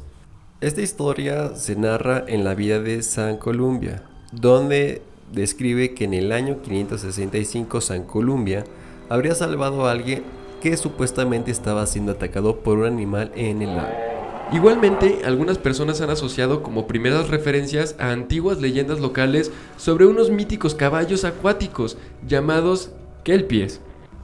Esta 0.61 0.81
historia 0.81 1.55
se 1.55 1.75
narra 1.75 2.23
en 2.27 2.43
la 2.43 2.53
vida 2.55 2.81
de 2.81 3.01
San 3.03 3.37
Columbia, 3.37 4.03
donde 4.31 5.01
describe 5.31 5.93
que 5.93 6.05
en 6.05 6.13
el 6.13 6.31
año 6.31 6.61
565 6.61 7.79
San 7.79 8.03
Columbia 8.03 8.65
habría 9.07 9.35
salvado 9.35 9.85
a 9.85 9.91
alguien 9.91 10.23
que 10.61 10.75
supuestamente 10.75 11.51
estaba 11.51 11.85
siendo 11.85 12.11
atacado 12.11 12.57
por 12.57 12.79
un 12.79 12.85
animal 12.85 13.31
en 13.35 13.61
el 13.61 13.77
lago. 13.77 14.18
Igualmente, 14.51 15.19
algunas 15.25 15.59
personas 15.59 16.01
han 16.01 16.09
asociado 16.09 16.63
como 16.63 16.87
primeras 16.87 17.29
referencias 17.29 17.95
a 17.99 18.11
antiguas 18.11 18.59
leyendas 18.59 18.99
locales 18.99 19.51
sobre 19.77 20.07
unos 20.07 20.31
míticos 20.31 20.73
caballos 20.73 21.23
acuáticos 21.23 21.99
llamados 22.27 22.91
kelpies, 23.23 23.79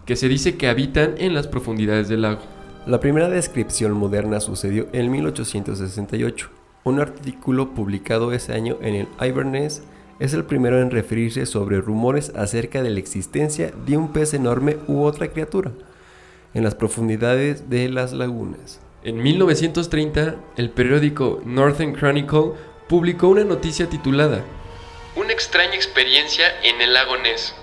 que 0.07 0.15
se 0.15 0.27
dice 0.27 0.57
que 0.57 0.67
habitan 0.67 1.13
en 1.19 1.35
las 1.35 1.47
profundidades 1.47 2.09
del 2.09 2.23
lago. 2.23 2.41
La 2.87 2.99
primera 2.99 3.29
descripción 3.29 3.91
moderna 3.93 4.39
sucedió 4.39 4.87
en 4.93 5.11
1868. 5.11 6.49
Un 6.85 6.99
artículo 6.99 7.75
publicado 7.75 8.31
ese 8.31 8.53
año 8.53 8.77
en 8.81 8.95
el 8.95 9.07
Inverness 9.23 9.83
es 10.17 10.33
el 10.33 10.43
primero 10.43 10.81
en 10.81 10.89
referirse 10.89 11.45
sobre 11.45 11.81
rumores 11.81 12.31
acerca 12.35 12.81
de 12.81 12.89
la 12.89 12.99
existencia 12.99 13.71
de 13.85 13.97
un 13.97 14.11
pez 14.11 14.33
enorme 14.33 14.77
u 14.87 15.03
otra 15.03 15.27
criatura 15.27 15.71
en 16.55 16.63
las 16.63 16.73
profundidades 16.73 17.69
de 17.69 17.89
las 17.89 18.11
lagunas. 18.11 18.84
En 19.05 19.21
1930, 19.21 20.35
el 20.57 20.71
periódico 20.71 21.39
Northern 21.45 21.93
Chronicle 21.93 22.53
publicó 22.87 23.27
una 23.27 23.43
noticia 23.43 23.87
titulada 23.87 24.43
Una 25.15 25.31
extraña 25.31 25.75
experiencia 25.75 26.45
en 26.63 26.81
el 26.81 26.93
lago 26.93 27.15
Ness, 27.17 27.53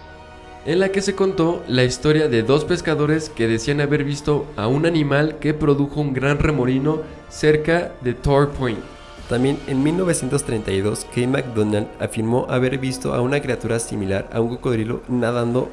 en 0.66 0.78
la 0.78 0.90
que 0.90 1.03
se 1.03 1.16
contó 1.16 1.64
la 1.66 1.82
historia 1.82 2.28
de 2.28 2.45
dos 2.45 2.64
pescadores 2.64 3.28
que 3.28 3.49
decían 3.49 3.80
haber 3.80 4.05
visto 4.05 4.47
a 4.57 4.68
un 4.68 4.86
animal 4.86 5.40
que 5.40 5.53
produjo 5.53 6.01
un 6.01 6.14
gran 6.14 6.38
remolino 6.38 7.03
cerca 7.28 7.90
de 8.03 8.14
Tor 8.14 8.51
Point. 8.51 8.78
También 9.28 9.59
en 9.66 9.82
1932, 9.82 11.09
Kay 11.12 11.26
McDonald 11.26 11.88
afirmó 11.99 12.47
haber 12.51 12.78
visto 12.78 13.14
a 13.14 13.20
una 13.20 13.43
criatura 13.43 13.80
similar 13.80 14.30
a 14.32 14.40
un 14.40 14.51
cocodrilo 14.51 15.03
nadando 15.09 15.72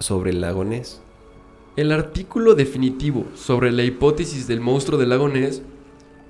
sobre 0.00 0.30
el 0.30 0.40
lago 0.40 0.64
Ness. 0.64 1.03
El 1.76 1.90
artículo 1.90 2.54
definitivo 2.54 3.26
sobre 3.34 3.72
la 3.72 3.82
hipótesis 3.82 4.46
del 4.46 4.60
monstruo 4.60 4.96
del 4.96 5.08
lago 5.08 5.28
Ness 5.28 5.60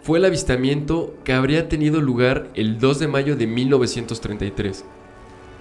fue 0.01 0.19
el 0.19 0.25
avistamiento 0.25 1.15
que 1.23 1.35
habría 1.35 1.69
tenido 1.69 2.01
lugar 2.01 2.49
el 2.55 2.79
2 2.79 2.99
de 3.01 3.09
mayo 3.09 3.37
de 3.37 3.47
1933. 3.47 4.87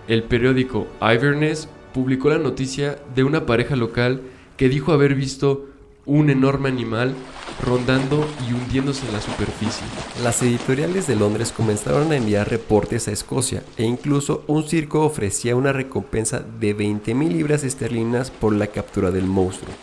El 0.07 0.23
periódico 0.23 0.87
Iverness 1.01 1.67
publicó 1.93 2.29
la 2.29 2.37
noticia 2.37 2.97
de 3.13 3.25
una 3.25 3.45
pareja 3.45 3.75
local 3.75 4.21
que 4.55 4.69
dijo 4.69 4.93
haber 4.93 5.15
visto 5.15 5.65
un 6.05 6.29
enorme 6.29 6.69
animal 6.69 7.13
rondando 7.61 8.25
y 8.47 8.53
hundiéndose 8.53 9.05
en 9.05 9.13
la 9.13 9.21
superficie. 9.21 9.85
Las 10.23 10.41
editoriales 10.41 11.07
de 11.07 11.15
Londres 11.15 11.51
comenzaron 11.51 12.11
a 12.11 12.15
enviar 12.15 12.49
reportes 12.49 13.07
a 13.07 13.11
Escocia 13.11 13.63
e 13.77 13.83
incluso 13.83 14.43
un 14.47 14.63
circo 14.63 15.01
ofrecía 15.05 15.55
una 15.55 15.73
recompensa 15.73 16.39
de 16.39 16.75
20.000 16.75 17.27
libras 17.29 17.63
esterlinas 17.63 18.31
por 18.31 18.53
la 18.53 18.67
captura 18.67 19.11
del 19.11 19.25
monstruo. 19.25 19.73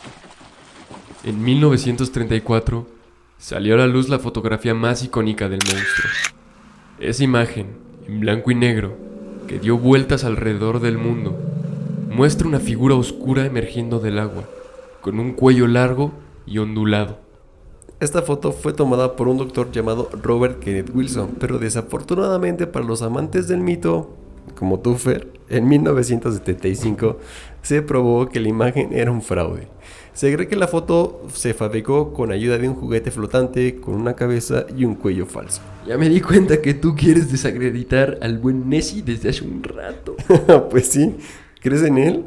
En 1.24 1.42
1934 1.42 2.86
salió 3.38 3.74
a 3.74 3.78
la 3.78 3.86
luz 3.86 4.08
la 4.08 4.18
fotografía 4.18 4.74
más 4.74 5.02
icónica 5.02 5.48
del 5.48 5.60
monstruo. 5.64 6.10
Esa 6.98 7.24
imagen, 7.24 7.76
en 8.06 8.20
blanco 8.20 8.50
y 8.50 8.54
negro, 8.54 8.96
que 9.46 9.58
dio 9.58 9.78
vueltas 9.78 10.24
alrededor 10.24 10.80
del 10.80 10.98
mundo, 10.98 11.38
muestra 12.10 12.46
una 12.46 12.60
figura 12.60 12.94
oscura 12.94 13.46
emergiendo 13.46 14.00
del 14.00 14.18
agua, 14.18 14.44
con 15.00 15.18
un 15.18 15.32
cuello 15.32 15.66
largo 15.66 16.12
y 16.46 16.58
ondulado. 16.58 17.18
Esta 18.00 18.22
foto 18.22 18.52
fue 18.52 18.72
tomada 18.72 19.14
por 19.14 19.28
un 19.28 19.36
doctor 19.36 19.70
llamado 19.72 20.08
Robert 20.22 20.58
Kenneth 20.60 20.90
Wilson, 20.94 21.36
pero 21.38 21.58
desafortunadamente 21.58 22.66
para 22.66 22.86
los 22.86 23.02
amantes 23.02 23.46
del 23.46 23.60
mito, 23.60 24.16
como 24.58 24.80
tú, 24.80 24.94
Fer, 24.94 25.28
en 25.50 25.68
1975 25.68 27.18
se 27.60 27.82
probó 27.82 28.26
que 28.30 28.40
la 28.40 28.48
imagen 28.48 28.94
era 28.94 29.10
un 29.10 29.20
fraude. 29.20 29.68
Se 30.14 30.34
cree 30.34 30.48
que 30.48 30.56
la 30.56 30.66
foto 30.66 31.26
se 31.30 31.52
fabricó 31.52 32.14
con 32.14 32.32
ayuda 32.32 32.56
de 32.56 32.70
un 32.70 32.74
juguete 32.74 33.10
flotante 33.10 33.76
con 33.76 33.96
una 33.96 34.14
cabeza 34.14 34.64
y 34.74 34.86
un 34.86 34.94
cuello 34.94 35.26
falso. 35.26 35.60
Ya 35.86 35.98
me 35.98 36.08
di 36.08 36.22
cuenta 36.22 36.62
que 36.62 36.72
tú 36.72 36.96
quieres 36.96 37.30
desacreditar 37.30 38.18
al 38.22 38.38
buen 38.38 38.66
Nessie 38.70 39.02
desde 39.02 39.28
hace 39.28 39.44
un 39.44 39.62
rato. 39.62 40.16
pues 40.70 40.86
sí, 40.86 41.16
¿crees 41.60 41.82
en 41.82 41.98
él? 41.98 42.24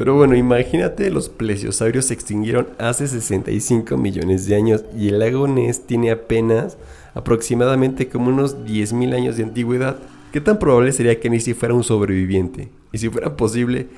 Pero 0.00 0.14
bueno, 0.14 0.34
imagínate, 0.34 1.10
los 1.10 1.28
plesiosaurios 1.28 2.06
se 2.06 2.14
extinguieron 2.14 2.68
hace 2.78 3.06
65 3.06 3.98
millones 3.98 4.46
de 4.46 4.54
años 4.54 4.82
y 4.96 5.08
el 5.08 5.18
lago 5.18 5.46
Ness 5.46 5.86
tiene 5.86 6.10
apenas 6.10 6.78
aproximadamente 7.12 8.08
como 8.08 8.30
unos 8.30 8.64
10.000 8.64 9.14
años 9.14 9.36
de 9.36 9.42
antigüedad. 9.42 9.98
¿Qué 10.32 10.40
tan 10.40 10.58
probable 10.58 10.92
sería 10.92 11.20
que 11.20 11.28
Nessie 11.28 11.52
fuera 11.52 11.74
un 11.74 11.84
sobreviviente? 11.84 12.70
Y 12.92 12.96
si 12.96 13.10
fuera 13.10 13.36
posible, 13.36 13.88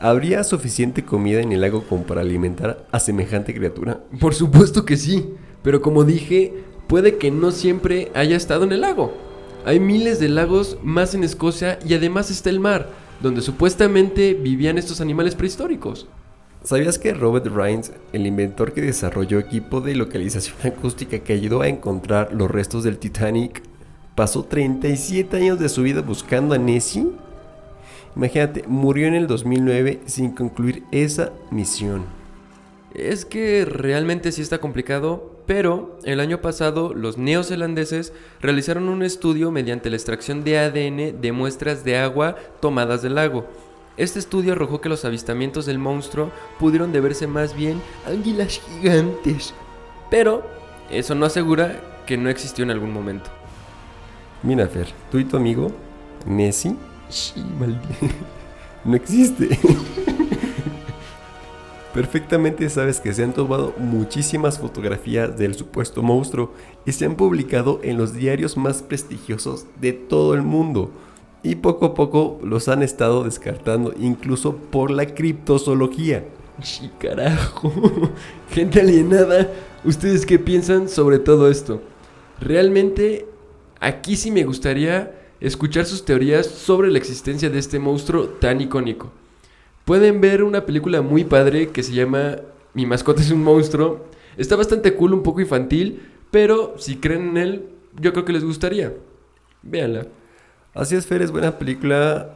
¿habría 0.00 0.42
suficiente 0.42 1.04
comida 1.04 1.42
en 1.42 1.52
el 1.52 1.60
lago 1.60 1.84
como 1.86 2.04
para 2.04 2.22
alimentar 2.22 2.86
a 2.90 2.98
semejante 2.98 3.52
criatura? 3.52 4.00
Por 4.20 4.32
supuesto 4.32 4.86
que 4.86 4.96
sí, 4.96 5.34
pero 5.62 5.82
como 5.82 6.04
dije, 6.04 6.64
puede 6.86 7.18
que 7.18 7.30
no 7.30 7.50
siempre 7.50 8.10
haya 8.14 8.38
estado 8.38 8.64
en 8.64 8.72
el 8.72 8.80
lago. 8.80 9.12
Hay 9.66 9.80
miles 9.80 10.18
de 10.18 10.30
lagos 10.30 10.78
más 10.82 11.14
en 11.14 11.24
Escocia 11.24 11.78
y 11.86 11.92
además 11.92 12.30
está 12.30 12.48
el 12.48 12.58
mar, 12.58 13.01
donde 13.22 13.40
supuestamente 13.40 14.34
vivían 14.34 14.76
estos 14.76 15.00
animales 15.00 15.34
prehistóricos. 15.34 16.08
¿Sabías 16.64 16.98
que 16.98 17.14
Robert 17.14 17.46
Rhines, 17.46 17.92
el 18.12 18.26
inventor 18.26 18.72
que 18.72 18.82
desarrolló 18.82 19.38
equipo 19.38 19.80
de 19.80 19.94
localización 19.94 20.56
acústica 20.64 21.18
que 21.20 21.32
ayudó 21.32 21.62
a 21.62 21.68
encontrar 21.68 22.32
los 22.32 22.50
restos 22.50 22.84
del 22.84 22.98
Titanic, 22.98 23.62
pasó 24.14 24.44
37 24.44 25.36
años 25.36 25.58
de 25.58 25.68
su 25.68 25.82
vida 25.82 26.02
buscando 26.02 26.54
a 26.54 26.58
Nessie? 26.58 27.08
Imagínate, 28.14 28.64
murió 28.68 29.06
en 29.06 29.14
el 29.14 29.26
2009 29.26 30.00
sin 30.06 30.32
concluir 30.32 30.84
esa 30.92 31.32
misión. 31.50 32.04
Es 32.94 33.24
que 33.24 33.64
realmente 33.64 34.30
sí 34.32 34.42
está 34.42 34.58
complicado, 34.58 35.31
pero 35.46 35.98
el 36.04 36.20
año 36.20 36.40
pasado 36.40 36.94
los 36.94 37.18
neozelandeses 37.18 38.12
realizaron 38.40 38.88
un 38.88 39.02
estudio 39.02 39.50
mediante 39.50 39.90
la 39.90 39.96
extracción 39.96 40.44
de 40.44 40.58
ADN 40.58 41.20
de 41.20 41.32
muestras 41.32 41.84
de 41.84 41.98
agua 41.98 42.36
tomadas 42.60 43.02
del 43.02 43.16
lago. 43.16 43.46
Este 43.96 44.18
estudio 44.18 44.52
arrojó 44.52 44.80
que 44.80 44.88
los 44.88 45.04
avistamientos 45.04 45.66
del 45.66 45.78
monstruo 45.78 46.30
pudieron 46.58 46.92
deberse 46.92 47.26
más 47.26 47.54
bien 47.54 47.82
a 48.06 48.10
águilas 48.10 48.60
gigantes, 48.80 49.52
pero 50.10 50.42
eso 50.90 51.14
no 51.14 51.26
asegura 51.26 51.80
que 52.06 52.16
no 52.16 52.30
existió 52.30 52.64
en 52.64 52.70
algún 52.70 52.92
momento. 52.92 53.30
Mira, 54.42 54.66
Fer, 54.66 54.88
tú 55.10 55.18
y 55.18 55.24
tu 55.24 55.36
amigo, 55.36 55.70
Nessie, 56.26 56.76
Sí, 57.12 57.44
maldito. 57.58 57.88
no 58.84 58.96
existe. 58.96 59.58
Perfectamente 61.94 62.70
sabes 62.70 63.00
que 63.00 63.12
se 63.12 63.22
han 63.22 63.34
tomado 63.34 63.74
muchísimas 63.76 64.58
fotografías 64.58 65.36
del 65.36 65.54
supuesto 65.54 66.02
monstruo 66.02 66.50
y 66.86 66.92
se 66.92 67.04
han 67.04 67.16
publicado 67.16 67.80
en 67.82 67.98
los 67.98 68.14
diarios 68.14 68.56
más 68.56 68.82
prestigiosos 68.82 69.66
de 69.78 69.92
todo 69.92 70.32
el 70.32 70.40
mundo. 70.40 70.90
Y 71.42 71.56
poco 71.56 71.84
a 71.86 71.94
poco 71.94 72.40
los 72.42 72.68
han 72.68 72.82
estado 72.82 73.24
descartando 73.24 73.92
incluso 73.98 74.56
por 74.56 74.90
la 74.90 75.04
criptozoología. 75.04 76.24
Sí, 76.62 76.90
carajo. 76.98 77.70
Gente 78.50 78.80
alienada, 78.80 79.50
¿ustedes 79.84 80.24
qué 80.24 80.38
piensan 80.38 80.88
sobre 80.88 81.18
todo 81.18 81.50
esto? 81.50 81.82
Realmente, 82.40 83.26
aquí 83.80 84.16
sí 84.16 84.30
me 84.30 84.44
gustaría 84.44 85.14
escuchar 85.40 85.84
sus 85.84 86.06
teorías 86.06 86.46
sobre 86.46 86.90
la 86.90 86.98
existencia 86.98 87.50
de 87.50 87.58
este 87.58 87.78
monstruo 87.78 88.28
tan 88.28 88.62
icónico. 88.62 89.10
Pueden 89.84 90.20
ver 90.20 90.42
una 90.44 90.64
película 90.64 91.02
muy 91.02 91.24
padre 91.24 91.68
que 91.70 91.82
se 91.82 91.92
llama 91.92 92.36
Mi 92.74 92.86
mascota 92.86 93.20
es 93.22 93.30
un 93.30 93.42
monstruo. 93.42 94.06
Está 94.36 94.56
bastante 94.56 94.94
cool, 94.94 95.14
un 95.14 95.22
poco 95.22 95.40
infantil, 95.40 96.08
pero 96.30 96.74
si 96.78 96.96
creen 96.96 97.30
en 97.30 97.36
él, 97.36 97.68
yo 98.00 98.12
creo 98.12 98.24
que 98.24 98.32
les 98.32 98.44
gustaría. 98.44 98.94
Véanla. 99.62 100.06
Así 100.74 100.94
es, 100.94 101.06
Fer, 101.06 101.22
es 101.22 101.30
buena 101.30 101.58
película. 101.58 102.34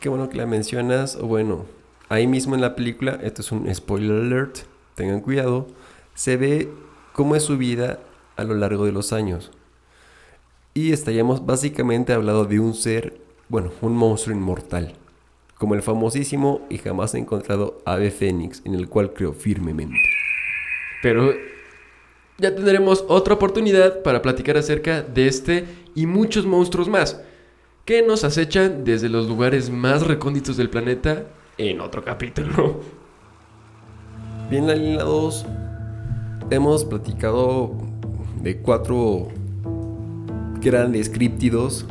Qué 0.00 0.08
bueno 0.08 0.28
que 0.28 0.36
la 0.36 0.46
mencionas. 0.46 1.18
Bueno, 1.18 1.64
ahí 2.08 2.26
mismo 2.26 2.54
en 2.54 2.60
la 2.60 2.74
película, 2.74 3.18
esto 3.22 3.42
es 3.42 3.52
un 3.52 3.72
spoiler 3.74 4.20
alert, 4.22 4.58
tengan 4.94 5.20
cuidado, 5.20 5.66
se 6.14 6.36
ve 6.36 6.68
cómo 7.12 7.36
es 7.36 7.42
su 7.42 7.56
vida 7.56 8.00
a 8.36 8.44
lo 8.44 8.54
largo 8.54 8.84
de 8.84 8.92
los 8.92 9.12
años. 9.12 9.50
Y 10.74 10.92
estaríamos 10.92 11.44
básicamente 11.44 12.12
hablando 12.12 12.44
de 12.44 12.60
un 12.60 12.74
ser, 12.74 13.20
bueno, 13.48 13.72
un 13.80 13.96
monstruo 13.96 14.36
inmortal, 14.36 14.94
como 15.58 15.74
el 15.74 15.82
famosísimo 15.82 16.66
y 16.70 16.78
jamás 16.78 17.14
encontrado 17.14 17.82
ave 17.84 18.10
fénix, 18.10 18.62
en 18.64 18.74
el 18.74 18.88
cual 18.88 19.12
creo 19.12 19.32
firmemente. 19.32 19.98
Pero 21.02 21.32
ya 22.38 22.54
tendremos 22.54 23.04
otra 23.08 23.34
oportunidad 23.34 24.02
para 24.02 24.22
platicar 24.22 24.56
acerca 24.56 25.02
de 25.02 25.26
este 25.26 25.64
y 25.94 26.06
muchos 26.06 26.46
monstruos 26.46 26.88
más 26.88 27.20
que 27.84 28.02
nos 28.02 28.22
acechan 28.22 28.84
desde 28.84 29.08
los 29.08 29.26
lugares 29.26 29.70
más 29.70 30.06
recónditos 30.06 30.56
del 30.56 30.70
planeta 30.70 31.24
en 31.56 31.80
otro 31.80 32.04
capítulo. 32.04 32.80
Bien, 34.50 34.70
alineados, 34.70 35.44
hemos 36.50 36.84
platicado 36.84 37.72
de 38.42 38.58
cuatro 38.58 39.28
grandes 40.60 41.10
críptidos 41.10 41.86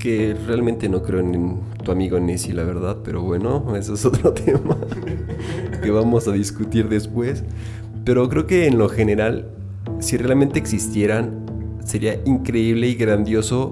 que 0.00 0.34
realmente 0.46 0.88
no 0.88 1.02
creo 1.02 1.20
en 1.20 1.60
tu 1.84 1.92
amigo 1.92 2.18
Nessie, 2.18 2.54
la 2.54 2.64
verdad, 2.64 2.98
pero 3.04 3.22
bueno, 3.22 3.76
eso 3.76 3.94
es 3.94 4.04
otro 4.04 4.32
tema 4.34 4.76
que 5.82 5.90
vamos 5.90 6.26
a 6.26 6.32
discutir 6.32 6.88
después. 6.88 7.44
Pero 8.04 8.28
creo 8.28 8.46
que 8.46 8.66
en 8.66 8.78
lo 8.78 8.88
general, 8.88 9.50
si 10.00 10.16
realmente 10.16 10.58
existieran, 10.58 11.78
sería 11.84 12.20
increíble 12.24 12.88
y 12.88 12.94
grandioso 12.94 13.70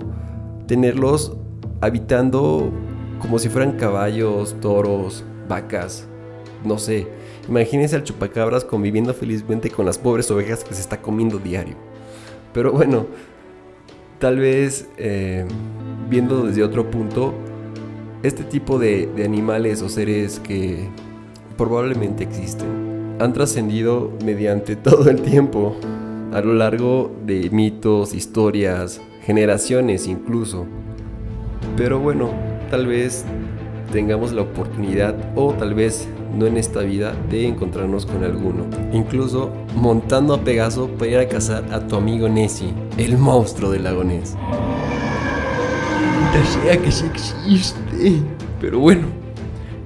tenerlos 0.67 1.37
habitando 1.81 2.71
como 3.21 3.39
si 3.39 3.49
fueran 3.49 3.73
caballos, 3.73 4.55
toros, 4.61 5.25
vacas, 5.49 6.07
no 6.65 6.79
sé. 6.79 7.09
Imagínense 7.49 7.97
al 7.97 8.05
chupacabras 8.05 8.65
conviviendo 8.65 9.15
felizmente 9.15 9.71
con 9.71 9.87
las 9.87 9.99
pobres 9.99 10.31
ovejas 10.31 10.63
que 10.63 10.75
se 10.75 10.83
está 10.83 11.01
comiendo 11.01 11.39
diario. 11.39 11.77
Pero 12.53 12.73
bueno, 12.73 13.07
tal 14.19 14.39
vez 14.39 14.89
eh, 14.97 15.47
viendo 16.09 16.45
desde 16.45 16.63
otro 16.63 16.91
punto, 16.91 17.35
este 18.23 18.45
tipo 18.45 18.79
de, 18.79 19.07
de 19.07 19.25
animales 19.25 19.83
o 19.83 19.89
seres 19.89 20.41
que 20.41 20.89
probablemente 21.57 22.25
existen 22.25 22.89
han 23.19 23.33
trascendido 23.33 24.13
mediante 24.25 24.77
todo 24.77 25.11
el 25.11 25.23
tiempo, 25.23 25.77
a 26.33 26.41
lo 26.41 26.55
largo 26.55 27.11
de 27.25 27.51
mitos, 27.51 28.15
historias, 28.15 29.01
generaciones 29.23 30.07
incluso. 30.07 30.67
Pero 31.77 31.99
bueno, 31.99 32.31
tal 32.71 32.87
vez 32.87 33.25
tengamos 33.93 34.33
la 34.33 34.43
oportunidad 34.43 35.17
o 35.35 35.53
tal 35.55 35.75
vez 35.75 36.07
no 36.37 36.47
en 36.47 36.57
esta 36.57 36.81
vida 36.81 37.15
de 37.31 37.47
encontrarnos 37.47 38.07
con 38.07 38.25
alguno. 38.25 38.67
Incluso 38.93 39.51
montando 39.75 40.35
a 40.35 40.41
Pegaso 40.41 40.89
para 40.89 41.11
ir 41.11 41.19
a 41.19 41.29
cazar 41.29 41.65
a 41.73 41.87
tu 41.87 41.97
amigo 41.97 42.29
Nessie, 42.29 42.73
el 42.97 43.19
monstruo 43.19 43.71
del 43.71 43.85
lago 43.85 44.05
Ness. 44.05 44.37
Desea 46.33 46.81
que 46.81 46.93
sí 46.93 47.07
existe. 47.07 48.23
Pero 48.61 48.81
bueno, 48.81 49.07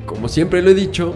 como 0.07 0.29
siempre 0.29 0.63
lo 0.63 0.71
he 0.71 0.75
dicho, 0.75 1.15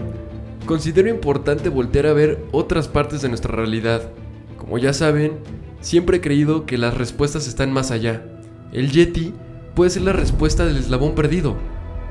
considero 0.65 1.09
importante 1.09 1.69
voltear 1.69 2.07
a 2.07 2.13
ver 2.13 2.45
otras 2.51 2.87
partes 2.87 3.21
de 3.21 3.29
nuestra 3.29 3.55
realidad. 3.55 4.09
Como 4.57 4.77
ya 4.77 4.93
saben, 4.93 5.39
siempre 5.81 6.17
he 6.17 6.21
creído 6.21 6.65
que 6.65 6.77
las 6.77 6.95
respuestas 6.95 7.47
están 7.47 7.71
más 7.71 7.91
allá. 7.91 8.23
El 8.71 8.91
Yeti 8.91 9.33
puede 9.75 9.89
ser 9.91 10.03
la 10.03 10.13
respuesta 10.13 10.65
del 10.65 10.77
eslabón 10.77 11.15
perdido. 11.15 11.55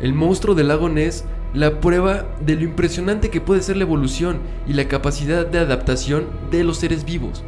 El 0.01 0.15
monstruo 0.15 0.55
del 0.55 0.69
lago 0.69 0.89
Ness, 0.89 1.25
la 1.57 1.81
prueba 1.81 2.27
de 2.45 2.55
lo 2.55 2.65
impresionante 2.65 3.31
que 3.31 3.41
puede 3.41 3.63
ser 3.63 3.79
la 3.79 3.85
evolución 3.85 4.41
y 4.69 4.75
la 4.75 4.89
capacidad 4.89 5.47
de 5.47 5.59
adaptación 5.59 6.27
de 6.51 6.63
los 6.65 6.77
seres 6.77 7.07
vivos. 7.07 7.43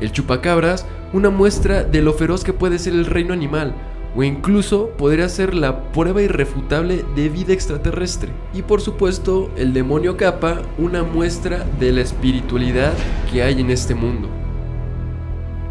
El 0.00 0.10
chupacabras, 0.10 0.84
una 1.12 1.30
muestra 1.30 1.84
de 1.84 2.02
lo 2.02 2.12
feroz 2.12 2.42
que 2.42 2.52
puede 2.52 2.80
ser 2.80 2.92
el 2.92 3.06
reino 3.06 3.32
animal, 3.32 3.72
o 4.16 4.24
incluso 4.24 4.88
podría 4.98 5.28
ser 5.28 5.54
la 5.54 5.92
prueba 5.92 6.20
irrefutable 6.20 7.04
de 7.14 7.28
vida 7.28 7.52
extraterrestre. 7.52 8.32
Y 8.52 8.62
por 8.62 8.80
supuesto, 8.80 9.52
el 9.56 9.72
demonio 9.72 10.16
capa, 10.16 10.62
una 10.76 11.04
muestra 11.04 11.64
de 11.78 11.92
la 11.92 12.00
espiritualidad 12.00 12.92
que 13.30 13.44
hay 13.44 13.60
en 13.60 13.70
este 13.70 13.94
mundo. 13.94 14.28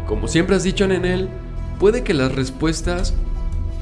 Como 0.06 0.28
siempre 0.28 0.56
has 0.56 0.62
dicho, 0.62 0.88
Nenel, 0.88 1.28
puede 1.78 2.02
que 2.02 2.14
las 2.14 2.34
respuestas 2.34 3.12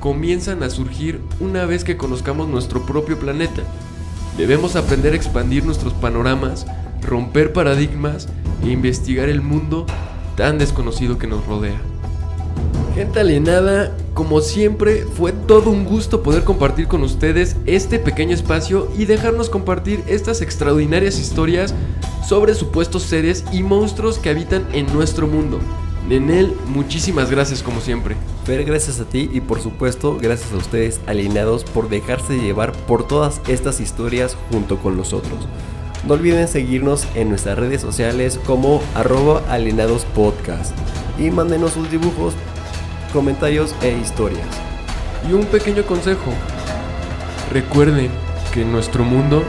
comienzan 0.00 0.64
a 0.64 0.70
surgir 0.70 1.20
una 1.38 1.64
vez 1.64 1.84
que 1.84 1.96
conozcamos 1.96 2.48
nuestro 2.48 2.84
propio 2.84 3.16
planeta. 3.16 3.62
Debemos 4.36 4.76
aprender 4.76 5.12
a 5.12 5.16
expandir 5.16 5.64
nuestros 5.64 5.92
panoramas, 5.92 6.66
romper 7.02 7.52
paradigmas 7.52 8.28
e 8.64 8.70
investigar 8.70 9.28
el 9.28 9.42
mundo 9.42 9.86
tan 10.36 10.58
desconocido 10.58 11.18
que 11.18 11.26
nos 11.26 11.44
rodea. 11.46 11.80
Gente 12.94 13.20
alienada, 13.20 13.96
como 14.14 14.40
siempre, 14.40 15.04
fue 15.04 15.32
todo 15.32 15.70
un 15.70 15.84
gusto 15.84 16.22
poder 16.22 16.44
compartir 16.44 16.88
con 16.88 17.02
ustedes 17.02 17.56
este 17.66 17.98
pequeño 17.98 18.34
espacio 18.34 18.90
y 18.98 19.04
dejarnos 19.04 19.48
compartir 19.48 20.02
estas 20.06 20.42
extraordinarias 20.42 21.18
historias 21.18 21.74
sobre 22.26 22.54
supuestos 22.54 23.04
seres 23.04 23.44
y 23.52 23.62
monstruos 23.62 24.18
que 24.18 24.30
habitan 24.30 24.66
en 24.72 24.92
nuestro 24.92 25.26
mundo. 25.26 25.60
Nenel, 26.10 26.56
muchísimas 26.66 27.30
gracias 27.30 27.62
como 27.62 27.80
siempre. 27.80 28.16
Fer, 28.44 28.64
gracias 28.64 28.98
a 28.98 29.04
ti 29.04 29.30
y 29.32 29.40
por 29.40 29.60
supuesto 29.60 30.18
gracias 30.20 30.52
a 30.52 30.56
ustedes 30.56 31.00
alineados 31.06 31.62
por 31.62 31.88
dejarse 31.88 32.36
llevar 32.36 32.72
por 32.72 33.06
todas 33.06 33.40
estas 33.46 33.78
historias 33.78 34.36
junto 34.50 34.78
con 34.78 34.96
nosotros. 34.96 35.46
No 36.04 36.14
olviden 36.14 36.48
seguirnos 36.48 37.06
en 37.14 37.28
nuestras 37.28 37.56
redes 37.56 37.80
sociales 37.80 38.40
como 38.44 38.82
arroba 38.96 39.44
alienadospodcast 39.48 40.74
y 41.16 41.30
mándenos 41.30 41.74
sus 41.74 41.88
dibujos, 41.88 42.34
comentarios 43.12 43.72
e 43.80 43.96
historias. 43.96 44.48
Y 45.30 45.32
un 45.32 45.44
pequeño 45.44 45.84
consejo. 45.84 46.32
Recuerden 47.52 48.10
que 48.52 48.64
nuestro 48.64 49.04
mundo 49.04 49.44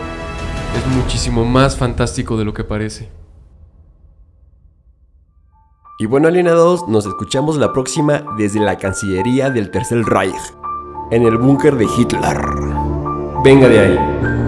es 0.78 0.96
muchísimo 0.96 1.44
más 1.44 1.76
fantástico 1.76 2.38
de 2.38 2.46
lo 2.46 2.54
que 2.54 2.64
parece. 2.64 3.21
Y 6.02 6.08
bueno 6.08 6.30
alienados, 6.30 6.88
nos 6.88 7.06
escuchamos 7.06 7.58
la 7.58 7.74
próxima 7.74 8.24
desde 8.36 8.60
la 8.60 8.76
Cancillería 8.80 9.52
del 9.52 9.70
Tercer 9.70 10.04
Reich, 10.04 10.34
en 11.12 11.28
el 11.28 11.38
búnker 11.38 11.76
de 11.76 11.86
Hitler. 11.86 12.42
Venga 13.44 13.68
de 13.68 13.80
ahí. 13.80 14.41